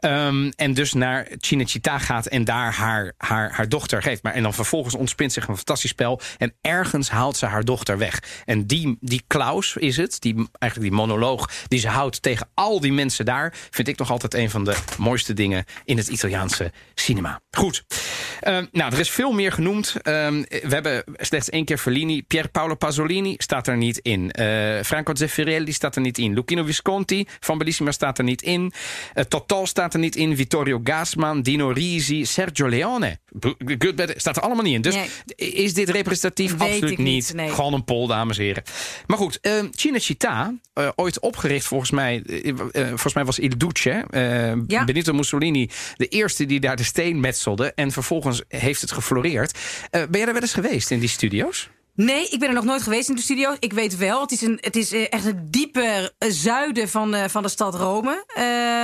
Ehm, 0.00 0.50
en 0.56 0.74
dus 0.74 0.92
naar 0.92 1.28
Cinecittà 1.38 1.96
gaat 1.96 2.26
en 2.26 2.44
daar 2.44 2.72
haar, 2.72 3.12
haar, 3.16 3.52
haar 3.52 3.68
dochter 3.68 4.02
geeft. 4.02 4.22
Maar, 4.22 4.32
en 4.32 4.42
dan 4.42 4.54
vervolgens 4.54 4.94
ontspint 4.94 5.32
zich 5.32 5.48
een 5.48 5.56
fantastisch 5.56 5.90
spel. 5.90 6.20
En 6.38 6.54
ergens 6.60 7.10
haalt 7.10 7.36
ze 7.36 7.46
haar 7.46 7.64
dochter 7.64 7.98
weg. 7.98 8.22
En 8.44 8.66
die, 8.66 8.96
die 9.00 9.22
Klaus 9.26 9.76
is 9.76 9.96
het, 9.96 10.20
die, 10.20 10.34
eigenlijk 10.34 10.92
die 10.92 11.00
monoloog 11.00 11.50
die 11.68 11.78
ze 11.78 11.88
houdt 11.88 12.22
tegen 12.22 12.48
al 12.54 12.80
die 12.80 12.92
mensen 12.92 13.24
daar... 13.24 13.54
vind 13.70 13.88
ik 13.88 13.98
nog 13.98 14.10
altijd 14.10 14.34
een 14.34 14.50
van 14.50 14.64
de 14.64 14.76
mooiste 14.98 15.34
dingen 15.34 15.64
in 15.84 15.96
het 15.96 16.08
Italiaanse 16.08 16.72
cinema. 16.94 17.40
Goed. 17.50 17.84
Nou, 18.70 18.92
er 18.92 18.98
is 18.98 19.10
veel 19.10 19.23
meer 19.32 19.52
genoemd. 19.52 19.94
Ehm, 20.02 20.42
we 20.48 20.68
hebben 20.74 21.04
slechts 21.16 21.50
één 21.50 21.64
keer 21.64 21.78
Fellini. 21.78 22.22
Pier 22.22 22.48
Paolo 22.48 22.74
Pasolini 22.74 23.34
staat 23.38 23.66
er 23.66 23.76
niet 23.76 23.98
in. 23.98 24.30
Eh, 24.30 24.82
Franco 24.82 25.14
Zeffirelli 25.14 25.72
staat 25.72 25.94
er 25.96 26.00
niet 26.02 26.18
in. 26.18 26.34
Lucchino 26.34 26.64
Visconti 26.64 27.26
van 27.40 27.58
Bellissima 27.58 27.92
staat 27.92 28.18
er 28.18 28.24
niet 28.24 28.42
in. 28.42 28.72
Eh, 29.14 29.24
Total 29.24 29.66
staat 29.66 29.94
er 29.94 30.00
niet 30.00 30.16
in. 30.16 30.36
Vittorio 30.36 30.80
Gassman, 30.84 31.42
Dino 31.42 31.68
Risi, 31.68 32.24
Sergio 32.24 32.68
Leone. 32.68 33.18
Good 33.78 33.94
Bad 33.96 34.12
staat 34.16 34.36
er 34.36 34.42
allemaal 34.42 34.64
niet 34.64 34.74
in. 34.74 34.82
Dus 34.82 34.94
Nee. 34.94 35.50
is 35.52 35.74
dit 35.74 35.88
representatief? 35.88 36.56
Weet 36.56 36.60
Absoluut 36.72 36.98
niet. 36.98 37.06
niet, 37.06 37.32
nee. 37.34 37.50
Gewoon 37.50 37.72
een 37.74 37.84
poll, 37.84 38.06
dames 38.06 38.38
en 38.38 38.44
heren. 38.44 38.62
Maar 39.06 39.18
goed, 39.18 39.38
ehm 39.40 39.66
Cinecittà, 39.70 40.52
eh, 40.74 40.88
ooit 40.94 41.20
opgericht 41.20 41.66
volgens 41.66 41.90
mij... 41.90 42.22
volgens 42.72 43.14
mij 43.14 43.24
was 43.24 43.38
Il 43.38 43.58
Duce, 43.58 44.04
eh, 44.10 44.52
Ja. 44.66 44.84
Benito 44.84 45.12
Mussolini... 45.12 45.70
de 45.96 46.06
eerste 46.08 46.46
die 46.46 46.60
daar 46.60 46.76
de 46.76 46.82
steen 46.84 47.20
metselde. 47.20 47.72
En 47.74 47.90
vervolgens 47.92 48.42
heeft 48.48 48.80
het 48.80 48.92
gefloreerd. 49.04 49.58
Eh, 49.90 50.02
ben 50.02 50.18
jij 50.18 50.26
er 50.26 50.32
wel 50.32 50.42
eens 50.42 50.52
geweest 50.52 50.90
in 50.90 50.98
die 50.98 51.08
studio's? 51.08 51.70
Nee, 51.94 52.28
ik 52.28 52.38
ben 52.38 52.48
er 52.48 52.54
nog 52.54 52.64
nooit 52.64 52.82
geweest 52.82 53.08
in 53.08 53.14
de 53.14 53.20
studio. 53.20 53.54
Ik 53.58 53.72
weet 53.72 53.96
wel, 53.96 54.20
het 54.20 54.32
is, 54.32 54.40
een, 54.40 54.58
het 54.60 54.76
is 54.76 54.92
eh, 54.92 55.06
echt 55.08 55.24
een 55.24 55.46
diepe 55.50 56.12
eh, 56.18 56.30
zuiden 56.30 56.88
van, 56.88 57.30
van 57.30 57.42
de 57.42 57.48
stad 57.48 57.74
Rome. 57.74 58.24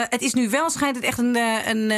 Het 0.08 0.22
is 0.22 0.34
nu 0.34 0.50
wel, 0.50 0.70
schijnt 0.70 0.96
het 0.96 1.04
echt 1.04 1.18
een, 1.18 1.36
een, 1.68 1.90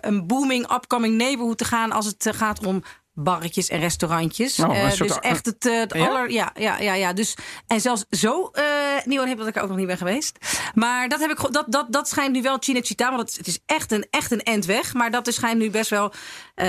een 0.00 0.26
booming, 0.26 0.72
upcoming 0.72 1.16
neighborhood 1.16 1.58
te 1.58 1.64
gaan... 1.64 1.92
als 1.92 2.06
het 2.06 2.30
gaat 2.36 2.66
om 2.66 2.82
barretjes 3.18 3.68
en 3.68 3.80
restaurantjes. 3.80 4.58
Oh, 4.58 4.76
Eh, 4.78 4.90
soort- 4.90 5.08
dus 5.08 5.18
echt 5.18 5.46
het, 5.46 5.66
eh, 5.66 5.78
het 5.78 5.92
Ja? 5.94 6.06
aller... 6.06 6.30
Ja, 6.30 6.50
ja, 6.58 6.78
ja, 6.80 6.94
ja. 6.94 7.12
Dus, 7.12 7.34
en 7.66 7.80
zelfs 7.80 8.04
zo 8.10 8.50
uh, 8.54 8.62
nieuw 9.04 9.24
heb 9.26 9.38
dat 9.38 9.46
ik 9.46 9.56
er 9.56 9.62
ook 9.62 9.68
nog 9.68 9.76
niet 9.76 9.86
ben 9.86 9.96
geweest. 9.96 10.38
Maar 10.74 11.08
dat, 11.08 11.20
heb 11.20 11.30
ik, 11.30 11.52
dat, 11.52 11.64
dat, 11.68 11.86
dat 11.92 12.08
schijnt 12.08 12.32
nu 12.32 12.42
wel 12.42 12.58
Cinecittà, 12.60 12.96
want 13.10 13.20
het, 13.20 13.36
het 13.36 13.46
is 13.46 13.58
echt 13.66 13.92
een, 13.92 14.06
echt 14.10 14.30
een 14.30 14.42
end 14.42 14.64
weg. 14.66 14.94
Maar 14.94 15.10
dat 15.10 15.26
is 15.26 15.34
schijnt 15.34 15.58
nu 15.58 15.70
best 15.70 15.90
wel... 15.90 16.12
eh, 16.54 16.66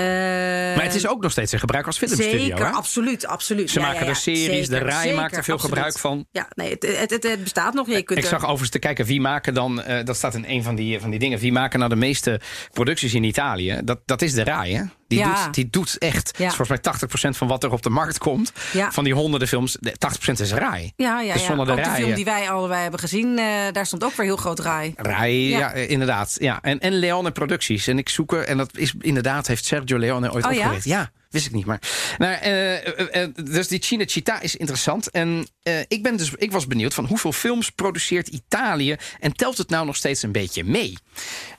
Maar 0.76 0.82
het 0.82 0.94
is 0.94 1.06
ook 1.06 1.22
nog 1.22 1.30
steeds 1.30 1.52
in 1.52 1.58
gebruik 1.58 1.86
als 1.86 1.98
filmstudio. 1.98 2.38
Zeker, 2.38 2.66
hè? 2.66 2.72
absoluut, 2.72 3.26
absoluut. 3.26 3.70
Ze 3.70 3.80
Ja, 3.80 3.86
maken 3.86 4.06
ja, 4.06 4.12
de 4.12 4.18
series, 4.18 4.68
de 4.68 4.78
RAI 4.78 5.02
zeker, 5.02 5.16
maakt 5.16 5.36
er 5.36 5.44
veel 5.44 5.54
absoluut. 5.54 5.74
gebruik 5.76 5.98
van. 5.98 6.26
Ja, 6.30 6.48
nee, 6.54 6.70
het, 6.70 6.82
het, 6.98 7.10
het, 7.10 7.22
het 7.22 7.42
bestaat 7.42 7.74
nog. 7.74 7.86
Je 7.86 8.02
kunt 8.02 8.18
Ik 8.18 8.24
er- 8.24 8.30
zag 8.30 8.42
overigens 8.42 8.70
te 8.70 8.78
kijken 8.78 9.04
wie 9.04 9.20
maken 9.20 9.54
dan, 9.54 9.82
eh, 9.82 10.04
dat 10.04 10.16
staat 10.16 10.34
in 10.34 10.44
een 10.48 10.62
van 10.62 10.74
die, 10.74 11.00
van 11.00 11.10
die 11.10 11.18
dingen, 11.18 11.38
wie 11.38 11.52
maken 11.52 11.78
nou 11.78 11.90
de 11.90 11.96
meeste 11.96 12.40
producties 12.72 13.14
in 13.14 13.24
Italië? 13.24 13.80
Dat, 13.84 13.98
dat 14.04 14.22
is 14.22 14.32
de 14.34 14.44
RAI, 14.44 14.74
hè? 14.76 14.82
Die, 15.10 15.18
Ja. 15.18 15.44
doet, 15.44 15.54
die 15.54 15.70
doet 15.70 15.98
echt, 15.98 16.30
Ja. 16.38 16.46
is 16.46 16.54
volgens 16.54 16.68
mij 16.68 16.78
80% 16.78 17.36
van 17.36 17.48
wat 17.48 17.64
er 17.64 17.72
op 17.72 17.82
de 17.82 17.90
markt 17.90 18.18
komt. 18.18 18.52
Ja. 18.72 18.92
Van 18.92 19.04
die 19.04 19.14
honderden 19.14 19.48
films, 19.48 19.76
de 19.80 19.94
80% 19.98 20.40
is 20.40 20.52
RAI. 20.52 20.92
Ja, 20.96 21.20
ja, 21.20 21.32
Dus 21.32 21.42
ja. 21.42 21.48
zonder 21.48 21.66
de 21.76 21.84
film 21.84 22.10
eh, 22.10 22.14
die 22.16 22.24
wij 22.24 22.50
allebei 22.50 22.82
hebben 22.82 23.00
gezien, 23.00 23.38
eh, 23.38 23.44
daar 23.72 23.86
stond 23.86 24.04
ook 24.04 24.14
weer 24.16 24.26
heel 24.26 24.36
groot 24.36 24.58
raai. 24.58 24.92
RAI, 24.96 25.48
ja, 25.48 25.72
eh, 25.72 25.90
inderdaad. 25.90 26.36
Ja. 26.38 26.58
En, 26.62 26.78
en 26.78 26.92
Leone 26.92 27.30
Producties. 27.30 27.86
En 27.86 27.98
ik 27.98 28.08
zoek 28.08 28.32
er, 28.32 28.44
en 28.44 28.56
dat 28.56 28.70
is 28.76 28.94
inderdaad, 29.00 29.46
heeft 29.46 29.64
Sergio 29.64 29.98
Leone 29.98 30.32
ooit 30.32 30.46
Oh, 30.46 30.52
ja? 30.52 30.58
opgericht. 30.58 30.84
Ja, 30.84 31.10
wist 31.30 31.46
ik 31.46 31.52
niet. 31.52 31.66
Maar, 31.66 31.80
nou, 32.18 32.34
eh, 32.34 32.86
eh, 32.86 33.22
eh, 33.22 33.30
dus 33.34 33.68
die 33.68 33.84
Cinecittà 33.84 34.40
is 34.40 34.56
interessant. 34.56 35.10
En 35.10 35.46
ik, 35.88 36.02
ben 36.02 36.16
dus, 36.16 36.32
ik 36.36 36.52
was 36.52 36.66
benieuwd 36.66 36.94
van 36.94 37.04
hoeveel 37.04 37.32
films 37.32 37.70
produceert 37.70 38.28
Italië 38.28 38.96
en 39.20 39.32
telt 39.32 39.58
het 39.58 39.68
nou 39.68 39.86
nog 39.86 39.96
steeds 39.96 40.22
een 40.22 40.32
beetje 40.32 40.64
mee? 40.64 40.98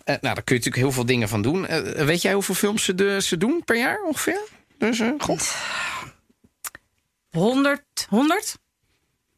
Nou, 0.05 0.19
daar 0.21 0.43
kun 0.43 0.55
je 0.55 0.62
natuurlijk 0.62 0.75
heel 0.75 0.91
veel 0.91 1.05
dingen 1.05 1.29
van 1.29 1.41
doen. 1.41 1.65
Weet 2.05 2.21
jij 2.21 2.34
hoeveel 2.34 2.55
films 2.55 2.84
ze, 2.84 2.95
de, 2.95 3.21
ze 3.21 3.38
doen 3.38 3.62
per 3.65 3.77
jaar 3.77 4.03
ongeveer? 4.03 4.41
Dus, 4.77 5.01
god. 5.17 5.55
100? 7.29 7.81
100? 8.10 8.57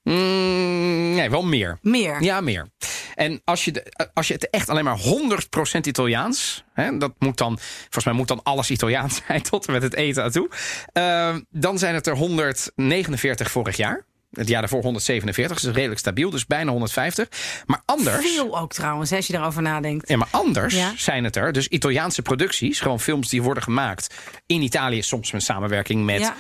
Mm, 0.04 1.14
nee, 1.16 1.30
wel 1.30 1.44
meer. 1.44 1.78
Meer. 1.82 2.24
Ja, 2.24 2.42
meer. 2.42 2.68
En 3.16 3.42
als 3.44 3.66
je, 3.66 3.72
de, 3.72 4.10
als 4.14 4.28
je 4.28 4.34
het 4.34 4.50
echt 4.50 4.70
alleen 4.70 4.84
maar 4.84 5.00
100% 5.00 5.80
Italiaans... 5.82 6.64
Hè, 6.74 6.98
dat 6.98 7.14
moet 7.20 7.38
dan, 7.38 7.58
volgens 7.82 8.06
mij 8.06 8.14
moet 8.14 8.28
dan 8.28 8.44
alles 8.44 8.70
Italiaans 8.72 9.22
zijn... 9.28 9.42
tot 9.42 9.66
en 9.66 9.74
met 9.74 9.82
het 9.82 9.94
eten 9.96 10.24
aan 10.24 10.32
toe. 10.32 10.50
eh, 10.94 11.36
dan 11.50 11.78
zijn 11.78 11.94
het 11.96 12.08
er 12.08 12.16
149 12.16 13.52
vorig 13.52 13.78
jaar. 13.78 14.06
Het 14.32 14.48
jaar 14.48 14.60
daarvoor 14.60 14.82
147, 14.82 15.60
dus 15.60 15.74
redelijk 15.74 16.00
stabiel. 16.00 16.30
Dus 16.30 16.46
bijna 16.46 16.72
150. 16.72 17.28
Maar 17.66 17.82
anders... 17.86 18.26
Veel 18.36 18.60
ook 18.60 18.74
trouwens, 18.74 19.12
als 19.12 19.28
je 19.28 19.34
daarover 19.34 19.62
nadenkt. 19.62 20.10
Ja, 20.10 20.18
maar 20.18 20.28
anders 20.32 20.76
Ja. 20.76 20.92
zijn 20.98 21.24
het 21.24 21.36
er. 21.36 21.52
Dus 21.52 21.68
Italiaanse 21.68 22.22
producties, 22.22 22.80
gewoon 22.80 23.00
films 23.00 23.30
die 23.30 23.42
worden 23.42 23.64
gemaakt 23.64 24.14
in 24.46 24.62
Italië, 24.62 25.02
soms 25.02 25.32
met 25.32 25.44
samenwerking 25.44 26.06
met 26.06 26.20
Ja, 26.20 26.36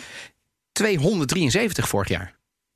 273 0.71 1.87
vorig 1.87 2.07
jaar. 2.07 2.33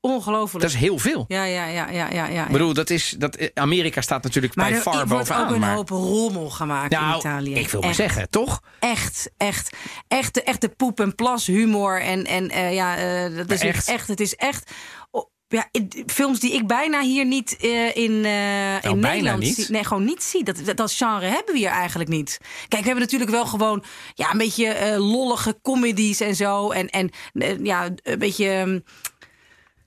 Ongelooflijk. 0.08 0.62
Dat 0.64 0.74
is 0.74 0.80
heel 0.80 0.98
veel. 0.98 1.26
Ja, 1.28 1.44
ja, 1.44 1.66
ja, 1.66 1.90
ja, 1.90 2.10
ja. 2.12 2.28
ja. 2.28 2.46
Ik 2.46 2.52
bedoel, 2.52 2.74
dat 2.74 2.90
is, 2.90 3.16
dat, 3.18 3.52
Amerika 3.54 4.02
staat 4.02 4.24
natuurlijk 4.24 4.56
maar 4.56 4.66
bij 4.68 4.76
er 4.76 4.82
far 4.82 4.94
wordt 4.94 5.10
bovenaan. 5.10 5.48
ook 5.48 5.54
een 5.54 5.60
maar... 5.60 5.76
hoop 5.76 5.90
rommel 5.90 6.50
gemaakt 6.50 6.94
in 6.94 7.00
Nou, 7.00 7.18
Italië. 7.20 7.56
ik 7.56 7.70
wil 7.70 7.80
maar 7.80 7.90
Echt. 7.90 8.00
zeggen, 8.00 8.30
toch? 8.30 8.62
Echt, 8.80 9.30
echt. 9.38 9.70
Echte, 10.08 10.44
echte 10.44 10.70
poep 10.70 11.00
en 11.00 11.16
plas 11.16 11.46
humor. 11.46 12.02
En, 12.02 12.26
en 12.26 12.50
eh, 12.50 12.74
ja, 12.74 12.98
eh, 12.98 13.36
dat 13.36 13.52
is 13.52 13.62
echt. 13.62 13.78
echt? 13.78 13.88
echt. 13.88 14.08
Het 14.08 14.20
is 14.20 14.36
echt. 14.36 14.72
oh, 15.12 15.26
ja, 15.50 15.70
films 16.06 16.40
die 16.40 16.54
ik 16.54 16.68
bijna 16.68 17.02
hier 17.02 17.26
niet 17.26 17.58
eh, 17.58 17.96
in, 17.96 18.26
eh, 18.26 18.74
in 18.74 18.82
bijna 18.82 18.94
Nederland 19.10 19.40
niet? 19.40 19.56
zie. 19.56 19.66
Nee, 19.72 19.84
gewoon 19.84 20.06
niet 20.06 20.24
zie. 20.24 20.44
Dat, 20.44 20.58
dat, 20.66 20.78
dat 20.78 20.92
genre 20.94 21.26
hebben 21.26 21.54
we 21.54 21.60
hier 21.60 21.70
eigenlijk 21.70 22.10
niet. 22.10 22.38
Kijk, 22.68 22.82
we 22.82 22.88
hebben 22.88 23.04
natuurlijk 23.04 23.32
wel 23.32 23.46
gewoon 23.46 23.84
ja, 24.14 24.32
een 24.32 24.38
beetje 24.38 24.68
eh, 24.68 24.98
lollige 24.98 25.60
comedies 25.62 26.20
en 26.20 26.36
zo. 26.36 26.70
En, 26.72 26.88
en 26.90 27.10
eh, 27.34 27.58
ja, 27.64 27.90
een 28.04 28.20
beetje 28.20 28.50
ehm, 28.50 28.80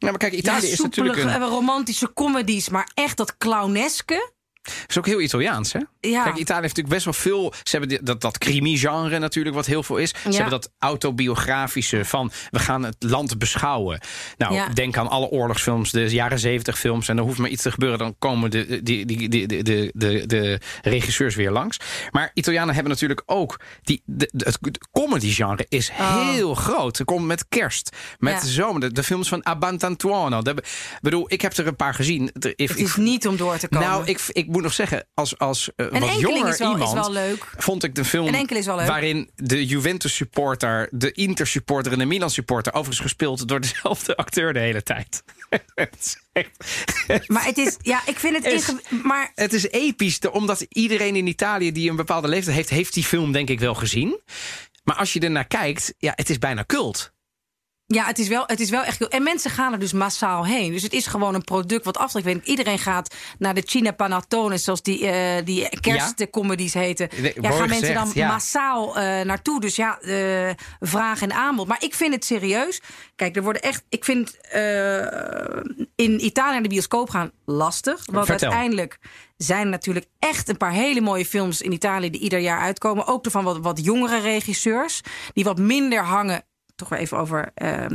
Ja, 0.01 0.09
maar 0.09 0.19
kijk, 0.19 0.33
ja, 0.33 0.39
Italië 0.39 0.67
is 0.67 0.81
natuurlijk 0.81 1.19
een, 1.19 1.39
romantische 1.39 2.13
comedies. 2.13 2.69
Maar 2.69 2.91
echt 2.95 3.17
dat 3.17 3.37
clowneske. 3.37 4.33
is 4.87 4.99
ook 4.99 5.07
heel 5.07 5.21
Italiaans, 5.21 5.73
hè? 5.73 5.81
Ja. 6.01 6.23
Kijk, 6.23 6.37
Italië 6.37 6.61
heeft 6.63 6.77
natuurlijk 6.77 6.89
best 6.89 7.05
wel 7.05 7.15
veel. 7.15 7.53
Ze 7.63 7.71
hebben 7.71 7.89
die- 7.89 8.03
dat, 8.03 8.21
dat 8.21 8.39
crimi-genre 8.39 9.19
natuurlijk, 9.19 9.55
wat 9.57 9.67
heel 9.67 9.83
veel 9.83 9.97
is. 9.97 10.09
Ze 10.11 10.17
Ja. 10.29 10.33
hebben 10.35 10.51
dat 10.51 10.71
autobiografische 10.79 12.05
van 12.05 12.31
we 12.51 12.59
gaan 12.59 12.83
het 12.83 12.97
land 12.99 13.39
beschouwen. 13.39 14.01
Nou, 14.37 14.55
Ja. 14.55 14.69
denk 14.69 14.97
aan 14.97 15.09
alle 15.09 15.27
oorlogsfilms, 15.27 15.91
de 15.91 16.09
jaren 16.11 16.39
zeventig 16.39 16.79
films. 16.79 17.09
En 17.09 17.17
er 17.19 17.23
hoeft 17.25 17.39
maar 17.39 17.51
iets 17.51 17.63
te 17.63 17.71
gebeuren, 17.71 17.99
dan 17.99 18.15
komen 18.19 18.51
de, 18.51 18.81
die, 18.83 19.07
die, 19.07 19.29
die, 19.29 19.47
de, 19.47 19.63
de, 19.63 19.93
de, 19.95 20.25
de 20.27 20.61
regisseurs 20.83 21.35
weer 21.35 21.51
langs. 21.51 21.77
Maar 22.11 22.31
Italianen 22.35 22.75
hebben 22.75 22.93
natuurlijk 22.93 23.23
ook. 23.27 23.61
Die, 23.83 24.03
de, 24.05 24.29
de- 24.33 24.45
het 24.45 24.79
comedy-genre 24.93 25.67
is 25.69 25.91
heel 25.93 26.55
groot. 26.55 26.99
Er 26.99 27.05
komt 27.05 27.27
met 27.27 27.49
kerst, 27.49 27.97
met 28.19 28.35
Oh. 28.35 28.41
Zomer. 28.45 28.81
De, 28.81 28.93
de 28.93 29.03
films 29.03 29.29
van 29.29 29.47
Abantantuono. 29.47 30.43
Dat, 30.43 30.61
bedoel, 31.01 31.25
ik 31.33 31.41
heb 31.41 31.53
er 31.57 31.67
een 31.67 31.77
paar 31.77 31.95
gezien. 31.95 32.31
Er- 32.41 32.53
ik- 32.57 32.69
Het 32.69 32.79
is 32.79 32.97
niet 32.97 33.27
om 33.27 33.37
door 33.37 33.57
te 33.59 33.69
komen. 33.69 33.89
nou, 33.89 34.05
ik, 34.07 34.21
ik 34.29 34.47
moet 34.47 34.63
nog 34.63 34.73
zeggen, 34.73 35.07
als, 35.15 35.39
als 35.39 35.71
eh, 35.77 35.90
Een 35.91 36.01
wat 36.01 36.21
jonger 36.21 36.49
is 36.49 36.59
wel- 36.59 36.77
is 36.77 36.93
wel 36.93 37.13
leuk. 37.13 37.47
vond 37.57 37.85
ik 37.85 37.95
de 37.95 38.05
film 38.05 38.47
waarin 38.65 39.31
de 39.37 39.67
Juventus-supporter... 39.67 40.89
de 40.91 41.13
Inter-supporter 41.13 41.93
en 41.93 41.99
de 41.99 42.05
Milan-supporter... 42.05 42.73
overigens 42.73 43.01
gespeeld 43.01 43.49
door 43.49 43.61
dezelfde 43.61 44.17
acteur 44.17 44.53
de 44.53 44.59
hele 44.59 44.83
tijd. 44.83 45.23
Maar 47.27 47.45
het 47.45 47.59
is, 47.59 47.77
ja, 47.83 48.03
ik 48.07 48.19
vind 48.19 48.45
het 48.45 48.75
Maar 49.03 49.33
het 49.35 49.53
is 49.53 49.69
episch, 49.69 50.19
omdat 50.31 50.67
iedereen 50.69 51.17
in 51.17 51.27
Italië... 51.27 51.73
die 51.73 51.91
een 51.91 51.97
bepaalde 51.97 52.29
leeftijd 52.29 52.57
heeft, 52.57 52.71
heeft 52.71 52.95
die 52.95 53.05
film 53.05 53.33
denk 53.33 53.49
ik 53.49 53.61
wel 53.61 53.75
gezien. 53.75 54.21
Maar 54.85 54.97
als 54.97 55.13
je 55.13 55.21
ernaar 55.21 55.47
kijkt, 55.47 55.95
ja, 55.99 56.13
het 56.15 56.31
is 56.31 56.39
bijna 56.39 56.65
cult. 56.67 57.13
Ja, 57.93 58.05
het 58.05 58.19
is, 58.19 58.29
wel, 58.29 58.43
het 58.47 58.61
is 58.61 58.71
wel 58.71 58.83
echt 58.83 58.99
heel... 58.99 59.09
En 59.09 59.23
mensen 59.23 59.51
gaan 59.51 59.73
er 59.73 59.79
dus 59.79 59.93
massaal 59.93 60.47
heen. 60.47 60.73
Dus 60.73 60.83
het 60.83 60.93
is 60.93 61.07
gewoon 61.07 61.35
een 61.35 61.45
product 61.45 61.85
wat 61.85 61.97
aftrekt. 61.97 62.27
Ik 62.27 62.33
weet, 62.33 62.43
niet, 62.43 62.59
iedereen 62.59 62.79
gaat 62.79 63.15
naar 63.39 63.55
de 63.55 63.63
China 63.67 63.91
Panatones... 63.91 64.65
zoals 64.65 64.83
die, 64.83 65.07
eh 65.07 65.45
die 65.45 65.81
kerstcomedies 65.81 66.75
heten. 66.75 67.09
Nee, 67.21 67.35
Ja, 67.41 67.51
gaan 67.51 67.69
mensen 67.69 67.95
dan 67.95 68.11
ja. 68.15 68.29
massaal 68.29 68.97
eh, 68.97 69.25
naartoe. 69.25 69.61
Dus 69.61 69.77
ja, 69.77 70.01
eh, 70.01 70.51
vraag 70.81 71.23
en 71.23 71.33
aanbod. 71.33 71.67
Maar 71.67 71.83
ik 71.83 71.95
vind 71.95 72.15
het 72.15 72.25
serieus. 72.25 72.81
Kijk, 73.17 73.37
er 73.37 73.43
worden 73.43 73.63
echt... 73.63 73.85
Ik 73.89 74.05
vind 74.05 74.39
in 75.95 76.25
Italië 76.25 76.53
naar 76.53 76.63
de 76.63 76.69
bioscoop 76.69 77.11
gaan 77.11 77.31
lastig. 77.45 78.03
Want 78.11 78.27
Vertel. 78.27 78.49
uiteindelijk 78.49 78.99
zijn 79.37 79.65
er 79.65 79.71
natuurlijk 79.71 80.07
echt 80.19 80.49
een 80.49 80.57
paar 80.57 80.73
hele 80.73 81.01
mooie 81.01 81.27
films 81.27 81.63
in 81.63 81.73
Italië... 81.73 82.11
die 82.11 82.21
ieder 82.21 82.39
jaar 82.39 82.61
uitkomen. 82.61 83.07
Ook 83.07 83.27
van 83.31 83.45
wat, 83.45 83.59
wat 83.59 83.85
jongere 83.85 84.21
regisseurs. 84.21 85.01
Die 85.33 85.45
wat 85.45 85.59
minder 85.59 86.05
hangen 86.05 86.45
toch 86.81 86.89
weer 86.89 86.99
even 86.99 87.19
over, 87.19 87.51
eh, 87.55 87.87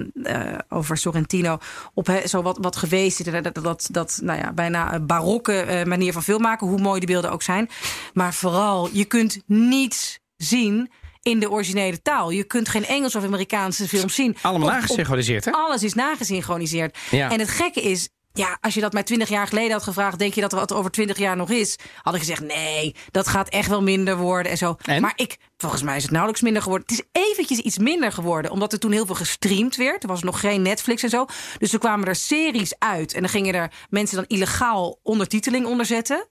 over 0.70 0.98
Sorrentino. 0.98 1.58
Op 1.94 2.08
he, 2.08 2.28
zo 2.28 2.42
wat, 2.42 2.58
wat 2.62 2.76
geweest 2.76 3.20
is. 3.20 3.26
Dat, 3.26 3.44
dat, 3.44 3.64
dat, 3.64 3.88
dat 3.92 4.20
nou 4.24 4.40
ja, 4.40 4.54
bijna 4.54 4.94
een 4.94 5.06
barokke 5.06 5.54
eh, 5.54 5.86
manier 5.86 6.14
van 6.14 6.24
filmmaken. 6.24 6.68
Hoe 6.68 6.82
mooi 6.82 7.00
die 7.00 7.10
beelden 7.10 7.32
ook 7.32 7.42
zijn. 7.42 7.70
Maar 8.14 8.34
vooral, 8.34 8.90
je 8.92 9.06
kunt 9.06 9.42
niets 9.46 10.20
zien 10.38 10.92
in 11.22 11.40
de 11.40 11.52
originele 11.52 12.02
taal. 12.02 12.30
Je 12.30 12.44
kunt 12.44 12.70
geen 12.70 12.86
Engels 12.86 13.16
of 13.16 13.24
Amerikaanse 13.24 13.88
film 13.88 14.10
zien. 14.10 14.38
Allemaal 14.42 14.70
nagesynchroniseerd, 14.70 15.46
hè? 15.46 15.52
Alles 15.52 15.84
is 15.84 15.94
nagesynchroniseerd. 15.94 16.98
Ja. 17.12 17.32
En 17.32 17.40
het 17.40 17.50
gekke 17.50 17.82
is. 17.82 18.10
Ja, 18.38 18.58
als 18.62 18.74
je 18.74 18.82
dat 18.82 18.94
mij 18.94 19.04
twintig 19.04 19.30
jaar 19.30 19.48
geleden 19.48 19.72
had 19.72 19.84
gevraagd, 19.84 20.20
denk 20.20 20.34
je 20.34 20.42
dat 20.42 20.52
er 20.52 20.60
wat 20.60 20.74
over 20.74 20.92
twintig 20.92 21.18
jaar 21.18 21.36
nog 21.36 21.50
is? 21.50 21.78
Had 22.02 22.14
ik 22.14 22.20
gezegd, 22.20 22.42
nee, 22.42 22.96
dat 23.12 23.28
gaat 23.28 23.50
echt 23.50 23.70
wel 23.70 23.82
minder 23.82 24.18
worden 24.18 24.52
en 24.52 24.58
zo. 24.58 24.76
En? 24.82 25.02
Maar 25.02 25.14
ik, 25.16 25.38
volgens 25.58 25.82
mij 25.82 25.96
is 25.96 26.02
het 26.02 26.12
nauwelijks 26.12 26.44
minder 26.44 26.62
geworden. 26.62 26.88
Het 26.88 27.00
is 27.00 27.22
eventjes 27.30 27.58
iets 27.58 27.78
minder 27.78 28.12
geworden, 28.12 28.52
omdat 28.52 28.74
er 28.74 28.80
toen 28.80 28.92
heel 28.92 29.06
veel 29.06 29.16
gestreamd 29.16 29.76
werd. 29.76 30.04
Er 30.04 30.10
was 30.10 30.24
nog 30.24 30.40
geen 30.40 30.62
Netflix 30.62 31.04
en 31.04 31.10
zo. 31.10 31.26
Dus 31.58 31.74
er 31.74 31.80
kwamen 31.80 32.08
er 32.08 32.16
series 32.16 32.74
uit 32.80 33.14
en 33.14 33.22
dan 33.22 33.30
gingen 33.30 33.54
er 33.56 33.72
mensen 33.90 34.16
dan 34.16 34.26
illegaal 34.28 35.00
ondertiteling 35.04 35.66
onder 35.66 35.86
zetten. 35.86 36.28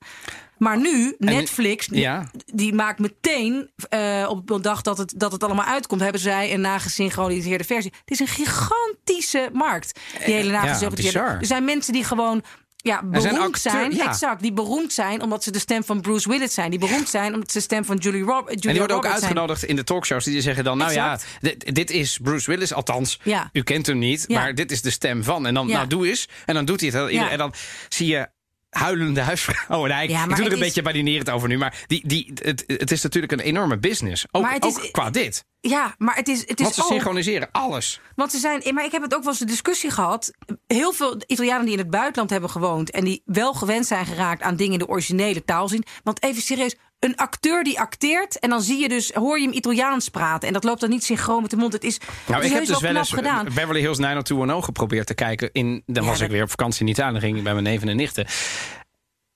Maar 0.59 0.79
nu, 0.81 1.15
Netflix, 1.19 1.89
ja. 1.91 2.31
die 2.47 2.73
maakt 2.75 2.99
meteen 2.99 3.71
eh, 3.89 4.27
op 4.29 4.47
de 4.47 4.61
dag 4.61 4.83
dat 4.83 4.99
het, 4.99 5.15
dat 5.17 5.33
het 5.33 5.45
allemaal 5.45 5.65
uitkomt, 5.65 6.01
hebben 6.01 6.21
zij 6.21 6.55
een 6.55 6.61
nagesynchroniseerde 6.61 7.65
versie. 7.65 7.93
Het 8.05 8.11
is 8.11 8.21
een 8.21 8.27
gigantische 8.27 9.49
markt. 9.53 10.01
Die 10.25 10.35
hele 10.35 10.51
nagesynchroniseerde. 10.51 11.19
bizar. 11.21 11.39
er 11.41 11.47
zijn 11.47 11.65
mensen 11.65 11.93
die 11.93 12.05
gewoon. 12.05 12.43
Ja, 12.77 13.03
Er 13.13 13.21
zijn 13.21 13.35
beroemd 13.35 13.55
acteur- 13.55 13.73
zijn, 13.73 13.95
ja. 13.95 14.09
exact. 14.09 14.43
Die 14.43 14.53
beroemd 14.53 14.93
zijn 14.93 15.23
omdat 15.23 15.43
ze 15.45 15.51
de 15.51 15.59
stem 15.59 15.85
van 15.85 16.01
Bruce 16.01 16.29
Willis 16.29 16.55
zijn. 16.55 16.71
Die 16.71 16.79
beroemd 16.79 17.09
zijn 17.09 17.35
omdat 17.35 17.51
ze 17.53 17.59
de 17.59 17.65
stem 17.65 17.85
van 17.85 17.97
Julie, 17.97 18.23
Rob 18.23 18.49
Julia 18.49 18.51
En 18.51 18.57
die 18.61 18.79
worden 18.79 18.81
ook 18.97 19.03
Roberts 19.03 19.19
zijn. 19.21 19.31
uitgenodigd 19.31 19.65
in 19.65 19.77
de 19.77 19.85
talkshows. 19.85 20.25
Die 20.25 20.41
zeggen 20.41 20.65
dan, 20.65 20.79
nou 20.79 20.91
Exact. 20.91 21.27
ja, 21.41 21.49
dit, 21.51 21.75
dit 21.75 21.91
is 21.91 22.19
Bruce 22.23 22.51
Willis. 22.51 22.73
Althans, 22.73 23.21
Ja. 23.23 23.49
u 23.53 23.63
kent 23.63 23.87
hem 23.87 23.99
niet, 23.99 24.25
Ja. 24.29 24.41
maar 24.41 24.55
dit 24.55 24.71
is 24.73 24.83
de 24.83 24.91
stem 24.91 25.25
van. 25.25 25.47
En 25.47 25.55
dan, 25.55 25.67
Ja. 25.69 25.75
nou 25.77 25.87
doe 25.89 26.09
eens. 26.09 26.29
En 26.45 26.55
dan 26.55 26.65
doet 26.65 26.81
hij 26.81 26.91
het. 27.03 27.11
Ja. 27.13 27.31
En 27.31 27.39
dan 27.39 27.53
zie 27.89 28.07
je 28.07 28.29
huilende 28.75 29.21
huisvrouwen. 29.21 29.91
Nee, 29.91 30.09
Ja, 30.09 30.23
ik 30.23 30.29
doe 30.29 30.39
er 30.39 30.45
een 30.47 30.53
is- 30.53 30.59
beetje 30.59 30.83
badinerend 30.83 31.31
over 31.31 31.49
nu. 31.49 31.59
Maar 31.59 31.85
die, 31.87 32.09
die, 32.09 32.33
het, 32.43 32.65
het 32.67 32.91
is 32.91 33.03
natuurlijk 33.03 33.33
een 33.33 33.41
enorme 33.41 33.79
business. 33.79 34.27
Ook, 34.31 34.43
Maar 34.43 34.53
het 34.53 34.65
is- 34.65 34.77
ook 34.77 34.93
qua 34.93 35.11
dit. 35.11 35.45
Ja, 35.61 35.95
maar 35.99 36.17
het 36.17 36.29
is, 36.29 36.41
het 36.41 36.59
is 36.59 36.63
Want 36.63 36.75
ze 36.75 36.83
ook... 36.83 36.87
synchroniseren 36.89 37.49
alles. 37.53 38.01
Want 38.17 38.31
ze 38.31 38.39
zijn, 38.39 38.75
maar 38.75 38.85
ik 38.85 38.93
heb 38.93 39.03
het 39.03 39.15
ook 39.15 39.23
wel 39.23 39.33
eens 39.33 39.41
een 39.41 39.47
discussie 39.47 39.91
gehad. 39.91 40.31
Heel 40.67 40.93
veel 40.93 41.21
Italianen 41.27 41.65
die 41.65 41.73
in 41.73 41.79
het 41.81 41.91
buitenland 41.91 42.31
hebben 42.31 42.51
gewoond 42.51 42.91
en 42.91 43.05
die 43.05 43.23
wel 43.25 43.55
gewend 43.55 43.87
zijn 43.87 44.07
geraakt 44.07 44.43
aan 44.43 44.57
dingen 44.57 44.73
in 44.73 44.79
de 44.79 44.89
originele 44.89 45.45
taal 45.45 45.69
zien. 45.69 45.85
Want 46.03 46.23
even 46.23 46.43
serieus, 46.43 46.77
een 46.99 47.17
acteur 47.17 47.65
die 47.65 47.81
acteert 47.81 48.39
en 48.39 48.51
dan 48.51 48.63
zie 48.63 48.79
je 48.79 48.89
dus, 48.89 49.13
hoor 49.13 49.39
je 49.39 49.45
hem 49.45 49.55
Italiaans 49.55 50.09
praten 50.09 50.49
en 50.49 50.55
dat 50.55 50.65
loopt 50.65 50.81
dan 50.81 50.91
niet 50.91 51.05
synchroon 51.05 51.43
met 51.43 51.51
de 51.51 51.57
mond. 51.57 51.73
Het 51.73 51.85
is, 51.85 51.99
Nou, 51.99 52.11
het 52.27 52.45
is 52.45 52.51
ik 52.51 52.57
heb 52.57 52.67
dus 52.67 52.81
wel 52.81 52.97
eens 52.97 53.13
gedaan. 53.13 53.45
Beverly 53.45 53.81
Hills 53.81 53.99
90210 53.99 54.65
geprobeerd 54.65 55.07
te 55.07 55.15
kijken. 55.15 55.49
In, 55.53 55.83
dan 55.87 56.05
Ja, 56.05 56.11
was 56.11 56.21
ik 56.21 56.31
weer 56.31 56.43
op 56.43 56.51
vakantie 56.51 56.81
in 56.81 56.89
Italië. 56.89 57.13
Dan 57.13 57.21
ging 57.21 57.37
ik 57.37 57.43
bij 57.43 57.53
mijn 57.53 57.65
neven 57.65 57.89
en 57.89 57.97
nichten. 57.97 58.27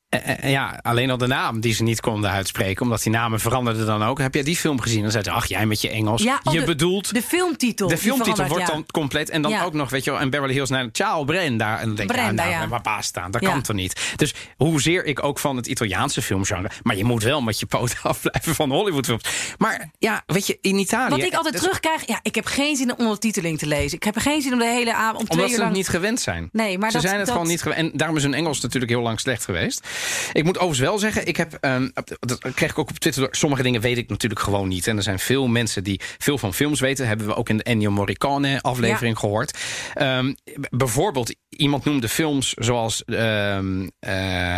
Eh, 0.08 0.44
eh, 0.44 0.50
ja, 0.50 0.78
alleen 0.82 1.10
al 1.10 1.18
de 1.18 1.26
naam 1.26 1.60
die 1.60 1.74
ze 1.74 1.82
niet 1.82 2.00
konden 2.00 2.30
uitspreken. 2.30 2.82
Omdat 2.84 3.02
die 3.02 3.12
namen 3.12 3.40
veranderden 3.40 3.86
dan 3.86 4.02
ook. 4.02 4.18
Heb 4.18 4.34
jij 4.34 4.42
die 4.42 4.56
film 4.56 4.80
gezien? 4.80 5.02
Dan 5.02 5.10
zei 5.10 5.24
ze, 5.24 5.30
ach 5.30 5.46
jij 5.46 5.66
met 5.66 5.80
je 5.80 5.88
Engels. 5.90 6.22
Ja, 6.22 6.40
oh, 6.44 6.52
je 6.52 6.58
de- 6.60 6.64
bedoelt... 6.66 7.14
de 7.14 7.22
filmtitel. 7.22 7.88
de 7.88 7.98
filmtitel 7.98 8.46
wordt 8.46 8.66
ja. 8.66 8.72
dan 8.72 8.86
compleet. 8.86 9.30
En 9.30 9.42
dan 9.42 9.50
Ja. 9.50 9.62
ook 9.62 9.72
nog, 9.72 9.90
weet 9.90 10.04
je 10.04 10.10
wel, 10.10 10.20
en 10.20 10.30
Beverly 10.30 10.52
Hills 10.54 10.70
9, 10.70 10.88
Ciao 10.92 11.24
Brenda. 11.24 11.78
En 11.78 11.86
dan 11.86 11.94
denk 11.94 12.12
Brenda, 12.12 12.44
ja, 12.44 12.56
nou, 12.58 12.68
waar 12.68 12.80
baas 12.80 13.06
staan. 13.06 13.30
Dat 13.30 13.42
kan 13.42 13.62
toch 13.62 13.76
niet? 13.76 14.12
Dus 14.16 14.34
hoezeer 14.56 15.04
ik 15.04 15.24
ook 15.24 15.38
van 15.38 15.56
het 15.56 15.66
Italiaanse 15.66 16.22
filmgenre. 16.22 16.70
Maar 16.82 16.96
je 16.96 17.04
moet 17.04 17.22
wel 17.22 17.40
met 17.40 17.58
je 17.60 17.66
poot 17.66 17.96
afblijven 18.02 18.54
van 18.54 18.70
Hollywoodfilms. 18.70 19.24
Maar 19.58 19.90
ja, 19.98 20.22
weet 20.26 20.46
je, 20.46 20.58
in 20.60 20.78
Italië... 20.78 21.10
Wat 21.10 21.22
ik 21.22 21.34
altijd 21.34 21.52
dus- 21.54 21.62
terugkrijg, 21.62 22.06
ja, 22.06 22.18
ik 22.22 22.34
heb 22.34 22.46
geen 22.46 22.76
zin 22.76 22.92
om 22.92 22.98
ondertiteling 22.98 23.58
te 23.58 23.66
lezen. 23.66 23.96
Ik 23.96 24.02
heb 24.04 24.14
er 24.14 24.20
geen 24.20 24.42
zin 24.42 24.52
om 24.52 24.58
de 24.58 24.64
hele 24.66 24.94
avond 24.94 25.18
om 25.18 25.24
twee 25.24 25.36
Omdat 25.36 25.50
uur 25.50 25.56
ze 25.56 25.64
het 25.64 25.72
niet 25.76 25.88
gewend 25.88 26.20
zijn. 26.20 26.48
Nee, 26.52 26.78
maar 26.78 26.90
ze 26.90 26.96
dat- 26.96 27.06
zijn 27.06 27.16
het 27.16 27.26
dat- 27.26 27.34
gewoon 27.34 27.50
niet 27.50 27.62
gewend. 27.62 27.80
En 27.80 27.90
daarom 27.98 28.16
is 28.16 28.22
hun 28.22 28.34
Engels 28.34 28.60
natuurlijk 28.60 28.92
heel 28.92 29.02
lang 29.02 29.20
slecht 29.20 29.44
geweest. 29.44 29.86
Ik 30.32 30.44
moet 30.44 30.56
overigens 30.56 30.88
wel 30.88 30.98
zeggen, 30.98 31.26
ik 31.26 31.36
heb, 31.36 31.56
ehm, 31.60 31.88
dat 32.20 32.38
kreeg 32.54 32.70
ik 32.70 32.78
ook 32.78 32.90
op 32.90 32.98
Twitter. 32.98 33.28
Sommige 33.30 33.62
dingen 33.62 33.80
weet 33.80 33.98
ik 33.98 34.08
natuurlijk 34.08 34.40
gewoon 34.40 34.68
niet. 34.68 34.86
En 34.86 34.96
er 34.96 35.02
zijn 35.02 35.18
veel 35.18 35.46
mensen 35.46 35.84
die 35.84 36.00
veel 36.18 36.38
van 36.38 36.54
films 36.54 36.80
weten. 36.80 37.06
Hebben 37.06 37.26
we 37.26 37.34
ook 37.34 37.48
in 37.48 37.56
de 37.56 37.62
Ennio 37.62 37.90
Morricone 37.90 38.60
aflevering 38.60 39.18
gehoord. 39.18 39.58
Ehm, 39.94 40.34
bijvoorbeeld, 40.70 41.34
iemand 41.48 41.84
noemde 41.84 42.08
films 42.08 42.54
zoals. 42.54 43.04
ehm, 43.04 43.88
eh, 44.00 44.56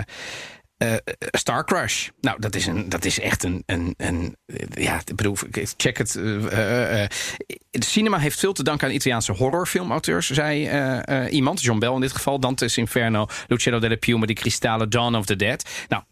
eh, 0.81 0.95
Star 1.31 1.65
Crush. 1.65 2.09
Nou, 2.21 2.41
dat 2.41 2.55
is, 2.55 2.67
een, 2.67 2.89
dat 2.89 3.05
is 3.05 3.21
echt 3.21 3.45
een, 3.45 3.63
een, 3.67 3.95
een. 3.97 4.37
Ja, 4.75 5.01
ik 5.05 5.17
bedoel, 5.17 5.37
ik 5.51 5.73
check 5.77 5.99
het. 5.99 6.13
De 6.13 7.09
cinema 7.71 8.19
heeft 8.19 8.39
veel 8.39 8.53
te 8.53 8.63
danken 8.63 8.89
aan 8.89 8.95
Italiaanse 8.95 9.33
horrorfilmauteurs, 9.33 10.31
zei 10.31 11.29
iemand. 11.29 11.63
John 11.63 11.79
Bell 11.79 11.93
in 11.93 12.01
dit 12.01 12.13
geval. 12.13 12.41
Dante's 12.41 12.77
Inferno, 12.77 13.27
Luciano 13.49 13.79
della 13.79 13.97
Piuma, 13.97 14.27
Die 14.27 14.37
Cristallen, 14.37 14.91
Dawn 14.91 15.15
of 15.15 15.27
the 15.27 15.37
Dead. 15.37 15.65
Nou, 15.89 16.03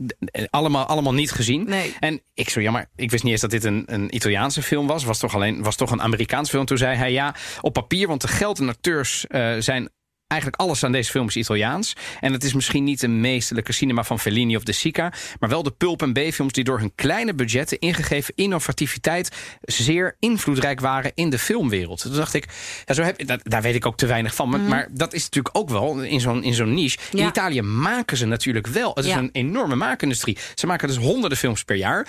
allemaal, 0.50 0.86
allemaal 0.86 1.14
niet 1.14 1.30
gezien. 1.30 1.64
Nee. 1.68 1.96
En 2.00 2.20
ik 2.34 2.50
zo 2.50 2.60
jammer, 2.60 2.88
ik 2.96 3.10
wist 3.10 3.22
niet 3.22 3.32
eens 3.32 3.40
dat 3.40 3.50
dit 3.50 3.64
een, 3.64 3.82
een 3.86 4.14
Italiaanse 4.14 4.62
film 4.62 4.86
was. 4.86 5.04
Was 5.04 5.18
toch, 5.18 5.34
alleen, 5.34 5.62
was 5.62 5.76
toch 5.76 5.90
een 5.90 6.02
Amerikaanse 6.02 6.50
film. 6.50 6.64
Toen 6.64 6.78
zei 6.78 6.96
hij 6.96 7.12
ja, 7.12 7.34
op 7.60 7.72
papier, 7.72 8.08
want 8.08 8.20
de 8.20 8.28
geld 8.28 8.58
en 8.58 8.68
acteurs 8.68 9.24
zijn 9.58 9.88
eigenlijk 10.28 10.60
alles 10.60 10.84
aan 10.84 10.92
deze 10.92 11.10
film 11.10 11.26
is 11.26 11.36
Italiaans. 11.36 11.92
En 12.20 12.32
het 12.32 12.44
is 12.44 12.52
misschien 12.52 12.84
niet 12.84 13.00
de 13.00 13.08
meesterlijke 13.08 13.72
cinema 13.72 14.02
van 14.04 14.20
Fellini 14.20 14.56
of 14.56 14.62
De 14.62 14.72
Sica... 14.72 15.12
maar 15.40 15.48
wel 15.48 15.62
de 15.62 15.70
pulp- 15.70 16.02
en 16.02 16.12
B-films 16.12 16.52
die 16.52 16.64
door 16.64 16.78
hun 16.78 16.92
kleine 16.94 17.34
budgetten... 17.34 17.78
ingegeven 17.78 18.32
innovativiteit 18.36 19.36
zeer 19.62 20.16
invloedrijk 20.18 20.80
waren 20.80 21.12
in 21.14 21.30
de 21.30 21.38
filmwereld. 21.38 22.00
Toen 22.00 22.12
dacht 22.14 22.34
ik, 22.34 22.44
ja, 22.84 22.94
zo 22.94 23.02
heb, 23.02 23.26
dat, 23.26 23.40
daar 23.42 23.62
weet 23.62 23.74
ik 23.74 23.86
ook 23.86 23.96
te 23.96 24.06
weinig 24.06 24.34
van. 24.34 24.48
Maar, 24.48 24.60
maar 24.60 24.88
dat 24.90 25.12
is 25.12 25.22
natuurlijk 25.24 25.56
ook 25.56 25.68
wel 25.68 26.02
in 26.02 26.20
zo'n 26.20 26.42
in 26.42 26.54
zo'n 26.54 26.74
niche. 26.74 26.98
In. 27.12 27.26
Italië 27.26 27.62
maken 27.62 28.16
ze 28.16 28.26
natuurlijk 28.26 28.66
wel. 28.66 28.90
Het 28.94 29.04
is 29.04 29.10
Ja. 29.10 29.18
een 29.18 29.30
enorme 29.32 29.74
maakindustrie. 29.74 30.38
Ze 30.54 30.66
maken 30.66 30.88
dus 30.88 30.96
honderden 30.96 31.38
films 31.38 31.64
per 31.64 31.76
jaar... 31.76 32.06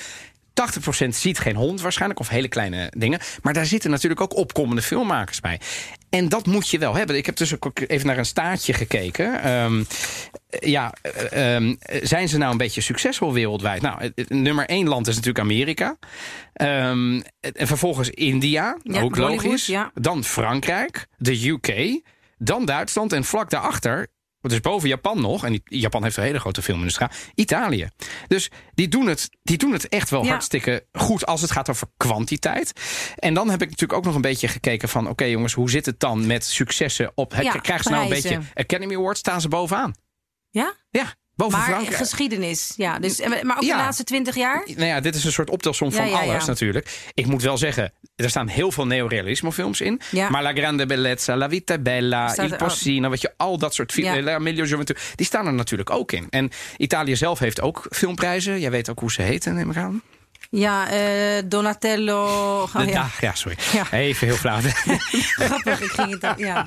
80% 1.03 1.07
ziet 1.09 1.39
geen 1.39 1.55
hond 1.55 1.81
waarschijnlijk, 1.81 2.19
of 2.19 2.27
hele 2.29 2.47
kleine 2.47 2.91
dingen. 2.97 3.19
Maar 3.41 3.53
daar 3.53 3.65
zitten 3.65 3.89
natuurlijk 3.89 4.21
ook 4.21 4.35
opkomende 4.35 4.81
filmmakers 4.81 5.39
bij. 5.39 5.59
En 6.09 6.29
dat 6.29 6.45
moet 6.45 6.69
je 6.69 6.77
wel 6.77 6.95
hebben. 6.95 7.15
Ik 7.17 7.25
heb 7.25 7.35
dus 7.35 7.55
ook 7.55 7.79
even 7.87 8.07
naar 8.07 8.17
een 8.17 8.25
staartje 8.25 8.73
gekeken. 8.73 9.41
Ehm, 9.43 9.83
ja, 10.59 10.93
eh, 11.01 11.55
ehm, 11.55 11.75
zijn 12.01 12.29
ze 12.29 12.37
nou 12.37 12.51
een 12.51 12.57
beetje 12.57 12.81
succesvol 12.81 13.33
wereldwijd? 13.33 13.81
Nou, 13.81 14.11
nummer 14.27 14.65
één 14.65 14.87
land 14.87 15.07
is 15.07 15.15
natuurlijk 15.15 15.45
Amerika. 15.45 15.97
Ehm, 16.53 17.21
en 17.39 17.67
vervolgens 17.67 18.09
India, 18.09 18.77
Ja, 18.83 19.01
ook 19.01 19.17
logisch. 19.17 19.65
ja. 19.65 19.91
Dan 19.93 20.23
Frankrijk, 20.23 21.07
de 21.17 21.47
UK, 21.49 22.01
dan 22.37 22.65
Duitsland 22.65 23.13
en 23.13 23.23
vlak 23.23 23.49
daarachter 23.49 24.07
dus 24.41 24.59
boven 24.59 24.89
Japan 24.89 25.21
nog, 25.21 25.45
en 25.45 25.61
Japan 25.63 26.03
heeft 26.03 26.17
een 26.17 26.23
hele 26.23 26.39
grote 26.39 26.61
filmindustrie, 26.61 27.09
Italië. 27.35 27.87
Dus 28.27 28.51
die 28.73 28.87
doen 28.87 29.07
het, 29.07 29.29
die 29.43 29.57
doen 29.57 29.71
het 29.71 29.87
echt 29.89 30.09
wel 30.09 30.23
Ja. 30.23 30.29
hartstikke 30.29 30.85
goed 30.91 31.25
als 31.25 31.41
het 31.41 31.51
gaat 31.51 31.69
over 31.69 31.87
kwantiteit. 31.97 32.73
En 33.15 33.33
dan 33.33 33.49
heb 33.49 33.61
ik 33.61 33.69
natuurlijk 33.69 33.99
ook 33.99 34.05
nog 34.05 34.15
een 34.15 34.21
beetje 34.21 34.47
gekeken 34.47 34.89
van... 34.89 35.07
oké 35.09 35.23
jongens, 35.25 35.53
hoe 35.53 35.69
zit 35.69 35.85
het 35.85 35.99
dan 35.99 36.27
met 36.27 36.45
successen 36.45 37.11
op... 37.15 37.33
Ja, 37.41 37.51
krijgen 37.51 37.83
ze 37.83 37.89
nou 37.91 38.03
een 38.03 38.09
beetje 38.09 38.39
Academy 38.53 38.95
Awards? 38.95 39.19
Staan 39.19 39.41
ze 39.41 39.47
bovenaan? 39.47 39.93
Ja? 40.49 40.73
Ja, 40.89 41.13
boven 41.39 41.57
Maar 41.59 41.67
Frankrijk. 41.67 41.95
geschiedenis, 41.97 42.73
ja. 42.77 42.99
Dus, 42.99 43.19
maar 43.43 43.55
ook 43.57 43.63
Ja. 43.63 43.77
de 43.77 43.83
laatste 43.83 44.03
twintig 44.03 44.35
jaar? 44.35 44.63
Nou 44.75 44.85
ja, 44.87 44.99
dit 44.99 45.15
is 45.15 45.23
een 45.23 45.31
soort 45.31 45.49
optelsom 45.49 45.91
van 45.91 46.05
Ja, 46.05 46.11
ja, 46.17 46.23
ja. 46.23 46.31
alles 46.31 46.45
natuurlijk. 46.45 47.09
Ik 47.13 47.25
moet 47.25 47.41
wel 47.41 47.57
zeggen, 47.57 47.91
er 48.15 48.29
staan 48.29 48.47
heel 48.47 48.71
veel 48.71 48.85
neorealisme 48.85 49.51
films 49.51 49.81
in. 49.81 50.01
Maar 50.29 50.43
La 50.43 50.51
Grande 50.53 50.85
Bellezza, 50.85 51.35
La 51.37 51.49
Vita 51.49 51.77
Bella, 51.77 52.37
Il 52.37 52.55
Porcino, 52.55 53.09
weet 53.09 53.21
je, 53.21 53.33
al 53.37 53.57
dat 53.57 53.73
soort 53.73 53.91
films. 53.91 54.23
La 54.23 54.39
Meglio 54.39 54.65
Gioventù, 54.65 54.93
die 55.15 55.25
staan 55.25 55.47
er 55.47 55.53
natuurlijk 55.53 55.89
ook 55.89 56.11
in. 56.11 56.27
En 56.29 56.49
Italië 56.77 57.15
zelf 57.15 57.39
heeft 57.39 57.61
ook 57.61 57.87
filmprijzen. 57.89 58.59
Jij 58.59 58.71
weet 58.71 58.89
ook 58.89 58.99
hoe 58.99 59.11
ze 59.11 59.21
heten, 59.21 59.53
neem 59.55 59.69
ik 59.71 59.77
aan. 59.77 60.01
Ja, 60.49 60.89
eh, 60.89 61.43
Donatello. 61.45 62.27
Oh, 62.69 62.85
De- 62.85 62.91
ja. 62.91 63.09
ja, 63.19 63.35
sorry. 63.35 63.57
Ja. 63.73 63.91
Even 63.91 64.27
heel 64.27 64.35
flauw. 64.35 64.59
Grappig, 65.37 65.81
ik 65.81 65.91
ging 65.91 66.21
het. 66.21 66.37
Ja. 66.39 66.65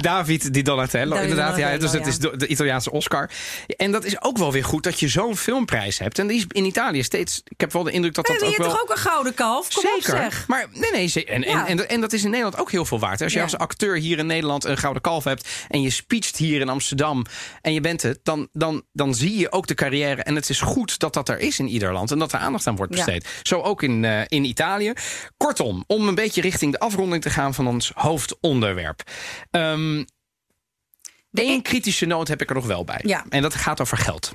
David 0.00 0.54
di 0.54 0.62
Donatello, 0.62 1.14
David 1.14 1.30
inderdaad. 1.30 1.56
Ja, 1.56 1.76
dus 1.76 1.92
het 1.92 2.06
is 2.06 2.18
de, 2.18 2.46
Italiaanse 2.46 2.90
Oscar. 2.90 3.30
En 3.66 3.92
dat 3.92 4.04
is 4.04 4.22
ook 4.22 4.38
wel 4.38 4.52
weer 4.52 4.64
goed 4.64 4.82
dat 4.82 5.00
je 5.00 5.08
zo'n 5.08 5.36
filmprijs 5.36 5.98
hebt. 5.98 6.18
En 6.18 6.26
die 6.26 6.36
is 6.36 6.44
in 6.48 6.64
Italië 6.64 7.02
steeds... 7.02 7.42
Ik 7.44 7.60
heb 7.60 7.72
wel 7.72 7.82
de 7.82 7.90
indruk 7.90 8.14
dat 8.14 8.26
dat 8.26 8.34
je 8.40 8.42
ook 8.42 8.48
hebt 8.48 8.62
wel... 8.62 8.70
toch 8.70 8.82
ook 8.82 8.90
een 8.90 8.96
gouden 8.96 9.34
kalf? 9.34 9.68
Kom 9.72 9.82
Zeker. 9.82 10.14
op 10.14 10.20
zeg. 10.20 10.46
Maar 10.46 10.66
nee, 10.72 10.90
nee. 10.90 11.24
En, 11.24 11.44
en, 11.44 11.66
en, 11.66 11.88
en 11.88 12.00
dat 12.00 12.12
is 12.12 12.24
in 12.24 12.30
Nederland 12.30 12.58
ook 12.58 12.70
heel 12.70 12.84
veel 12.84 12.98
waard. 12.98 13.22
Als 13.22 13.32
je 13.32 13.42
als 13.42 13.56
acteur 13.56 13.96
hier 13.96 14.18
in 14.18 14.26
Nederland 14.26 14.64
een 14.64 14.78
gouden 14.78 15.02
kalf 15.02 15.24
hebt. 15.24 15.48
en 15.68 15.82
je 15.82 15.90
speecht 15.90 16.36
hier 16.36 16.60
in 16.60 16.68
Amsterdam. 16.68 17.24
en 17.62 17.72
je 17.72 17.80
bent 17.80 18.02
het. 18.02 18.18
dan, 18.22 18.48
dan, 18.52 18.82
dan 18.92 19.14
zie 19.14 19.38
je 19.38 19.52
ook 19.52 19.66
de 19.66 19.74
carrière. 19.74 20.22
En 20.22 20.34
het 20.34 20.48
is 20.50 20.60
goed 20.60 20.98
dat 20.98 21.14
dat 21.14 21.28
er 21.28 21.38
is 21.38 21.58
in 21.58 21.68
ieder 21.68 21.92
land. 21.92 22.10
en 22.10 22.18
dat 22.18 22.32
er 22.32 22.38
aandacht 22.38 22.66
aan 22.66 22.76
wordt 22.76 22.95
Ja. 22.96 23.04
besteed. 23.04 23.28
Zo 23.42 23.60
ook 23.60 23.82
in, 23.82 24.04
eh, 24.04 24.20
in 24.26 24.44
Italië. 24.44 24.92
Kortom, 25.36 25.84
om 25.86 26.08
een 26.08 26.14
beetje 26.14 26.40
richting 26.40 26.72
de 26.72 26.78
afronding 26.78 27.22
te 27.22 27.30
gaan 27.30 27.54
van 27.54 27.66
ons 27.66 27.90
hoofdonderwerp. 27.94 29.02
Ehm 29.50 30.04
De 31.30 31.42
Eén 31.42 31.56
ik- 31.56 31.62
kritische 31.62 32.06
noot 32.06 32.28
heb 32.28 32.42
ik 32.42 32.48
er 32.48 32.54
nog 32.54 32.66
wel 32.66 32.84
bij. 32.84 33.00
Ja. 33.02 33.24
En 33.28 33.42
dat 33.42 33.54
gaat 33.54 33.80
over 33.80 33.96
geld. 33.98 34.32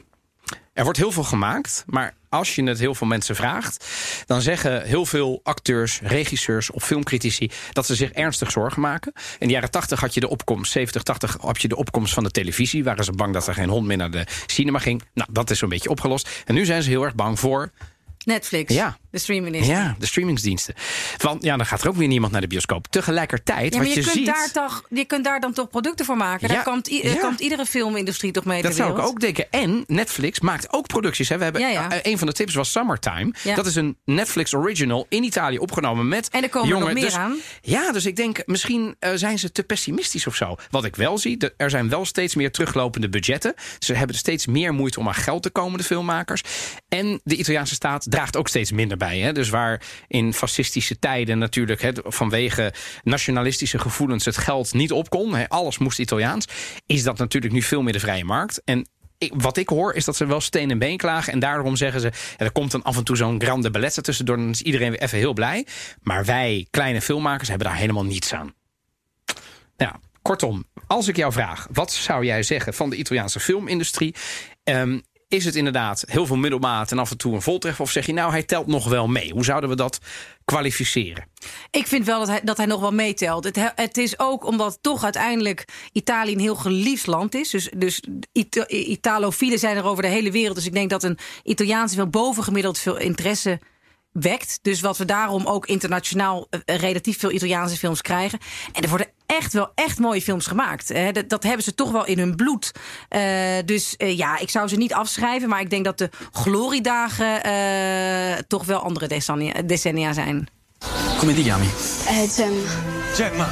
Er 0.74 0.84
wordt 0.84 0.98
heel 1.00 1.12
veel 1.12 1.24
gemaakt, 1.24 1.84
maar 1.88 2.14
als 2.30 2.56
je 2.56 2.64
het 2.64 2.80
heel 2.80 2.96
veel 2.96 3.08
mensen 3.08 3.36
vraagt, 3.36 3.86
dan 4.26 4.42
zeggen 4.42 4.84
heel 4.84 5.06
veel 5.06 5.40
acteurs, 5.44 6.00
regisseurs 6.04 6.72
of 6.72 6.84
filmcritici 6.86 7.52
dat 7.72 7.86
ze 7.86 7.96
zich 7.96 8.12
ernstig 8.12 8.52
zorgen 8.52 8.82
maken. 8.82 9.14
In 9.40 9.48
de 9.48 9.54
jaren 9.54 9.72
80 9.72 10.00
had 10.00 10.14
je 10.14 10.20
de 10.20 10.30
opkomst, 10.30 10.72
70, 10.72 11.04
80 11.04 11.38
had 11.40 11.62
je 11.62 11.68
de 11.68 11.76
opkomst 11.76 12.14
van 12.14 12.24
de 12.24 12.32
televisie. 12.32 12.84
Waren 12.84 13.04
ze 13.04 13.12
bang 13.12 13.34
dat 13.34 13.48
er 13.48 13.54
geen 13.54 13.70
hond 13.70 13.86
meer 13.88 13.98
naar 13.98 14.12
de 14.12 14.26
cinema 14.46 14.80
ging. 14.80 15.04
Nou, 15.14 15.30
dat 15.32 15.50
is 15.50 15.60
zo'n 15.60 15.70
beetje 15.70 15.90
opgelost. 15.90 16.30
En 16.46 16.54
nu 16.54 16.66
zijn 16.66 16.84
ze 16.84 16.90
heel 16.90 17.04
erg 17.04 17.16
bang 17.16 17.40
voor 17.40 17.72
Netflix. 18.26 18.74
Ja. 18.74 18.98
De 19.12 19.18
streaming 19.18 19.56
is. 19.56 19.68
ja, 19.68 19.96
de 20.00 20.06
streamingsdiensten. 20.06 20.74
Want 21.18 21.44
ja, 21.44 21.58
dan 21.58 21.66
gaat 21.66 21.82
er 21.82 21.88
ook 21.88 21.96
weer 21.96 22.08
niemand 22.08 22.32
naar 22.32 22.42
de 22.42 22.48
bioscoop. 22.48 22.88
Tegelijkertijd, 22.88 23.74
Ja, 23.74 23.80
maar 23.80 23.88
wat 23.88 23.96
je, 23.96 24.00
je, 24.02 24.06
kunt 24.06 24.18
ziet. 24.18 24.26
daar 24.26 24.52
toch, 24.52 24.84
je 24.90 25.06
kunt 25.06 25.24
daar 25.24 25.40
dan 25.40 25.54
toch 25.54 25.70
producten 25.70 26.06
voor 26.06 26.18
maken? 26.18 26.48
Ja, 26.48 26.54
Daar 26.54 26.64
komt, 26.64 26.90
ja. 26.90 27.16
komt 27.16 27.40
iedere 27.40 27.66
filmindustrie 27.66 28.32
toch 28.32 28.46
mee 28.46 28.62
Dat 28.62 28.76
zou 28.76 28.92
ik 29.00 29.06
ook 29.06 29.20
denken. 29.20 29.48
En 29.52 29.84
Netflix 29.88 30.40
maakt 30.40 30.74
ook 30.74 30.88
producties. 30.88 31.30
Hè. 31.30 31.38
We 31.38 31.44
hebben, 31.44 31.62
Ja, 31.62 31.92
eh, 31.92 32.12
een 32.12 32.18
van 32.18 32.28
de 32.28 32.34
tips 32.34 32.54
was 32.54 32.72
Summertime. 32.72 33.34
Dat 33.56 33.66
is 33.66 33.76
een 33.76 33.98
Netflix 34.06 34.54
original 34.54 35.06
in 35.10 35.24
Italië 35.24 35.58
opgenomen 35.58 36.08
met 36.08 36.30
En 36.30 36.44
er 36.44 36.50
komen 36.50 36.74
er 36.74 36.80
nog 36.80 36.94
meer 36.94 37.04
dus, 37.04 37.16
aan. 37.16 37.38
Ja, 37.62 37.92
dus 37.92 38.06
ik 38.06 38.16
denk 38.16 38.42
misschien 38.46 38.96
eh, 39.00 39.12
zijn 39.16 39.40
ze 39.40 39.52
te 39.52 39.64
pessimistisch 39.64 40.28
of 40.28 40.36
zo. 40.36 40.56
Wat 40.70 40.86
ik 40.86 40.96
wel 40.96 41.18
zie, 41.18 41.38
de- 41.38 41.54
er 41.58 41.70
zijn 41.70 41.90
wel 41.90 42.06
steeds 42.06 42.36
meer 42.36 42.52
teruglopende 42.52 43.10
budgetten. 43.10 43.54
Ze 43.80 43.94
hebben 43.94 44.16
steeds 44.16 44.46
meer 44.46 44.74
moeite 44.74 45.00
om 45.00 45.08
aan 45.08 45.14
geld 45.14 45.44
te 45.44 45.50
komen, 45.50 45.78
de 45.78 45.84
filmmakers. 45.84 46.42
En 46.90 47.22
de 47.24 47.36
Italiaanse 47.36 47.74
staat 47.76 48.11
draagt 48.12 48.38
ook 48.38 48.48
steeds 48.48 48.72
minder 48.72 48.98
bij. 48.98 49.20
Hè. 49.20 49.32
Dus 49.32 49.50
waar 49.50 49.82
in 50.08 50.34
fascistische 50.34 51.00
tijden 51.00 51.38
natuurlijk 51.38 51.82
hè, 51.82 51.92
vanwege 52.04 52.74
nationalistische 53.04 53.80
gevoelens 53.80 54.26
het 54.26 54.38
geld 54.38 54.74
niet 54.74 54.92
op 54.92 55.10
kon, 55.10 55.36
hè, 55.36 55.50
alles 55.50 55.78
moest 55.78 56.00
Italiaans, 56.00 56.46
is 56.86 57.04
dat 57.04 57.18
natuurlijk 57.18 57.54
nu 57.54 57.62
veel 57.62 57.82
meer 57.82 57.94
de 57.94 58.00
vrije 58.00 58.24
markt. 58.24 58.62
En 58.66 58.88
ik- 59.18 59.34
wat 59.36 59.58
ik 59.58 59.70
hoor 59.70 59.94
is 59.94 60.06
dat 60.06 60.16
ze 60.16 60.26
wel 60.26 60.42
steen 60.42 60.72
en 60.72 60.80
been 60.80 60.98
klagen. 60.98 61.34
En 61.34 61.40
daarom 61.40 61.76
zeggen 61.76 62.02
ze, 62.02 62.12
er 62.38 62.52
komt 62.52 62.72
dan 62.72 62.84
af 62.84 62.98
en 62.98 63.04
toe 63.04 63.16
zo'n 63.16 63.42
grande 63.42 63.72
bellezza 63.72 64.02
tussendoor. 64.02 64.38
Dan 64.38 64.50
is 64.50 64.62
iedereen 64.62 64.92
weer 64.92 65.02
even 65.02 65.18
heel 65.18 65.34
blij. 65.34 65.66
Maar 66.02 66.26
wij, 66.26 66.68
kleine 66.70 67.02
filmmakers, 67.02 67.50
hebben 67.50 67.68
daar 67.68 67.78
helemaal 67.78 68.06
niets 68.06 68.34
aan. 68.34 68.54
Nou, 69.78 69.94
kortom, 70.22 70.66
als 70.88 71.08
ik 71.08 71.16
jou 71.16 71.32
vraag, 71.32 71.68
wat 71.72 71.92
zou 71.92 72.26
jij 72.26 72.44
zeggen 72.44 72.74
van 72.74 72.90
de 72.90 72.96
Italiaanse 72.96 73.40
filmindustrie? 73.40 74.16
Ehm, 74.64 75.00
is 75.32 75.46
het 75.46 75.56
inderdaad 75.56 76.04
heel 76.08 76.26
veel 76.26 76.36
middelmaat 76.36 76.92
en 76.92 77.00
af 77.00 77.12
en 77.12 77.18
toe 77.18 77.34
een 77.34 77.42
voltreffer? 77.42 77.84
Of 77.84 77.92
zeg 77.92 78.06
je 78.06 78.14
nou, 78.14 78.32
hij 78.32 78.44
telt 78.44 78.68
nog 78.68 78.88
wel 78.90 79.08
mee? 79.08 79.32
Hoe 79.32 79.44
zouden 79.44 79.70
we 79.70 79.76
dat 79.76 80.00
kwalificeren? 80.46 81.28
Ik 81.72 81.88
vind 81.88 82.06
wel 82.06 82.20
dat 82.20 82.28
hij, 82.28 82.42
dat 82.44 82.58
hij 82.58 82.66
nog 82.66 82.80
wel 82.80 82.92
meetelt. 82.92 83.44
Het, 83.44 83.56
he- 83.56 83.70
het 83.76 83.98
is 83.98 84.20
ook 84.20 84.46
omdat 84.46 84.78
toch 84.82 85.04
uiteindelijk 85.04 85.66
Italië 85.92 86.34
een 86.34 86.40
heel 86.40 86.56
geliefd 86.56 87.08
land 87.08 87.36
is. 87.36 87.50
Dus, 87.50 87.70
dus 87.78 88.02
Ita- 88.32 88.68
Italofielen 88.68 89.60
zijn 89.60 89.78
er 89.78 89.84
over 89.86 90.04
de 90.04 90.10
hele 90.10 90.32
wereld. 90.32 90.56
Dus 90.56 90.66
ik 90.66 90.74
denk 90.74 90.90
dat 90.90 91.04
een 91.04 91.18
Italiaanse 91.44 91.96
film 91.96 92.10
bovengemiddeld 92.10 92.78
veel 92.78 92.98
interesse 92.98 93.60
wekt. 94.12 94.60
Dus 94.62 94.82
wat 94.82 94.98
we 94.98 95.06
daarom 95.06 95.46
ook 95.46 95.66
internationaal 95.66 96.48
eh, 96.50 96.76
relatief 96.76 97.20
veel 97.20 97.32
Italiaanse 97.32 97.78
films 97.78 98.02
krijgen. 98.02 98.40
En 98.72 98.84
er 98.84 98.90
worden 98.90 99.08
echt 99.26 99.54
wel 99.54 99.72
echt 99.76 100.00
mooie 100.00 100.22
films 100.22 100.48
gemaakt. 100.48 100.88
Hè. 100.88 101.12
Dat, 101.12 101.30
dat 101.30 101.44
hebben 101.44 101.64
ze 101.64 101.76
toch 101.76 101.92
wel 101.92 102.06
in 102.06 102.18
hun 102.18 102.36
bloed. 102.36 102.72
Eh, 103.10 103.22
dus 103.66 103.96
eh, 103.98 104.18
ja, 104.18 104.40
ik 104.40 104.50
zou 104.50 104.68
ze 104.68 104.76
niet 104.76 104.94
afschrijven. 104.94 105.50
Maar 105.50 105.62
ik 105.62 105.70
denk 105.70 105.86
dat 105.86 105.98
de 105.98 106.10
gloriedagen 106.32 107.44
eh, 107.44 108.38
toch 108.48 108.66
wel 108.66 108.80
andere 108.80 109.08
decennia, 109.08 109.62
decennia 109.66 110.14
zijn. 110.14 110.48
Come 111.18 111.34
ti 111.34 111.44
chiami? 111.44 111.70
Eh, 112.08 112.30
Gemma. 112.30 112.70
Gemma. 113.16 113.50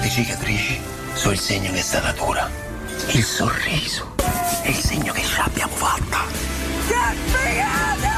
Le 0.00 0.08
cicatrici 0.08 0.80
sono 1.14 1.32
il 1.32 1.38
segno 1.38 1.72
che 1.72 1.82
sta 1.82 2.00
natura. 2.00 2.48
Il 3.12 3.24
sorriso 3.24 4.14
è 4.62 4.68
il 4.68 4.74
segno 4.74 5.12
che 5.12 5.22
ce 5.22 5.36
l'abbiamo 5.36 5.74
fatta. 5.74 6.18
Con 6.88 8.09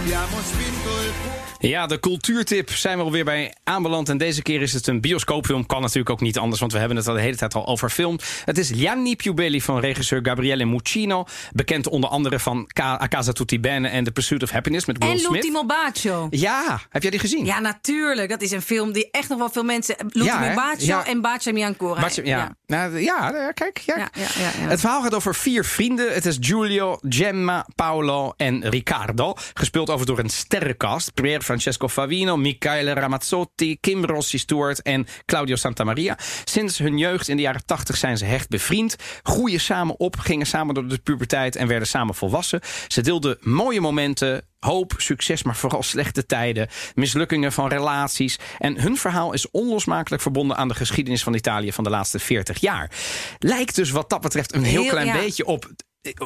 che 0.00 0.14
abbiamo 0.14 0.40
spinto 0.42 0.88
il 1.02 1.12
cuore. 1.22 1.49
Ja, 1.62 1.86
de 1.86 2.00
cultuurtip 2.00 2.70
zijn 2.70 2.98
we 2.98 3.04
alweer 3.04 3.24
bij 3.24 3.54
aanbeland. 3.64 4.08
En 4.08 4.18
deze 4.18 4.42
keer 4.42 4.62
is 4.62 4.72
het 4.72 4.86
een 4.86 5.00
bioscoopfilm. 5.00 5.66
Kan 5.66 5.80
natuurlijk 5.80 6.10
ook 6.10 6.20
niet 6.20 6.38
anders, 6.38 6.60
want 6.60 6.72
we 6.72 6.78
hebben 6.78 6.96
het 6.96 7.08
al 7.08 7.14
de 7.14 7.20
hele 7.20 7.36
tijd 7.36 7.54
al 7.54 7.66
over 7.66 7.90
film. 7.90 8.18
Het 8.44 8.58
is 8.58 8.70
Gianni 8.74 9.16
Piubelli 9.16 9.60
van 9.60 9.80
regisseur 9.80 10.20
Gabriele 10.22 10.64
Muccino. 10.64 11.24
Bekend 11.52 11.88
onder 11.88 12.10
andere 12.10 12.38
van 12.38 12.70
A 12.80 13.08
Casa 13.08 13.32
Tutti 13.32 13.60
Bene 13.60 13.88
en 13.88 14.04
The 14.04 14.10
Pursuit 14.12 14.42
of 14.42 14.50
Happiness 14.50 14.86
met 14.86 14.98
Will 14.98 15.10
En 15.10 15.18
Smith. 15.18 15.32
L'Ultimo 15.32 15.66
Bacio. 15.66 16.26
Ja, 16.30 16.80
heb 16.88 17.02
jij 17.02 17.10
die 17.10 17.20
gezien? 17.20 17.44
Ja, 17.44 17.58
natuurlijk. 17.60 18.28
Dat 18.28 18.42
is 18.42 18.50
een 18.50 18.62
film 18.62 18.92
die 18.92 19.08
echt 19.10 19.28
nog 19.28 19.38
wel 19.38 19.50
veel 19.50 19.64
mensen... 19.64 19.96
L'Ultimo 19.98 20.44
Ja? 20.44 20.54
Bacio 20.54 20.86
Ja. 20.86 21.06
en 21.06 21.20
Bacio 21.20 21.52
Mi 21.52 21.62
Ancora. 21.62 22.00
Bacio- 22.00 22.24
ja. 22.24 22.56
Nou, 22.66 22.98
ja, 23.00 23.30
ja, 23.34 23.52
kijk. 23.52 23.78
Ja. 23.78 23.96
Ja, 23.96 24.08
ja, 24.14 24.50
ja. 24.60 24.68
Het 24.68 24.80
verhaal 24.80 25.02
gaat 25.02 25.14
over 25.14 25.34
vier 25.34 25.64
vrienden. 25.64 26.14
Het 26.14 26.26
is 26.26 26.36
Giulio, 26.40 26.98
Gemma, 27.08 27.66
Paolo 27.74 28.32
en 28.36 28.68
Riccardo. 28.68 29.34
Gespeeld 29.54 29.90
over 29.90 30.06
door 30.06 30.18
een 30.18 30.30
sterrencast. 30.30 31.14
Pier 31.14 31.42
Francesco 31.50 31.88
Favino, 31.88 32.36
Michele 32.36 32.92
Ramazzotti, 32.92 33.76
Kim 33.80 34.04
Rossi 34.04 34.38
Stewart 34.38 34.82
en 34.82 35.06
Claudio 35.26 35.56
Santamaria. 35.56 36.18
Sinds 36.44 36.78
hun 36.78 36.98
jeugd 36.98 37.28
in 37.28 37.36
de 37.36 37.42
jaren 37.42 37.64
80 37.64 37.96
zijn 37.96 38.18
ze 38.18 38.24
hecht 38.24 38.48
bevriend. 38.48 38.96
Groeien 39.22 39.60
samen 39.60 39.98
op, 39.98 40.18
gingen 40.18 40.46
samen 40.46 40.74
door 40.74 40.88
de 40.88 40.98
puberteit 40.98 41.56
en 41.56 41.66
werden 41.66 41.88
samen 41.88 42.14
volwassen. 42.14 42.60
Ze 42.88 43.00
deelden 43.00 43.36
mooie 43.40 43.80
momenten, 43.80 44.46
hoop, 44.58 44.94
succes, 44.96 45.42
maar 45.42 45.56
vooral 45.56 45.82
slechte 45.82 46.26
tijden, 46.26 46.68
mislukkingen 46.94 47.52
van 47.52 47.68
relaties. 47.68 48.38
En 48.58 48.80
hun 48.80 48.96
verhaal 48.96 49.32
is 49.32 49.50
onlosmakelijk 49.50 50.22
verbonden 50.22 50.56
aan 50.56 50.68
de 50.68 50.74
geschiedenis 50.74 51.22
van 51.22 51.34
Italië 51.34 51.72
van 51.72 51.84
de 51.84 51.90
laatste 51.90 52.18
40 52.18 52.60
jaar. 52.60 52.90
Lijkt 53.38 53.74
dus 53.74 53.90
wat 53.90 54.10
dat 54.10 54.20
betreft 54.20 54.54
een 54.54 54.62
heel, 54.62 54.82
Heel, 54.82 54.90
klein 54.90 55.06
ja. 55.06 55.12
beetje 55.12 55.46
op 55.46 55.70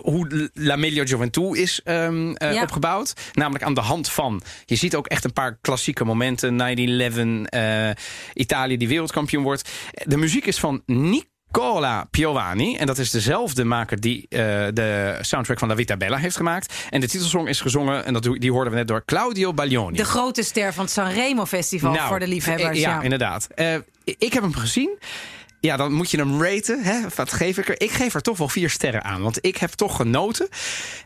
hoe 0.03 0.51
La 0.55 0.77
Meglio 0.77 1.05
Gioventù 1.05 1.53
is 1.57 1.81
ehm, 1.85 2.33
eh, 2.33 2.53
Ja. 2.53 2.63
opgebouwd. 2.63 3.13
Namelijk 3.33 3.65
aan 3.65 3.75
de 3.75 3.81
hand 3.81 4.11
van. 4.11 4.43
Je 4.65 4.75
ziet 4.77 4.95
ook 4.97 5.07
echt 5.07 5.25
een 5.25 5.33
paar 5.33 5.59
klassieke 5.61 6.05
momenten. 6.05 6.57
9-11, 6.57 7.45
eh, 7.45 7.91
Italië 8.35 8.77
die 8.77 8.89
wereldkampioen 8.89 9.43
wordt. 9.43 9.69
De 10.05 10.17
muziek 10.17 10.47
is 10.47 10.59
van 10.59 10.83
Nicola 10.87 12.05
Piovani. 12.11 12.77
En 12.77 12.87
dat 12.87 12.99
is 12.99 13.11
dezelfde 13.11 13.65
maker 13.65 14.01
die 14.01 14.27
eh, 14.29 14.39
de 14.73 15.19
soundtrack 15.21 15.59
van 15.59 15.69
La 15.69 15.75
Vita 15.77 15.97
Bella 15.97 16.17
heeft 16.17 16.37
gemaakt. 16.37 16.75
En 16.91 17.01
de 17.01 17.09
titelsong 17.09 17.49
is 17.49 17.61
gezongen, 17.61 18.05
en 18.05 18.13
dat, 18.13 18.23
die 18.39 18.53
hoorden 18.53 18.73
we 18.73 18.79
net 18.79 18.89
door 18.89 19.05
Claudio 19.05 19.55
Baglioni. 19.55 19.97
De 19.97 20.05
grote 20.05 20.43
ster 20.43 20.73
van 20.75 20.85
het 20.85 20.93
Sanremo 20.93 21.45
Festival 21.47 21.93
Nou, 21.93 22.09
voor 22.09 22.19
de 22.19 22.29
liefhebbers. 22.29 22.69
eh, 22.77 22.81
Ja, 22.83 22.91
Ja, 22.97 23.03
inderdaad. 23.03 23.49
Eh, 23.55 23.75
ik 24.05 24.33
heb 24.33 24.43
hem 24.43 24.55
gezien. 24.55 24.99
Ja, 25.65 25.77
dan 25.77 25.93
moet 25.93 26.11
je 26.11 26.17
hem 26.17 26.43
raten. 26.43 26.83
Hè? 26.83 27.01
Wat 27.15 27.33
geef 27.33 27.59
ik 27.59 27.69
er? 27.69 27.81
Ik 27.81 27.91
geef 27.91 28.15
er 28.15 28.23
toch 28.23 28.39
wel 28.39 28.49
vier 28.49 28.71
sterren 28.71 29.05
aan. 29.05 29.23
Want 29.23 29.39
ik 29.41 29.57
heb 29.57 29.71
toch 29.71 29.97
genoten. 29.97 30.49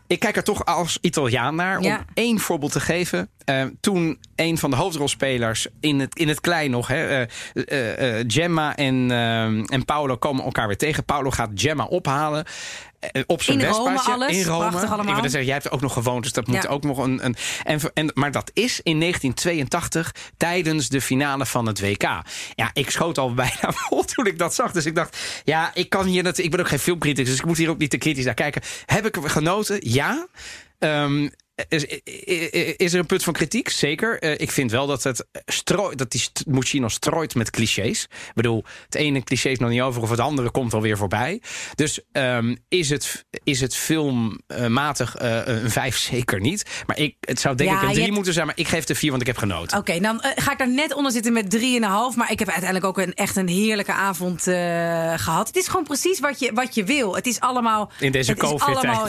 Ik 0.07 0.19
kijk 0.19 0.35
er 0.35 0.43
toch 0.43 0.65
als 0.65 0.97
Italiaan 1.01 1.55
naar. 1.55 1.81
Ja. 1.81 1.97
Om 1.97 2.05
één 2.13 2.39
voorbeeld 2.39 2.71
te 2.71 2.79
geven. 2.79 3.29
Eh, 3.45 3.65
toen 3.81 4.19
een 4.35 4.57
van 4.57 4.69
de 4.69 4.75
hoofdrolspelers 4.75 5.67
in 5.79 5.99
het, 5.99 6.15
in 6.15 6.27
het 6.27 6.41
klein 6.41 6.71
nog. 6.71 6.87
Hè, 6.87 7.27
eh, 7.53 8.19
eh, 8.19 8.25
Gemma 8.27 8.75
en, 8.75 9.11
en 9.65 9.85
Paolo 9.85 10.17
komen 10.17 10.43
elkaar 10.43 10.67
weer 10.67 10.77
tegen. 10.77 11.05
Paolo 11.05 11.29
gaat 11.29 11.49
Gemma 11.53 11.83
ophalen. 11.83 12.45
Eh, 12.99 13.23
op 13.27 13.41
zijn 13.41 13.59
In 13.59 13.65
Rome 13.65 13.89
Vespaatje. 13.89 14.11
alles. 14.13 14.37
In 14.37 14.43
Rome. 14.43 14.59
Prachtig 14.69 14.83
allemaal. 14.91 15.07
Ik 15.07 15.13
wilde 15.13 15.29
zeggen, 15.29 15.45
jij 15.49 15.53
hebt 15.53 15.71
ook 15.71 15.81
nog 15.81 15.93
gewoond. 15.93 16.23
Dus 16.23 16.33
dat 16.33 16.47
moet 16.47 16.63
Ja. 16.63 16.69
ook 16.69 16.83
nog 16.83 16.97
een. 16.97 17.25
een 17.25 17.35
en, 17.63 17.79
en, 17.93 18.11
maar 18.13 18.31
dat 18.31 18.51
is 18.53 18.79
in 18.83 18.99
1982 18.99 20.11
tijdens 20.37 20.89
de 20.89 21.01
finale 21.01 21.45
van 21.45 21.65
het 21.65 21.79
WK. 21.81 22.01
Ja, 22.55 22.69
ik 22.73 22.89
schoot 22.89 23.17
al 23.17 23.33
bijna 23.43 23.71
vol 23.71 24.03
toen 24.03 24.25
ik 24.27 24.37
dat 24.37 24.55
zag. 24.55 24.71
Dus 24.71 24.85
ik 24.85 24.95
dacht, 24.95 25.17
ja, 25.43 25.71
ik 25.73 25.89
kan 25.89 26.05
hier 26.05 26.23
natuurlijk. 26.23 26.45
Ik 26.45 26.51
ben 26.51 26.59
ook 26.59 26.67
geen 26.67 26.79
filmcriticus, 26.79 27.29
dus 27.29 27.39
ik 27.39 27.45
moet 27.45 27.57
hier 27.57 27.69
ook 27.69 27.77
niet 27.77 27.89
te 27.89 27.97
kritisch 27.97 28.25
naar 28.25 28.33
kijken. 28.33 28.61
Heb 28.85 29.05
ik 29.05 29.17
genoten? 29.21 29.77
Ja. 29.91 30.27
Ehm, 30.79 31.29
is, 31.67 31.83
is- 32.77 32.93
er 32.93 32.99
een 32.99 33.05
punt 33.05 33.23
van 33.23 33.33
kritiek? 33.33 33.69
Zeker. 33.69 34.19
Eh, 34.19 34.31
ik 34.39 34.51
vind 34.51 34.71
wel 34.71 34.87
dat, 34.87 35.03
het 35.03 35.25
strooit, 35.45 35.97
dat 35.97 36.11
die 36.11 36.21
st- 36.21 36.43
Muccino 36.47 36.87
strooit 36.87 37.35
met 37.35 37.49
clichés. 37.49 38.03
Ik 38.03 38.31
bedoel, 38.35 38.63
het 38.85 38.95
ene 38.95 39.23
cliché 39.23 39.49
is 39.49 39.59
nog 39.59 39.69
niet 39.69 39.81
over... 39.81 40.01
of 40.01 40.09
het 40.09 40.19
andere 40.19 40.51
komt 40.51 40.73
alweer 40.73 40.97
voorbij. 40.97 41.41
Dus 41.75 41.99
ehm, 42.11 42.55
is, 42.67 42.89
het, 42.89 43.25
is 43.43 43.61
het 43.61 43.75
filmmatig 43.75 45.15
eh, 45.15 45.41
een 45.45 45.71
vijf? 45.71 45.97
Zeker 45.97 46.39
niet. 46.39 46.65
Maar 46.85 46.97
ik, 46.97 47.15
het 47.19 47.39
zou 47.39 47.55
denk 47.55 47.69
Ja, 47.69 47.75
ik 47.75 47.81
een 47.81 47.89
drie 47.89 48.01
hebt- 48.03 48.15
moeten 48.15 48.33
zijn. 48.33 48.45
Maar 48.45 48.57
ik 48.57 48.67
geef 48.67 48.83
de 48.85 48.95
vier, 48.95 49.09
want 49.09 49.21
ik 49.21 49.27
heb 49.27 49.37
genoten. 49.37 49.77
Oké, 49.77 49.99
dan 49.99 50.21
eh, 50.21 50.31
ga 50.35 50.51
ik 50.51 50.57
daar 50.57 50.69
net 50.69 50.93
onder 50.93 51.11
zitten 51.11 51.33
met 51.33 51.57
3,5. 51.57 51.61
Maar 52.15 52.31
ik 52.31 52.39
heb 52.39 52.47
uiteindelijk 52.49 52.85
ook 52.85 52.97
een, 52.97 53.13
echt 53.13 53.35
een 53.35 53.47
heerlijke 53.47 53.93
avond 53.93 54.47
eh, 54.47 54.53
gehad. 55.15 55.47
Het 55.47 55.55
is 55.55 55.67
gewoon 55.67 55.83
precies 55.83 56.19
wat 56.19 56.39
je, 56.39 56.51
wat 56.53 56.75
je 56.75 56.83
wil. 56.83 57.15
Het 57.15 57.27
is 57.27 57.39
allemaal, 57.39 57.91
In 57.99 58.11
deze 58.11 58.31
het 58.31 58.41
is 58.43 58.49
COVID-tijd. 58.49 58.77
allemaal 58.77 59.07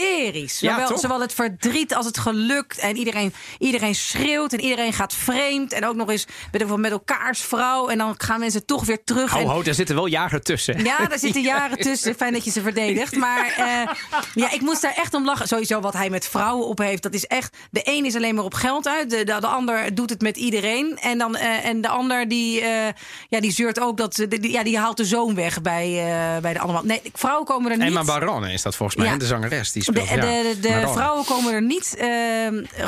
hysterisch. 0.00 0.60
Ja, 0.60 0.80
Zowel, 0.86 0.98
zowel 0.98 1.20
het 1.20 1.32
verdriet 1.34 1.94
als 1.94 2.06
het 2.06 2.18
gelukt. 2.18 2.78
En 2.78 2.96
iedereen, 2.96 3.34
iedereen 3.58 3.94
schreeuwt 3.94 4.52
en 4.52 4.60
iedereen 4.60 4.92
gaat 4.92 5.14
vreemd. 5.14 5.72
En 5.72 5.86
ook 5.86 5.94
nog 5.94 6.10
eens 6.10 6.26
wel, 6.50 6.76
met 6.76 6.90
elkaars 6.90 7.40
vrouw. 7.40 7.88
En 7.88 7.98
dan 7.98 8.14
gaan 8.18 8.40
mensen 8.40 8.64
toch 8.66 8.84
weer 8.84 9.04
terug. 9.04 9.30
Ho, 9.30 9.40
en, 9.40 9.46
ho, 9.46 9.62
daar 9.62 9.74
zitten 9.74 9.94
wel 9.94 10.06
jaren 10.06 10.42
tussen. 10.42 10.84
ja, 10.84 11.06
daar 11.06 11.18
zitten 11.18 11.42
jaren 11.54 11.78
tussen. 11.78 12.14
Fijn 12.14 12.32
dat 12.32 12.44
je 12.44 12.50
ze 12.50 12.60
verdedigt. 12.60 13.16
Maar 13.16 13.46
eh, 13.56 13.94
ja, 14.34 14.52
ik 14.52 14.60
moest 14.60 14.82
daar 14.82 14.94
echt 14.96 15.14
om 15.14 15.24
lachen. 15.24 15.48
Sowieso 15.48 15.80
wat 15.80 15.92
hij 15.92 16.10
met 16.10 16.26
vrouwen 16.28 16.66
op 16.66 16.78
heeft. 16.78 17.02
Dat 17.02 17.14
is 17.14 17.24
echt. 17.24 17.56
De 17.70 17.80
een 17.84 18.04
is 18.04 18.16
alleen 18.16 18.34
maar 18.34 18.44
op 18.44 18.54
geld 18.54 18.88
uit. 18.88 19.10
De, 19.10 19.16
de, 19.24 19.36
de 19.40 19.46
ander 19.46 19.94
doet 19.94 20.10
het 20.10 20.20
met 20.20 20.36
iedereen. 20.36 20.98
En, 20.98 21.18
dan, 21.18 21.36
eh, 21.36 21.64
en 21.64 21.80
de 21.80 21.88
ander 21.88 22.28
die, 22.28 22.60
eh, 22.60 22.92
ja, 23.28 23.40
die 23.40 23.52
zeurt 23.52 23.80
ook 23.80 23.96
dat. 23.96 24.26
Die, 24.28 24.50
ja, 24.50 24.62
die 24.62 24.78
haalt 24.78 24.96
de 24.96 25.04
zoon 25.04 25.34
weg 25.34 25.62
bij, 25.62 25.86
bij 26.42 26.52
de 26.52 26.60
man. 26.66 26.86
Nee, 26.86 27.02
vrouwen 27.14 27.46
komen 27.46 27.70
er 27.70 27.76
niet. 27.76 27.86
Emma 27.86 28.04
Barone 28.04 28.52
is 28.52 28.62
dat 28.62 28.76
volgens 28.76 28.98
mij, 28.98 29.06
Ja. 29.08 29.16
de 29.16 29.26
zangeres. 29.26 29.72
Die 29.72 29.82
speelt, 29.92 30.08
de, 30.08 30.14
ja. 30.14 30.42
de, 30.42 30.56
de 30.60 30.88
vrouwen 30.92 31.24
komen 31.24 31.52
er 31.52 31.62
niet 31.62 31.96
eh, 31.96 32.08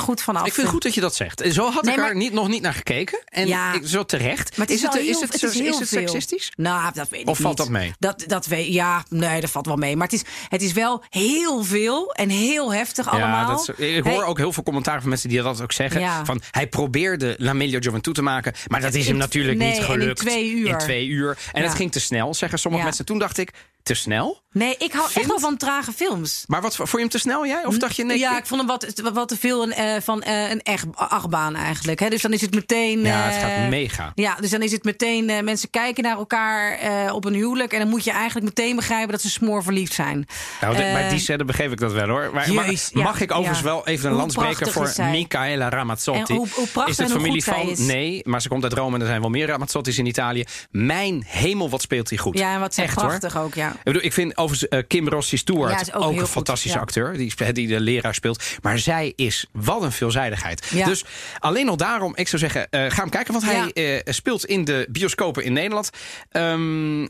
goed 0.00 0.22
vanaf. 0.22 0.46
Ik 0.46 0.52
vind 0.52 0.62
het 0.66 0.74
goed 0.74 0.82
dat 0.82 0.94
je 0.94 1.00
dat 1.00 1.14
zegt. 1.14 1.42
Zo 1.50 1.70
had 1.70 1.82
Nee, 1.84 1.92
ik 1.92 1.98
er 1.98 2.04
maar- 2.06 2.16
niet, 2.16 2.32
nog 2.32 2.48
niet 2.48 2.62
naar 2.62 2.74
gekeken. 2.74 3.22
En 3.24 3.46
Ja. 3.46 3.72
ik, 3.74 3.82
zo 3.86 4.04
terecht. 4.04 4.56
Maar 4.56 4.66
het 4.66 4.74
is, 4.76 4.82
het, 4.82 4.94
wel 4.94 5.02
is 5.02 5.20
het, 5.20 5.32
het 5.32 5.42
is 5.42 5.54
heel 5.58 5.72
is 5.72 5.78
het 5.78 5.88
seksistisch? 5.88 6.52
Nou, 6.56 6.90
dat 6.94 7.08
weet 7.08 7.20
ik 7.20 7.28
Of 7.28 7.38
valt 7.38 7.56
dat 7.56 7.68
mee? 7.68 7.92
Dat, 7.98 8.24
dat 8.26 8.46
weet, 8.46 8.72
ja, 8.72 9.04
nee, 9.08 9.40
dat 9.40 9.50
valt 9.50 9.66
wel 9.66 9.76
mee. 9.76 9.96
Maar 9.96 10.06
het 10.08 10.14
is, 10.16 10.22
het 10.48 10.62
is 10.62 10.72
wel 10.72 11.02
heel 11.08 11.64
veel 11.64 12.12
en 12.12 12.28
heel 12.28 12.72
heftig 12.72 13.08
allemaal. 13.08 13.28
Ja, 13.50 13.54
dat 13.56 13.74
is- 13.78 13.96
ik 13.96 14.04
hoor 14.04 14.12
Hey, 14.12 14.22
ook 14.24 14.38
heel 14.38 14.52
veel 14.52 14.62
commentaar 14.62 15.00
van 15.00 15.08
mensen 15.08 15.28
die 15.28 15.42
dat 15.42 15.62
ook 15.62 15.72
zeggen. 15.72 16.26
Van, 16.26 16.42
hij 16.50 16.66
probeerde 16.66 17.34
La 17.38 17.52
Meglio 17.52 17.78
Gioventù 17.80 18.12
te 18.12 18.22
maken, 18.22 18.52
maar 18.66 18.80
dat 18.80 18.94
is 18.94 19.06
hem 19.06 19.16
natuurlijk 19.16 19.58
nee, 19.58 19.66
niet 19.68 19.76
en 19.76 19.82
in 19.82 19.90
gelukt. 20.00 20.18
twee 20.18 20.50
uur. 20.50 20.68
In 20.68 20.78
twee 20.78 21.06
uur. 21.06 21.38
En 21.52 21.62
het 21.62 21.74
ging 21.74 21.92
te 21.92 22.00
snel, 22.00 22.34
zeggen 22.34 22.58
sommige 22.58 22.84
mensen. 22.84 23.04
Toen 23.04 23.18
dacht 23.18 23.38
ik, 23.38 23.50
te 23.82 23.94
snel? 23.94 24.40
Nee, 24.52 24.74
ik 24.78 24.92
hou 24.92 25.04
echt 25.04 25.12
Vind? 25.12 25.26
wel 25.26 25.38
van 25.38 25.56
trage 25.56 25.92
films. 25.92 26.44
Maar 26.46 26.60
wat, 26.62 26.76
vond 26.88 26.92
je 26.92 26.98
hem 26.98 27.08
te 27.08 27.18
snel, 27.18 27.46
jij? 27.46 27.64
Of 27.64 27.78
dacht 27.78 27.96
je, 27.96 28.04
nee, 28.04 28.18
ja, 28.18 28.38
ik 28.38 28.46
vond 28.46 28.60
hem 28.60 28.70
wat, 28.70 29.12
wat 29.12 29.28
te 29.28 29.36
veel 29.36 29.62
een, 29.62 29.72
eh, 29.72 30.00
van 30.02 30.22
eh, 30.22 30.50
een 30.50 30.62
echt 30.62 30.86
achtbaan 30.94 31.56
eigenlijk. 31.56 32.00
Hè? 32.00 32.08
Dus 32.08 32.22
dan 32.22 32.32
is 32.32 32.40
het 32.40 32.54
meteen. 32.54 33.00
Ja, 33.00 33.22
het 33.22 33.34
eh, 33.34 33.40
gaat 33.40 33.68
mega. 33.68 34.12
Ja, 34.14 34.36
dus 34.40 34.50
dan 34.50 34.62
is 34.62 34.72
het 34.72 34.84
meteen. 34.84 35.44
mensen 35.44 35.70
kijken 35.70 36.02
naar 36.02 36.16
elkaar 36.16 36.72
eh, 36.78 37.14
op 37.14 37.24
een 37.24 37.34
huwelijk. 37.34 37.72
En 37.72 37.78
dan 37.78 37.88
moet 37.88 38.04
je 38.04 38.10
eigenlijk 38.10 38.46
meteen 38.46 38.76
begrijpen 38.76 39.10
dat 39.10 39.20
ze 39.20 39.30
smoor 39.30 39.62
verliefd 39.62 39.92
zijn. 39.92 40.26
Nou, 40.60 40.76
bij 40.76 41.08
die 41.08 41.18
scène 41.18 41.44
begreep 41.44 41.72
ik 41.72 41.78
dat 41.80 41.92
wel 41.92 42.08
hoor. 42.08 42.30
Maar, 42.32 42.52
maar 42.52 42.64
Jezus, 42.64 42.90
ja, 42.94 43.02
mag 43.02 43.20
ik 43.20 43.30
overigens 43.30 43.58
ja. 43.58 43.64
wel 43.64 43.86
even 43.86 44.12
een 44.12 44.26
prachtig 44.32 44.72
voor? 44.72 44.92
Michaela 45.10 45.68
Ramazzotti? 45.68 46.32
En 46.32 46.38
hoe- 46.38 46.48
hoe 46.54 46.66
prachtig 46.66 46.92
is 46.92 46.96
het 46.96 47.06
en 47.06 47.12
hoe 47.12 47.20
familie 47.20 47.44
van? 47.44 47.68
is. 47.68 47.78
Nee, 47.78 48.20
maar 48.24 48.42
ze 48.42 48.48
komt 48.48 48.62
uit 48.62 48.72
Rome 48.72 48.94
en 48.94 49.00
er 49.00 49.06
zijn 49.06 49.20
wel 49.20 49.30
meer 49.30 49.46
Ramazzotti's 49.46 49.98
in 49.98 50.06
Italië. 50.06 50.44
Mijn 50.70 51.22
hemel, 51.26 51.70
wat 51.70 51.82
speelt 51.82 52.08
hij 52.08 52.18
goed. 52.18 52.38
Ja, 52.38 52.54
en 52.54 52.60
wat 52.60 52.74
zijn 52.74 52.86
Echt, 52.86 52.96
hoor. 52.96 53.06
prachtig 53.06 53.36
ook, 53.38 53.54
ja. 53.54 53.68
Ik, 53.70 53.80
bedoel, 53.84 54.02
ik 54.04 54.12
vind 54.12 54.36
overigens 54.36 54.84
Kim 54.88 55.08
Rossi 55.08 55.36
Stewart 55.36 55.86
Ja, 55.86 55.94
ook 55.94 56.02
ook, 56.02 56.10
heel 56.10 56.20
een 56.20 56.26
goed, 56.26 56.34
fantastische 56.70 57.04
ja. 57.04 57.06
acteur. 57.06 57.54
Die, 57.54 57.68
de 57.68 57.80
leraar 57.80 58.14
speelt. 58.14 58.42
Maar 58.62 58.78
zij 58.78 59.12
is 59.16 59.46
wat 59.52 59.82
een 59.82 59.92
veelzijdigheid. 59.92 60.70
Ja. 60.74 60.86
Dus 60.86 61.04
alleen 61.38 61.68
al 61.68 61.76
daarom, 61.76 62.12
ik 62.16 62.28
zou 62.28 62.42
zeggen, 62.42 62.70
eh, 62.70 62.90
ga 62.90 63.00
hem 63.00 63.10
kijken. 63.10 63.32
Want 63.32 63.44
hij 63.44 63.72
eh, 63.72 64.12
speelt 64.12 64.44
in 64.44 64.64
de 64.64 64.86
bioscopen 64.90 65.44
in 65.44 65.52
Nederland. 65.52 65.90
Ehm 66.30 67.02
eh, 67.02 67.08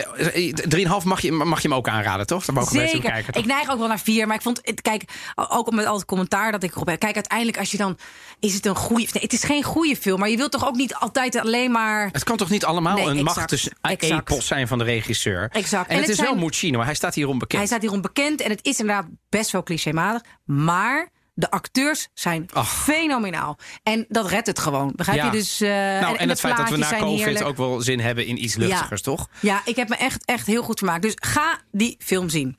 3,5 0.00 1.04
mag 1.04 1.20
je, 1.20 1.32
mag 1.32 1.62
je 1.62 1.68
hem 1.68 1.76
ook 1.76 1.88
aanraden, 1.88 2.26
toch? 2.26 2.44
Dan 2.44 2.54
mogen 2.54 2.76
mensen 2.76 2.92
hem 2.92 3.02
Zeker. 3.02 3.14
kijken. 3.14 3.32
toch? 3.32 3.42
ik 3.42 3.48
neig 3.48 3.70
ook 3.70 3.78
wel 3.78 3.88
naar 3.88 4.00
vier. 4.00 4.26
Maar 4.26 4.36
ik 4.36 4.42
vond 4.42 4.58
het, 4.62 4.80
kijk, 4.80 5.04
ook 5.48 5.70
met 5.70 5.86
al 5.86 5.94
het 5.96 6.04
commentaar 6.04 6.52
dat 6.52 6.62
ik 6.62 6.74
erop 6.74 6.86
heb. 6.86 6.98
Kijk, 7.00 7.14
uiteindelijk, 7.14 7.58
als 7.58 7.70
je 7.70 7.76
dan. 7.76 7.98
Is 8.40 8.54
het 8.54 8.66
een 8.66 8.74
goede. 8.76 9.06
Nee, 9.12 9.22
het 9.22 9.32
is 9.32 9.44
geen 9.44 9.62
goede 9.62 9.96
film. 9.96 10.18
Maar 10.20 10.28
je 10.28 10.36
wilt 10.36 10.50
toch 10.52 10.66
ook 10.66 10.74
niet 10.74 10.94
altijd 10.94 11.36
alleen 11.40 11.70
maar. 11.70 12.08
Het 12.12 12.24
kan 12.24 12.36
toch 12.36 12.50
niet 12.50 12.64
allemaal 12.64 12.94
Nee, 12.96 13.06
een 13.06 13.18
exact, 13.28 14.02
epos 14.02 14.46
zijn 14.46 14.68
van 14.68 14.78
de 14.78 14.84
regisseur? 14.84 15.48
Exact. 15.52 15.88
En, 15.88 15.94
En 15.94 15.96
het, 15.96 16.06
het 16.06 16.14
is 16.18 16.20
wel 16.20 16.32
zijn- 16.32 16.40
Muccino, 16.44 16.80
hij 16.82 16.94
staat 16.94 17.14
hier 17.14 17.28
onbekend. 17.28 17.58
Hij 17.58 17.66
staat 17.66 17.82
hier 17.82 17.92
onbekend. 17.92 18.40
En 18.40 18.50
het 18.50 18.64
is 18.64 18.78
inderdaad 18.80 19.06
best 19.28 19.50
wel 19.50 19.62
clichématig. 19.62 20.22
Maar. 20.44 21.08
De 21.34 21.50
acteurs 21.50 22.08
zijn 22.14 22.48
fenomenaal. 22.64 23.58
En 23.82 24.04
dat 24.08 24.28
redt 24.28 24.46
het 24.46 24.58
gewoon. 24.58 24.92
Begrijp 24.96 25.18
Ja. 25.18 25.24
je? 25.24 25.30
Dus, 25.30 25.60
eh, 25.60 25.68
nou, 25.68 26.16
en, 26.16 26.24
de 26.24 26.30
het 26.30 26.40
feit 26.40 26.56
dat 26.56 26.68
we 26.68 26.76
na 26.76 26.98
COVID 26.98 27.24
heerlijk. 27.24 27.44
ook 27.44 27.56
wel 27.56 27.80
zin 27.80 28.00
hebben 28.00 28.26
in 28.26 28.44
iets 28.44 28.54
luchtigers, 28.54 29.02
toch? 29.02 29.28
Ja, 29.40 29.62
ik 29.64 29.76
heb 29.76 29.88
me 29.88 29.96
echt, 29.96 30.24
echt 30.24 30.46
heel 30.46 30.62
goed 30.62 30.78
vermaakt. 30.78 31.02
Dus 31.02 31.12
ga 31.16 31.60
die 31.70 31.96
film 31.98 32.28
zien. 32.28 32.56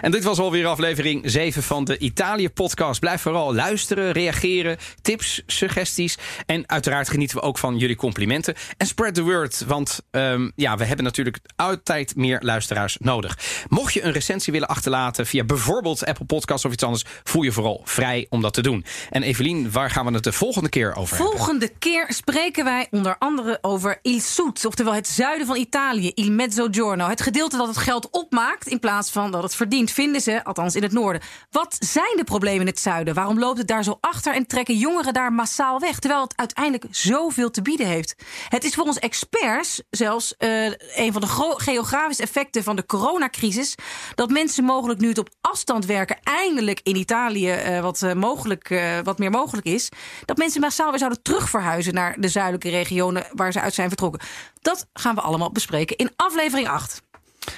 En 0.00 0.10
dit 0.10 0.24
was 0.24 0.38
alweer 0.38 0.66
aflevering 0.66 1.22
7 1.30 1.62
van 1.62 1.84
de 1.84 1.98
Italië-podcast. 1.98 3.00
Blijf 3.00 3.20
vooral 3.20 3.54
luisteren, 3.54 4.12
reageren, 4.12 4.76
tips, 5.02 5.42
suggesties. 5.46 6.18
En 6.46 6.68
uiteraard 6.68 7.08
genieten 7.08 7.36
we 7.36 7.42
ook 7.42 7.58
van 7.58 7.78
jullie 7.78 7.96
complimenten. 7.96 8.54
En 8.76 8.86
spread 8.86 9.14
the 9.14 9.22
word, 9.22 9.64
want 9.66 10.00
ehm, 10.10 10.50
ja, 10.56 10.76
we 10.76 10.84
hebben 10.84 11.04
natuurlijk 11.04 11.38
altijd 11.56 12.16
meer 12.16 12.38
luisteraars 12.42 12.96
nodig. 13.00 13.38
Mocht 13.68 13.92
je 13.92 14.02
een 14.02 14.12
recensie 14.12 14.52
willen 14.52 14.68
achterlaten 14.68 15.26
via 15.26 15.44
bijvoorbeeld 15.44 16.06
Apple 16.06 16.24
Podcasts 16.24 16.64
of 16.64 16.72
iets 16.72 16.82
anders... 16.82 17.04
voel 17.24 17.42
je 17.42 17.52
vooral 17.52 17.80
vrij 17.84 18.26
om 18.30 18.40
dat 18.42 18.54
te 18.54 18.62
doen. 18.62 18.84
En 19.10 19.22
Evelien, 19.22 19.70
waar 19.70 19.90
gaan 19.90 20.06
we 20.06 20.12
het 20.12 20.24
de 20.24 20.32
volgende 20.32 20.68
keer 20.68 20.94
over 20.94 21.16
hebben? 21.16 21.36
Volgende 21.36 21.68
keer 21.78 22.06
spreken 22.08 22.64
wij 22.64 22.86
onder 22.90 23.16
andere 23.18 23.58
over 23.60 23.98
Il 24.02 24.20
Sud, 24.20 24.64
oftewel 24.64 24.94
het 24.94 25.08
zuiden 25.08 25.46
van 25.46 25.56
Italië, 25.56 26.10
Il 26.14 26.30
Mezzogiorno. 26.30 27.08
Het 27.08 27.22
gedeelte 27.22 27.56
dat 27.56 27.66
het 27.66 27.76
geld 27.76 28.10
opmaakt 28.10 28.66
in 28.66 28.80
plaats 28.80 29.10
van 29.10 29.30
dat 29.30 29.42
het 29.42 29.54
verdient, 29.64 29.90
vinden 29.90 30.20
ze, 30.20 30.44
althans 30.44 30.74
in 30.74 30.82
het 30.82 30.92
noorden. 30.92 31.22
Wat 31.50 31.76
zijn 31.78 32.16
de 32.16 32.24
problemen 32.24 32.60
in 32.60 32.66
het 32.66 32.80
zuiden? 32.80 33.14
Waarom 33.14 33.38
loopt 33.38 33.58
het 33.58 33.66
daar 33.66 33.84
zo 33.84 33.98
achter 34.00 34.34
en 34.34 34.46
trekken 34.46 34.76
jongeren 34.76 35.12
daar 35.12 35.32
massaal 35.32 35.80
weg, 35.80 35.98
terwijl 35.98 36.22
het 36.22 36.36
uiteindelijk 36.36 36.84
zoveel 36.90 37.50
te 37.50 37.62
bieden 37.62 37.86
heeft? 37.86 38.14
Het 38.48 38.64
is 38.64 38.74
volgens 38.74 38.98
experts 38.98 39.82
zelfs 39.90 40.36
eh, 40.36 40.64
een 40.94 41.12
van 41.12 41.20
de 41.20 41.54
geografische 41.56 42.22
effecten 42.22 42.62
van 42.62 42.76
de 42.76 42.86
coronacrisis 42.86 43.74
dat 44.14 44.30
mensen 44.30 44.64
mogelijk 44.64 45.00
nu 45.00 45.08
het 45.08 45.18
op 45.18 45.28
afstand 45.40 45.86
werken 45.86 46.18
eindelijk 46.22 46.80
in 46.82 46.96
Italië 46.96 47.50
eh, 47.50 47.80
wat, 47.80 48.02
eh, 48.02 48.12
mogelijk, 48.12 48.82
wat 49.04 49.18
meer 49.18 49.30
mogelijk 49.30 49.66
is, 49.66 49.88
dat 50.24 50.36
mensen 50.36 50.60
massaal 50.60 50.90
weer 50.90 50.98
zouden 50.98 51.22
terugverhuizen 51.22 51.94
naar 51.94 52.20
de 52.20 52.28
zuidelijke 52.28 52.70
regionen 52.70 53.26
waar 53.32 53.52
ze 53.52 53.60
uit 53.60 53.74
zijn 53.74 53.88
vertrokken. 53.88 54.20
Dat 54.60 54.86
gaan 54.92 55.14
we 55.14 55.20
allemaal 55.20 55.52
bespreken 55.52 55.96
in 55.96 56.12
aflevering 56.16 56.68
8. 56.68 57.03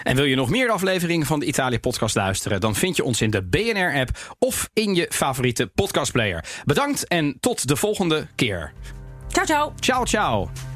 En 0.03 0.17
wil 0.17 0.25
je 0.25 0.37
nog 0.37 0.51
meer 0.51 0.71
afleveringen 0.71 1.27
van 1.27 1.41
de 1.41 1.47
Italië-podcast 1.47 2.15
luisteren... 2.15 2.61
dan 2.61 2.75
vind 2.75 2.97
je 2.97 3.05
ons 3.05 3.21
in 3.21 3.31
de 3.31 3.43
BNR-app 3.43 4.37
of 4.39 4.69
in 4.73 4.95
je 4.95 5.07
favoriete 5.11 5.67
podcastplayer. 5.67 6.45
Bedankt 6.65 7.09
en 7.09 7.37
tot 7.41 7.69
de 7.69 7.77
volgende 7.77 8.27
keer. 8.35 8.73
Ciao, 9.29 9.45
ciao. 9.45 9.73
Ciao, 9.81 10.05
ciao. 10.05 10.76